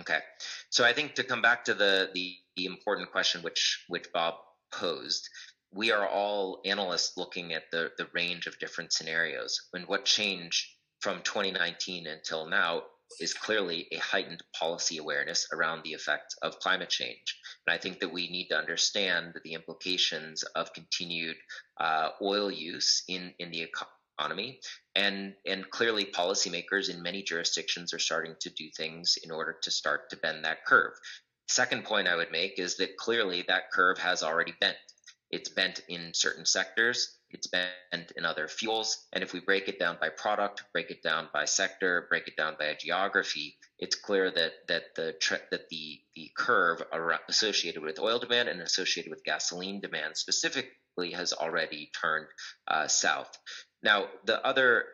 Okay, 0.00 0.20
so 0.70 0.84
I 0.84 0.94
think 0.94 1.14
to 1.16 1.24
come 1.24 1.42
back 1.42 1.64
to 1.66 1.74
the, 1.74 2.08
the, 2.14 2.34
the 2.56 2.64
important 2.64 3.10
question 3.10 3.42
which 3.42 3.84
which 3.88 4.10
Bob 4.14 4.34
posed, 4.72 5.28
we 5.72 5.92
are 5.92 6.08
all 6.08 6.60
analysts 6.64 7.16
looking 7.16 7.52
at 7.52 7.70
the 7.70 7.92
the 7.96 8.08
range 8.12 8.46
of 8.46 8.58
different 8.58 8.92
scenarios. 8.92 9.68
And 9.72 9.86
what 9.86 10.04
changed 10.04 10.66
from 11.00 11.22
2019 11.22 12.06
until 12.06 12.46
now 12.46 12.82
is 13.18 13.34
clearly 13.34 13.88
a 13.90 13.96
heightened 13.96 14.42
policy 14.58 14.98
awareness 14.98 15.48
around 15.52 15.82
the 15.82 15.92
effects 15.92 16.36
of 16.42 16.58
climate 16.60 16.90
change. 16.90 17.38
And 17.66 17.74
I 17.74 17.78
think 17.78 18.00
that 18.00 18.12
we 18.12 18.30
need 18.30 18.48
to 18.48 18.56
understand 18.56 19.34
the 19.42 19.54
implications 19.54 20.42
of 20.54 20.72
continued 20.72 21.36
uh, 21.80 22.10
oil 22.22 22.50
use 22.50 23.02
in, 23.08 23.34
in 23.38 23.50
the 23.50 23.66
economy. 24.18 24.60
And, 24.94 25.34
and 25.46 25.68
clearly, 25.70 26.04
policymakers 26.04 26.88
in 26.88 27.02
many 27.02 27.22
jurisdictions 27.22 27.92
are 27.92 27.98
starting 27.98 28.36
to 28.40 28.50
do 28.50 28.68
things 28.76 29.16
in 29.24 29.30
order 29.30 29.56
to 29.62 29.70
start 29.70 30.10
to 30.10 30.16
bend 30.16 30.44
that 30.44 30.64
curve. 30.66 30.92
Second 31.48 31.84
point 31.84 32.06
I 32.06 32.14
would 32.14 32.30
make 32.30 32.60
is 32.60 32.76
that 32.76 32.96
clearly 32.96 33.44
that 33.48 33.72
curve 33.72 33.98
has 33.98 34.22
already 34.22 34.54
bent. 34.60 34.76
It's 35.30 35.48
bent 35.48 35.82
in 35.88 36.12
certain 36.14 36.44
sectors, 36.44 37.16
it's 37.30 37.46
bent 37.46 38.12
in 38.16 38.24
other 38.24 38.48
fuels. 38.48 39.06
And 39.12 39.22
if 39.22 39.32
we 39.32 39.40
break 39.40 39.68
it 39.68 39.78
down 39.78 39.98
by 40.00 40.08
product, 40.08 40.64
break 40.72 40.90
it 40.90 41.02
down 41.02 41.28
by 41.32 41.44
sector, 41.44 42.06
break 42.08 42.26
it 42.26 42.36
down 42.36 42.56
by 42.58 42.74
geography, 42.78 43.56
it's 43.78 43.94
clear 43.94 44.30
that 44.30 44.52
that 44.68 44.94
the 44.96 45.14
that 45.50 45.68
the 45.68 46.00
the 46.14 46.30
curve 46.36 46.82
associated 47.28 47.82
with 47.82 47.98
oil 47.98 48.18
demand 48.18 48.48
and 48.48 48.60
associated 48.60 49.10
with 49.10 49.24
gasoline 49.24 49.80
demand 49.80 50.16
specifically 50.16 51.12
has 51.12 51.32
already 51.32 51.90
turned 52.00 52.26
uh, 52.68 52.88
south. 52.88 53.30
Now, 53.82 54.08
the 54.24 54.44
other 54.44 54.84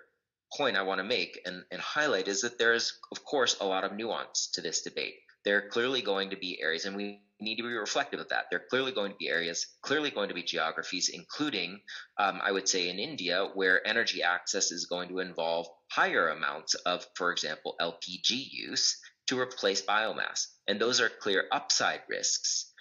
point 0.57 0.77
I 0.77 0.83
want 0.83 0.99
to 0.99 1.05
make 1.05 1.41
and, 1.45 1.65
and 1.73 1.81
highlight 1.81 2.29
is 2.29 2.43
that 2.43 2.59
there 2.59 2.75
is, 2.75 2.93
of 3.11 3.25
course, 3.25 3.57
a 3.61 3.67
lot 3.67 3.85
of 3.85 3.97
nuance 3.97 4.51
to 4.55 4.61
this 4.61 4.83
debate. 4.83 5.17
There 5.45 5.59
are 5.59 5.69
clearly 5.69 6.03
going 6.03 6.31
to 6.31 6.37
be 6.37 6.61
areas, 6.61 6.85
and 6.85 6.97
we 6.97 7.23
need 7.41 7.57
to 7.57 7.63
be 7.63 7.75
reflective 7.75 8.21
of 8.21 8.29
that. 8.29 8.47
There 8.51 8.61
are 8.61 8.67
clearly 8.71 8.93
going 8.93 9.13
to 9.13 9.17
be 9.19 9.29
areas, 9.29 9.67
clearly 9.83 10.11
going 10.11 10.29
to 10.29 10.35
be 10.35 10.43
geographies, 10.43 11.11
including, 11.13 11.81
um, 12.19 12.41
I 12.43 12.53
would 12.53 12.69
say, 12.69 12.89
in 12.89 12.99
India, 12.99 13.49
where 13.55 13.87
energy 13.87 14.23
access 14.23 14.73
is 14.73 14.87
going 14.87 15.09
to 15.11 15.19
involve 15.19 15.67
higher 15.91 16.29
amounts 16.29 16.75
of, 16.75 17.07
for 17.15 17.33
example, 17.33 17.77
LPG 17.81 18.49
use 18.51 18.99
to 19.27 19.39
replace 19.39 19.83
biomass. 19.83 20.47
And 20.67 20.81
those 20.81 21.01
are 21.01 21.09
clear 21.09 21.45
upside 21.53 22.03
risks. 22.09 22.73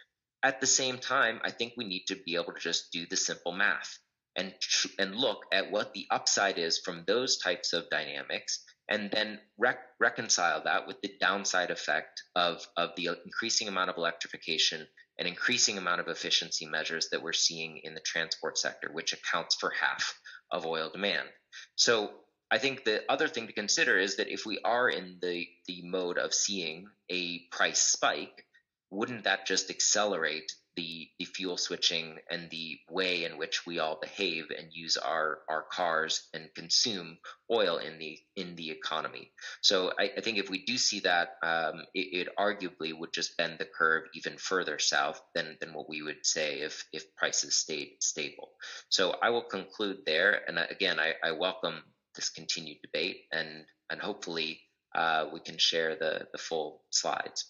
At 0.43 0.61
the 0.61 0.67
same 0.67 0.99
time, 0.99 1.41
I 1.43 1.51
think 1.51 1.73
we 1.75 1.85
need 1.85 2.05
to 2.07 2.15
be 2.15 2.35
able 2.35 2.53
to 2.53 2.59
just 2.59 2.91
do 2.91 3.05
the 3.09 3.17
simple 3.17 3.51
math 3.51 3.97
and 4.35 4.53
and 4.99 5.15
look 5.15 5.45
at 5.51 5.71
what 5.71 5.93
the 5.93 6.05
upside 6.11 6.57
is 6.57 6.79
from 6.79 7.03
those 7.07 7.37
types 7.37 7.73
of 7.73 7.89
dynamics 7.89 8.63
and 8.89 9.09
then 9.11 9.39
rec- 9.57 9.79
reconcile 9.99 10.63
that 10.63 10.87
with 10.87 11.01
the 11.01 11.11
downside 11.19 11.71
effect 11.71 12.21
of, 12.35 12.65
of 12.77 12.91
the 12.95 13.09
increasing 13.25 13.67
amount 13.67 13.89
of 13.89 13.97
electrification 13.97 14.87
and 15.17 15.27
increasing 15.27 15.77
amount 15.77 16.01
of 16.01 16.07
efficiency 16.07 16.65
measures 16.65 17.09
that 17.09 17.21
we're 17.21 17.33
seeing 17.33 17.79
in 17.83 17.93
the 17.93 18.01
transport 18.01 18.57
sector, 18.57 18.89
which 18.91 19.13
accounts 19.13 19.55
for 19.55 19.71
half 19.79 20.19
of 20.51 20.65
oil 20.65 20.89
demand. 20.91 21.27
So 21.75 22.11
I 22.51 22.57
think 22.57 22.83
the 22.83 23.03
other 23.09 23.27
thing 23.27 23.47
to 23.47 23.53
consider 23.53 23.97
is 23.97 24.17
that 24.17 24.31
if 24.31 24.45
we 24.45 24.59
are 24.63 24.89
in 24.89 25.17
the, 25.21 25.47
the 25.67 25.81
mode 25.83 26.17
of 26.17 26.33
seeing 26.33 26.87
a 27.09 27.39
price 27.51 27.81
spike, 27.81 28.45
wouldn't 28.91 29.23
that 29.23 29.47
just 29.47 29.69
accelerate 29.69 30.51
the 30.75 31.07
the 31.19 31.25
fuel 31.25 31.57
switching 31.57 32.17
and 32.29 32.49
the 32.49 32.77
way 32.89 33.23
in 33.23 33.37
which 33.37 33.65
we 33.65 33.79
all 33.79 33.99
behave 34.01 34.45
and 34.57 34.67
use 34.71 34.97
our 34.97 35.39
our 35.49 35.63
cars 35.71 36.27
and 36.33 36.53
consume 36.55 37.17
oil 37.51 37.77
in 37.77 37.97
the 37.99 38.17
in 38.35 38.55
the 38.55 38.71
economy. 38.71 39.31
So 39.61 39.93
I, 39.99 40.11
I 40.17 40.21
think 40.21 40.37
if 40.37 40.49
we 40.49 40.65
do 40.65 40.77
see 40.77 41.01
that, 41.01 41.37
um, 41.43 41.83
it, 41.93 42.27
it, 42.27 42.35
arguably 42.37 42.97
would 42.97 43.13
just 43.13 43.37
bend 43.37 43.57
the 43.59 43.65
curve 43.65 44.03
even 44.13 44.37
further 44.37 44.79
south 44.79 45.21
than 45.33 45.57
than 45.61 45.73
what 45.73 45.89
we 45.89 46.01
would 46.01 46.25
say 46.25 46.61
if 46.61 46.85
if 46.91 47.15
prices 47.15 47.55
stayed 47.55 47.93
stable. 47.99 48.51
So 48.89 49.15
I 49.21 49.29
will 49.29 49.43
conclude 49.43 49.99
there, 50.05 50.41
and 50.47 50.59
again, 50.59 50.99
I, 50.99 51.13
I 51.23 51.31
welcome 51.31 51.81
this 52.15 52.29
continued 52.29 52.77
debate, 52.81 53.25
and 53.31 53.65
and 53.89 54.01
hopefully 54.01 54.59
uh, 54.93 55.27
we 55.31 55.39
can 55.39 55.57
share 55.57 55.95
the 55.95 56.27
the 56.31 56.37
full 56.37 56.83
slides. 56.89 57.45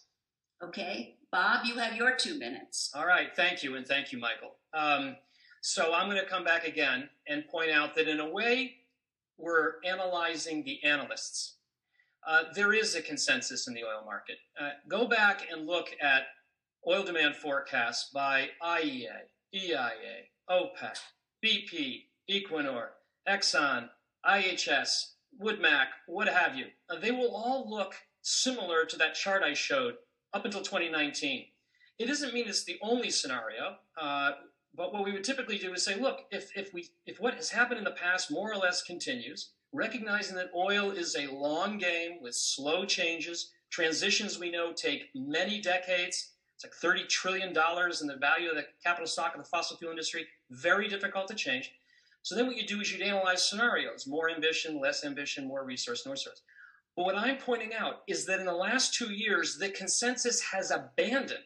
Okay, 0.63 1.17
Bob, 1.35 1.65
you 1.65 1.75
have 1.75 1.97
your 1.97 2.15
two 2.15 2.39
minutes. 2.39 2.91
All 2.95 3.05
right, 3.05 3.27
thank 3.35 3.61
you, 3.61 3.75
and 3.75 3.85
thank 3.85 4.13
you, 4.13 4.17
Michael. 4.17 4.55
Um, 4.73 5.17
so 5.59 5.93
I'm 5.93 6.09
going 6.09 6.21
to 6.21 6.25
come 6.25 6.45
back 6.45 6.65
again 6.65 7.09
and 7.27 7.45
point 7.49 7.71
out 7.71 7.93
that 7.95 8.07
in 8.07 8.21
a 8.21 8.29
way, 8.29 8.75
we're 9.37 9.73
analyzing 9.83 10.63
the 10.63 10.81
analysts. 10.85 11.55
Uh, 12.25 12.43
there 12.55 12.71
is 12.71 12.95
a 12.95 13.01
consensus 13.01 13.67
in 13.67 13.73
the 13.73 13.83
oil 13.83 14.05
market. 14.05 14.37
Uh, 14.57 14.69
go 14.87 15.09
back 15.09 15.45
and 15.51 15.67
look 15.67 15.89
at 16.01 16.21
oil 16.87 17.03
demand 17.03 17.35
forecasts 17.35 18.11
by 18.13 18.47
IEA, 18.63 19.27
EIA, 19.53 20.29
OPEC, 20.49 20.95
BP, 21.43 22.03
Equinor, 22.31 22.85
Exxon, 23.27 23.89
IHS, 24.25 25.15
Woodmac, 25.43 25.87
what 26.07 26.29
have 26.29 26.55
you. 26.55 26.67
Uh, 26.89 26.97
they 26.97 27.11
will 27.11 27.35
all 27.35 27.69
look 27.69 27.93
similar 28.21 28.85
to 28.85 28.95
that 28.95 29.15
chart 29.15 29.43
I 29.43 29.53
showed 29.53 29.95
up 30.35 30.43
until 30.43 30.61
2019. 30.61 31.45
It 31.97 32.07
doesn't 32.07 32.33
mean 32.33 32.47
it's 32.47 32.65
the 32.65 32.77
only 32.81 33.09
scenario, 33.09 33.77
uh, 33.99 34.31
but 34.75 34.93
what 34.93 35.05
we 35.05 35.13
would 35.13 35.23
typically 35.23 35.57
do 35.57 35.73
is 35.73 35.85
say, 35.85 35.95
look, 35.95 36.25
if, 36.29 36.51
if, 36.57 36.73
we, 36.73 36.89
if 37.05 37.21
what 37.21 37.35
has 37.35 37.49
happened 37.49 37.77
in 37.77 37.85
the 37.85 37.91
past 37.91 38.29
more 38.29 38.51
or 38.51 38.57
less 38.57 38.83
continues, 38.83 39.51
recognizing 39.71 40.35
that 40.35 40.51
oil 40.53 40.91
is 40.91 41.15
a 41.15 41.31
long 41.33 41.77
game 41.77 42.21
with 42.21 42.35
slow 42.35 42.83
changes, 42.83 43.53
transitions 43.69 44.37
we 44.37 44.51
know 44.51 44.73
take 44.73 45.09
many 45.15 45.61
decades. 45.61 46.33
It's 46.55 46.65
like 46.65 46.73
$30 46.73 47.07
trillion 47.07 47.49
in 47.49 48.07
the 48.07 48.17
value 48.19 48.49
of 48.49 48.57
the 48.57 48.65
capital 48.83 49.07
stock 49.07 49.35
of 49.35 49.41
the 49.41 49.47
fossil 49.47 49.77
fuel 49.77 49.91
industry, 49.91 50.27
very 50.51 50.89
difficult 50.89 51.29
to 51.29 51.35
change. 51.35 51.71
So 52.23 52.35
then 52.35 52.47
what 52.47 52.57
you 52.57 52.67
do 52.67 52.81
is 52.81 52.91
you'd 52.91 53.01
analyze 53.01 53.47
scenarios, 53.47 54.05
more 54.05 54.29
ambition, 54.29 54.81
less 54.81 55.05
ambition, 55.05 55.47
more 55.47 55.63
resource, 55.63 56.05
no 56.05 56.11
resource. 56.11 56.41
But 56.95 57.05
what 57.05 57.17
I'm 57.17 57.37
pointing 57.37 57.73
out 57.73 58.03
is 58.07 58.25
that 58.25 58.39
in 58.39 58.45
the 58.45 58.53
last 58.53 58.93
two 58.93 59.11
years, 59.11 59.57
the 59.57 59.69
consensus 59.69 60.41
has 60.41 60.71
abandoned 60.71 61.43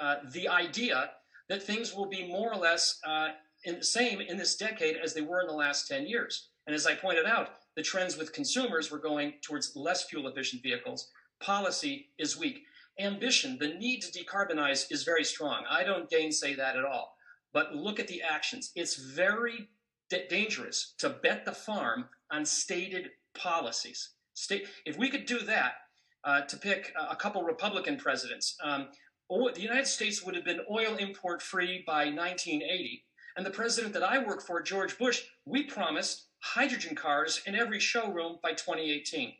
uh, 0.00 0.16
the 0.32 0.48
idea 0.48 1.10
that 1.48 1.62
things 1.62 1.94
will 1.94 2.06
be 2.06 2.26
more 2.26 2.52
or 2.52 2.56
less 2.56 2.98
uh, 3.06 3.28
in 3.64 3.78
the 3.78 3.84
same 3.84 4.20
in 4.20 4.36
this 4.36 4.56
decade 4.56 4.96
as 4.96 5.14
they 5.14 5.22
were 5.22 5.40
in 5.40 5.46
the 5.46 5.52
last 5.52 5.88
10 5.88 6.06
years. 6.06 6.48
And 6.66 6.74
as 6.74 6.86
I 6.86 6.94
pointed 6.94 7.26
out, 7.26 7.50
the 7.76 7.82
trends 7.82 8.16
with 8.16 8.32
consumers 8.32 8.90
were 8.90 8.98
going 8.98 9.34
towards 9.42 9.74
less 9.76 10.04
fuel 10.04 10.26
efficient 10.26 10.62
vehicles. 10.62 11.10
Policy 11.40 12.08
is 12.18 12.36
weak. 12.36 12.64
Ambition, 12.98 13.56
the 13.58 13.74
need 13.74 14.02
to 14.02 14.24
decarbonize 14.24 14.90
is 14.90 15.04
very 15.04 15.24
strong. 15.24 15.62
I 15.70 15.84
don't 15.84 16.10
gainsay 16.10 16.54
that 16.56 16.76
at 16.76 16.84
all. 16.84 17.14
But 17.52 17.74
look 17.74 18.00
at 18.00 18.08
the 18.08 18.22
actions. 18.22 18.72
It's 18.74 18.96
very 18.96 19.68
d- 20.10 20.24
dangerous 20.28 20.94
to 20.98 21.08
bet 21.08 21.44
the 21.44 21.52
farm 21.52 22.08
on 22.30 22.44
stated 22.44 23.10
policies. 23.34 24.10
State, 24.38 24.66
if 24.86 24.96
we 24.96 25.10
could 25.10 25.26
do 25.26 25.40
that 25.40 25.72
uh, 26.24 26.42
to 26.42 26.56
pick 26.56 26.92
a 27.10 27.16
couple 27.16 27.42
Republican 27.42 27.96
presidents, 27.96 28.56
um, 28.62 28.88
the 29.28 29.60
United 29.60 29.86
States 29.86 30.22
would 30.22 30.34
have 30.34 30.44
been 30.44 30.60
oil 30.70 30.96
import 30.96 31.42
free 31.42 31.82
by 31.86 32.04
1980. 32.06 33.04
And 33.36 33.44
the 33.44 33.50
president 33.50 33.92
that 33.94 34.02
I 34.02 34.18
work 34.18 34.42
for, 34.42 34.62
George 34.62 34.96
Bush, 34.96 35.22
we 35.44 35.64
promised 35.64 36.26
hydrogen 36.40 36.94
cars 36.94 37.42
in 37.46 37.54
every 37.54 37.80
showroom 37.80 38.38
by 38.42 38.50
2018. 38.50 39.34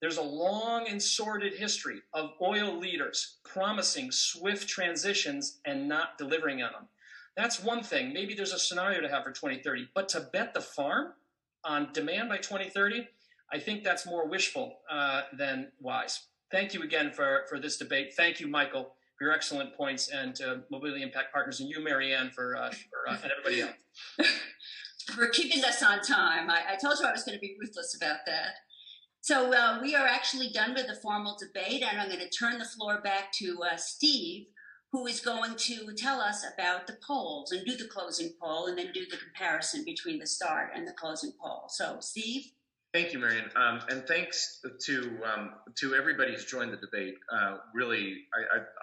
There's 0.00 0.16
a 0.16 0.22
long 0.22 0.88
and 0.88 1.02
sordid 1.02 1.54
history 1.54 2.00
of 2.14 2.30
oil 2.40 2.78
leaders 2.78 3.38
promising 3.44 4.10
swift 4.10 4.68
transitions 4.68 5.58
and 5.64 5.88
not 5.88 6.18
delivering 6.18 6.62
on 6.62 6.72
them. 6.72 6.88
That's 7.36 7.62
one 7.62 7.82
thing. 7.82 8.12
Maybe 8.12 8.34
there's 8.34 8.52
a 8.52 8.58
scenario 8.58 9.00
to 9.00 9.08
have 9.08 9.24
for 9.24 9.32
2030. 9.32 9.88
But 9.94 10.08
to 10.10 10.28
bet 10.32 10.54
the 10.54 10.60
farm 10.60 11.12
on 11.64 11.92
demand 11.92 12.28
by 12.28 12.38
2030, 12.38 13.08
I 13.52 13.58
think 13.58 13.82
that's 13.82 14.06
more 14.06 14.28
wishful 14.28 14.78
uh, 14.90 15.22
than 15.36 15.72
wise. 15.80 16.26
Thank 16.50 16.74
you 16.74 16.82
again 16.82 17.12
for, 17.12 17.44
for 17.48 17.58
this 17.58 17.76
debate. 17.76 18.14
Thank 18.14 18.40
you, 18.40 18.46
Michael, 18.46 18.94
for 19.16 19.24
your 19.24 19.32
excellent 19.32 19.74
points, 19.74 20.08
and 20.08 20.40
uh, 20.40 20.56
Mobility 20.70 21.02
Impact 21.02 21.32
Partners, 21.32 21.60
and 21.60 21.68
you, 21.68 21.82
Marianne, 21.82 22.30
for, 22.30 22.56
uh, 22.56 22.70
for 22.70 23.10
uh, 23.10 23.16
and 23.22 23.32
everybody 23.32 23.62
else. 23.62 24.30
for 25.14 25.28
keeping 25.28 25.64
us 25.64 25.82
on 25.82 26.00
time. 26.02 26.50
I, 26.50 26.60
I, 26.72 26.76
told 26.76 26.98
you 26.98 27.06
I 27.06 27.12
was 27.12 27.24
going 27.24 27.36
to 27.36 27.40
be 27.40 27.56
ruthless 27.60 27.96
about 27.96 28.18
that. 28.26 28.54
So 29.20 29.52
uh, 29.52 29.78
we 29.82 29.94
are 29.94 30.06
actually 30.06 30.50
done 30.50 30.74
with 30.74 30.86
the 30.86 30.94
formal 30.94 31.36
debate, 31.38 31.82
and 31.82 32.00
I'm 32.00 32.08
going 32.08 32.20
to 32.20 32.30
turn 32.30 32.58
the 32.58 32.64
floor 32.64 33.00
back 33.02 33.32
to 33.40 33.62
uh, 33.62 33.76
Steve, 33.76 34.46
who 34.92 35.06
is 35.06 35.20
going 35.20 35.56
to 35.56 35.92
tell 35.96 36.20
us 36.20 36.44
about 36.54 36.86
the 36.86 36.96
polls 37.06 37.52
and 37.52 37.66
do 37.66 37.76
the 37.76 37.88
closing 37.88 38.32
poll, 38.40 38.66
and 38.66 38.78
then 38.78 38.90
do 38.92 39.04
the 39.10 39.16
comparison 39.16 39.84
between 39.84 40.18
the 40.18 40.26
start 40.26 40.70
and 40.74 40.86
the 40.86 40.92
closing 40.92 41.32
poll. 41.40 41.64
So, 41.68 41.98
Steve. 42.00 42.52
Thank 42.98 43.12
you, 43.12 43.20
Marianne, 43.20 43.48
um, 43.54 43.80
and 43.90 44.04
thanks 44.08 44.60
to 44.86 45.20
um, 45.24 45.52
to 45.76 45.94
everybody 45.94 46.32
who's 46.32 46.44
joined 46.44 46.72
the 46.72 46.78
debate. 46.78 47.14
Uh, 47.32 47.58
really, 47.72 48.24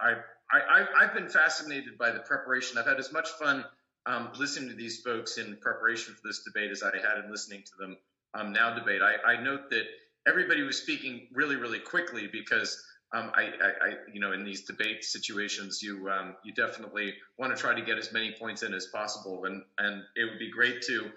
I, 0.00 0.14
I, 0.50 1.04
have 1.04 1.12
been 1.12 1.28
fascinated 1.28 1.98
by 1.98 2.12
the 2.12 2.20
preparation. 2.20 2.78
I've 2.78 2.86
had 2.86 2.98
as 2.98 3.12
much 3.12 3.28
fun 3.32 3.62
um, 4.06 4.30
listening 4.38 4.70
to 4.70 4.74
these 4.74 5.02
folks 5.02 5.36
in 5.36 5.58
preparation 5.60 6.14
for 6.14 6.20
this 6.24 6.44
debate 6.44 6.70
as 6.70 6.82
I 6.82 6.96
had 6.96 7.26
in 7.26 7.30
listening 7.30 7.62
to 7.64 7.72
them 7.78 7.98
um, 8.32 8.54
now 8.54 8.74
debate. 8.74 9.02
I, 9.02 9.32
I, 9.32 9.42
note 9.42 9.68
that 9.68 9.84
everybody 10.26 10.62
was 10.62 10.78
speaking 10.80 11.28
really, 11.34 11.56
really 11.56 11.80
quickly 11.80 12.26
because 12.26 12.82
um, 13.14 13.30
I, 13.34 13.42
I, 13.42 13.90
you 14.14 14.20
know, 14.20 14.32
in 14.32 14.46
these 14.46 14.62
debate 14.62 15.04
situations, 15.04 15.82
you 15.82 16.08
um, 16.08 16.36
you 16.42 16.54
definitely 16.54 17.12
want 17.38 17.54
to 17.54 17.60
try 17.60 17.74
to 17.74 17.82
get 17.82 17.98
as 17.98 18.14
many 18.14 18.34
points 18.40 18.62
in 18.62 18.72
as 18.72 18.86
possible, 18.86 19.44
and 19.44 19.62
and 19.76 20.02
it 20.16 20.24
would 20.24 20.38
be 20.38 20.50
great 20.50 20.80
to 20.86 21.10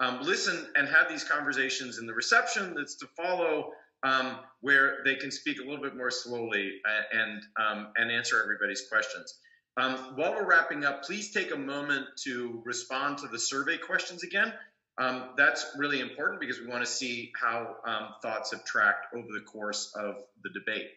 um, 0.00 0.20
listen 0.22 0.66
and 0.76 0.88
have 0.88 1.08
these 1.08 1.24
conversations 1.24 1.98
in 1.98 2.06
the 2.06 2.14
reception 2.14 2.74
that's 2.74 2.96
to 2.96 3.06
follow 3.16 3.72
um, 4.02 4.36
where 4.60 4.98
they 5.04 5.14
can 5.14 5.30
speak 5.30 5.58
a 5.58 5.62
little 5.62 5.82
bit 5.82 5.96
more 5.96 6.10
slowly 6.10 6.74
and 7.12 7.42
um, 7.58 7.88
and 7.96 8.10
answer 8.10 8.42
everybody's 8.42 8.88
questions. 8.88 9.38
Um, 9.78 9.94
while 10.14 10.32
we're 10.32 10.46
wrapping 10.46 10.84
up, 10.84 11.02
please 11.02 11.32
take 11.32 11.52
a 11.52 11.56
moment 11.56 12.06
to 12.24 12.62
respond 12.64 13.18
to 13.18 13.28
the 13.28 13.38
survey 13.38 13.76
questions 13.76 14.22
again. 14.22 14.52
Um, 14.98 15.30
that's 15.36 15.66
really 15.76 16.00
important 16.00 16.40
because 16.40 16.58
we 16.58 16.66
want 16.66 16.84
to 16.84 16.90
see 16.90 17.30
how 17.38 17.76
um, 17.86 18.08
thoughts 18.22 18.52
have 18.52 18.64
tracked 18.64 19.14
over 19.14 19.26
the 19.32 19.40
course 19.40 19.92
of 19.94 20.16
the 20.42 20.50
debate. 20.50 20.88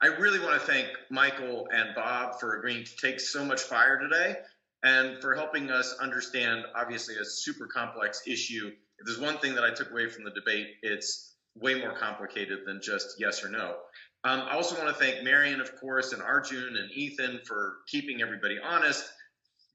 I 0.00 0.06
really 0.06 0.38
want 0.38 0.58
to 0.60 0.66
thank 0.66 0.88
Michael 1.10 1.68
and 1.70 1.94
Bob 1.94 2.40
for 2.40 2.56
agreeing 2.56 2.84
to 2.84 2.96
take 2.96 3.20
so 3.20 3.44
much 3.44 3.60
fire 3.60 3.98
today 3.98 4.36
and 4.82 5.20
for 5.20 5.34
helping 5.34 5.70
us 5.70 5.96
understand, 6.00 6.64
obviously, 6.76 7.16
a 7.16 7.24
super 7.24 7.66
complex 7.66 8.22
issue. 8.26 8.70
If 8.98 9.06
there's 9.06 9.20
one 9.20 9.38
thing 9.38 9.54
that 9.54 9.64
I 9.64 9.74
took 9.74 9.90
away 9.90 10.08
from 10.08 10.24
the 10.24 10.30
debate, 10.30 10.66
it's 10.82 11.34
way 11.54 11.80
more 11.80 11.94
complicated 11.94 12.60
than 12.66 12.80
just 12.82 13.16
yes 13.18 13.44
or 13.44 13.48
no. 13.48 13.76
Um, 14.24 14.40
I 14.40 14.54
also 14.54 14.76
want 14.76 14.88
to 14.88 14.94
thank 14.94 15.24
Marianne, 15.24 15.60
of 15.60 15.76
course, 15.76 16.12
and 16.12 16.22
Arjun 16.22 16.76
and 16.76 16.90
Ethan 16.92 17.40
for 17.46 17.76
keeping 17.88 18.20
everybody 18.22 18.58
honest, 18.62 19.04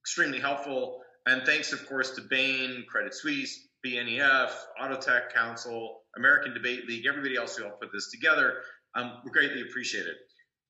extremely 0.02 0.40
helpful. 0.40 1.02
And 1.26 1.44
thanks, 1.46 1.72
of 1.72 1.88
course, 1.88 2.12
to 2.12 2.22
Bain, 2.22 2.86
Credit 2.90 3.14
Suisse, 3.14 3.68
BNEF, 3.86 4.52
Autotech 4.82 5.34
Council, 5.34 6.02
American 6.18 6.54
Debate 6.54 6.86
League, 6.88 7.06
everybody 7.08 7.38
else 7.38 7.56
who 7.56 7.64
helped 7.64 7.82
put 7.82 7.92
this 7.94 8.12
together. 8.12 8.56
Um, 8.96 9.22
we 9.24 9.32
greatly 9.32 9.62
appreciate 9.62 10.06
it. 10.06 10.18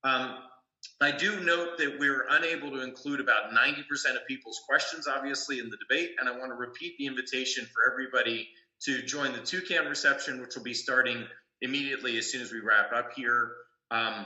Um, 0.04 0.38
I 1.02 1.12
do 1.12 1.40
note 1.42 1.78
that 1.78 1.98
we're 2.00 2.26
unable 2.30 2.72
to 2.72 2.82
include 2.82 3.20
about 3.20 3.52
90% 3.52 3.82
of 4.16 4.26
people's 4.28 4.62
questions, 4.68 5.08
obviously, 5.08 5.60
in 5.60 5.70
the 5.70 5.78
debate. 5.78 6.12
And 6.20 6.30
I 6.30 6.38
want 6.38 6.52
to 6.52 6.56
repeat 6.56 6.96
the 6.98 7.06
invitation 7.08 7.66
for 7.74 7.92
everybody 7.92 8.48
to 8.84 9.02
join 9.04 9.34
the 9.34 9.40
Toucan 9.40 9.88
reception, 9.88 10.42
which 10.42 10.56
will 10.56 10.64
be 10.64 10.74
starting 10.74 11.26
immediately 11.62 12.18
as 12.18 12.32
soon 12.32 12.42
as 12.42 12.52
we 12.52 12.60
wrap 12.60 12.92
up 12.94 13.12
here. 13.16 13.52
Um, 13.92 14.26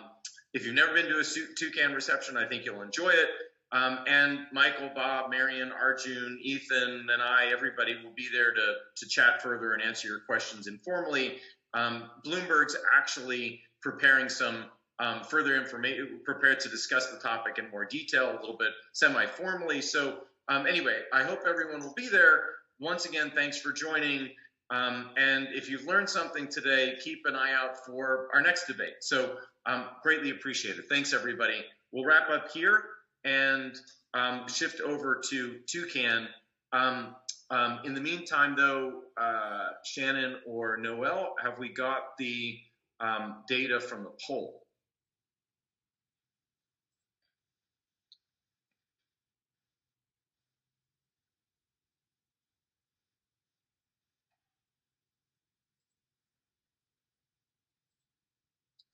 if 0.53 0.66
you've 0.66 0.76
never 0.76 0.93
been 0.93 1.08
to 1.08 1.20
a 1.20 1.24
Toucan 1.24 1.93
reception, 1.93 2.38
I 2.38 2.45
think 2.45 2.66
you'll 2.66 2.82
enjoy 2.82 3.10
it. 3.10 3.30
Um, 3.72 3.99
and 4.08 4.39
Michael, 4.53 4.89
Bob, 4.95 5.30
Marianne, 5.30 5.72
Arjun, 5.72 6.39
Ethan, 6.41 7.08
and 7.12 7.22
I, 7.22 7.47
everybody 7.51 7.95
will 8.01 8.14
be 8.16 8.30
there 8.32 8.53
to, 8.53 8.74
to 8.95 9.10
chat 9.10 9.41
further 9.41 9.74
and 9.74 9.84
answer 9.84 10.08
your 10.08 10.22
questions 10.22 10.68
informally. 10.68 11.38
Um, 11.74 12.10
Bloomberg's 12.26 12.78
actually 12.97 13.62
preparing 13.82 14.30
some 14.30 14.66
um, 15.00 15.24
further 15.24 15.56
information, 15.56 16.20
prepared 16.24 16.60
to 16.62 16.70
discuss 16.70 17.12
the 17.12 17.20
topic 17.20 17.58
in 17.58 17.70
more 17.70 17.86
detail, 17.86 18.32
a 18.32 18.39
little 18.39 18.58
bit 18.58 18.72
semi 18.93 19.26
formally. 19.26 19.82
So, 19.82 20.20
um, 20.50 20.66
anyway, 20.66 21.00
I 21.14 21.24
hope 21.24 21.41
everyone 21.48 21.82
will 21.82 21.93
be 21.93 22.10
there. 22.10 22.43
Once 22.80 23.06
again, 23.06 23.32
thanks 23.36 23.60
for 23.60 23.72
joining. 23.72 24.30
Um, 24.70 25.12
and 25.18 25.48
if 25.52 25.70
you've 25.70 25.86
learned 25.86 26.10
something 26.10 26.48
today, 26.48 26.95
keep 27.04 27.20
an 27.26 27.36
eye 27.36 27.54
out 27.54 27.86
for 27.86 28.30
our 28.34 28.41
next 28.41 28.68
debate. 28.68 28.95
So, 29.02 29.38
um, 29.66 29.86
greatly 30.02 30.32
appreciate 30.32 30.78
it. 30.78 30.86
Thanks, 30.89 31.14
everybody. 31.14 31.64
We'll 31.91 32.06
wrap 32.06 32.30
up 32.30 32.52
here 32.52 32.84
and 33.24 33.76
um, 34.14 34.48
shift 34.48 34.82
over 34.82 35.22
to 35.30 35.60
Toucan. 35.72 36.28
Um, 36.74 37.16
um, 37.50 37.80
in 37.86 37.93
the 37.93 38.02
meantime, 38.02 38.56
though, 38.58 39.04
uh, 39.16 39.70
Shannon 39.86 40.38
or 40.45 40.78
Noel, 40.78 41.36
have 41.41 41.60
we 41.60 41.70
got 41.70 42.18
the 42.18 42.58
um, 43.00 43.43
data 43.48 43.80
from 43.80 44.04
the 44.04 44.12
poll? 44.26 44.64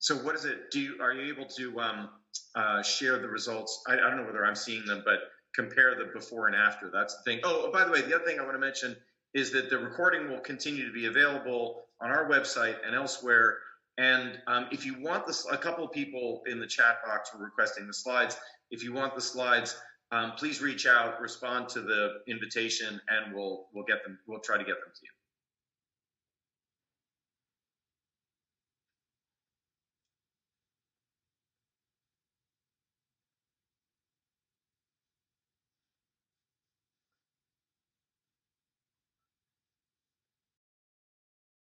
So 0.04 0.16
what 0.16 0.34
is 0.34 0.44
it? 0.44 0.70
Do 0.70 0.80
you 0.80 0.98
are 1.00 1.14
you 1.14 1.32
able 1.32 1.46
to 1.46 1.80
um, 1.80 2.10
uh, 2.54 2.82
share 2.82 3.18
the 3.18 3.26
results? 3.26 3.82
I, 3.88 3.94
I, 3.94 3.96
don't 3.96 4.18
know 4.18 4.24
whether 4.24 4.44
I'm 4.44 4.54
seeing 4.54 4.84
them, 4.84 5.00
but 5.02 5.20
compare 5.54 5.94
the 5.94 6.12
before 6.12 6.46
and 6.46 6.54
after. 6.54 6.90
That's 6.92 7.16
the 7.16 7.22
thing. 7.22 7.40
Oh, 7.42 7.72
by 7.72 7.86
the 7.86 7.90
way, 7.90 8.02
the 8.02 8.14
other 8.14 8.24
thing 8.26 8.38
I 8.38 8.42
want 8.42 8.52
to 8.52 8.58
mention 8.58 8.94
is 9.32 9.50
that 9.52 9.70
the 9.70 9.78
recording 9.78 10.28
will 10.28 10.40
continue 10.40 10.86
to 10.86 10.92
be 10.92 11.06
available 11.06 11.86
on 12.02 12.10
our 12.10 12.28
website 12.28 12.76
and 12.86 12.94
elsewhere. 12.94 13.56
And 13.96 14.38
um, 14.46 14.66
if 14.70 14.84
you 14.84 15.00
want 15.00 15.26
this, 15.26 15.46
a 15.50 15.56
couple 15.56 15.86
of 15.86 15.92
people 15.92 16.42
in 16.44 16.60
the 16.60 16.66
chat 16.66 16.98
box 17.06 17.30
were 17.34 17.42
requesting 17.42 17.86
the 17.86 17.94
slides. 17.94 18.36
If 18.70 18.84
you 18.84 18.92
want 18.92 19.14
the 19.14 19.22
slides, 19.22 19.74
um, 20.12 20.32
please 20.32 20.60
reach 20.60 20.86
out, 20.86 21.18
respond 21.18 21.70
to 21.70 21.80
the 21.80 22.16
invitation, 22.28 23.00
and 23.08 23.34
we'll 23.34 23.68
we'll 23.72 23.86
get 23.86 24.04
them. 24.04 24.18
We'll 24.26 24.40
try 24.40 24.58
to 24.58 24.64
get 24.64 24.74
them 24.74 24.92
to 24.94 25.00
you. 25.02 25.23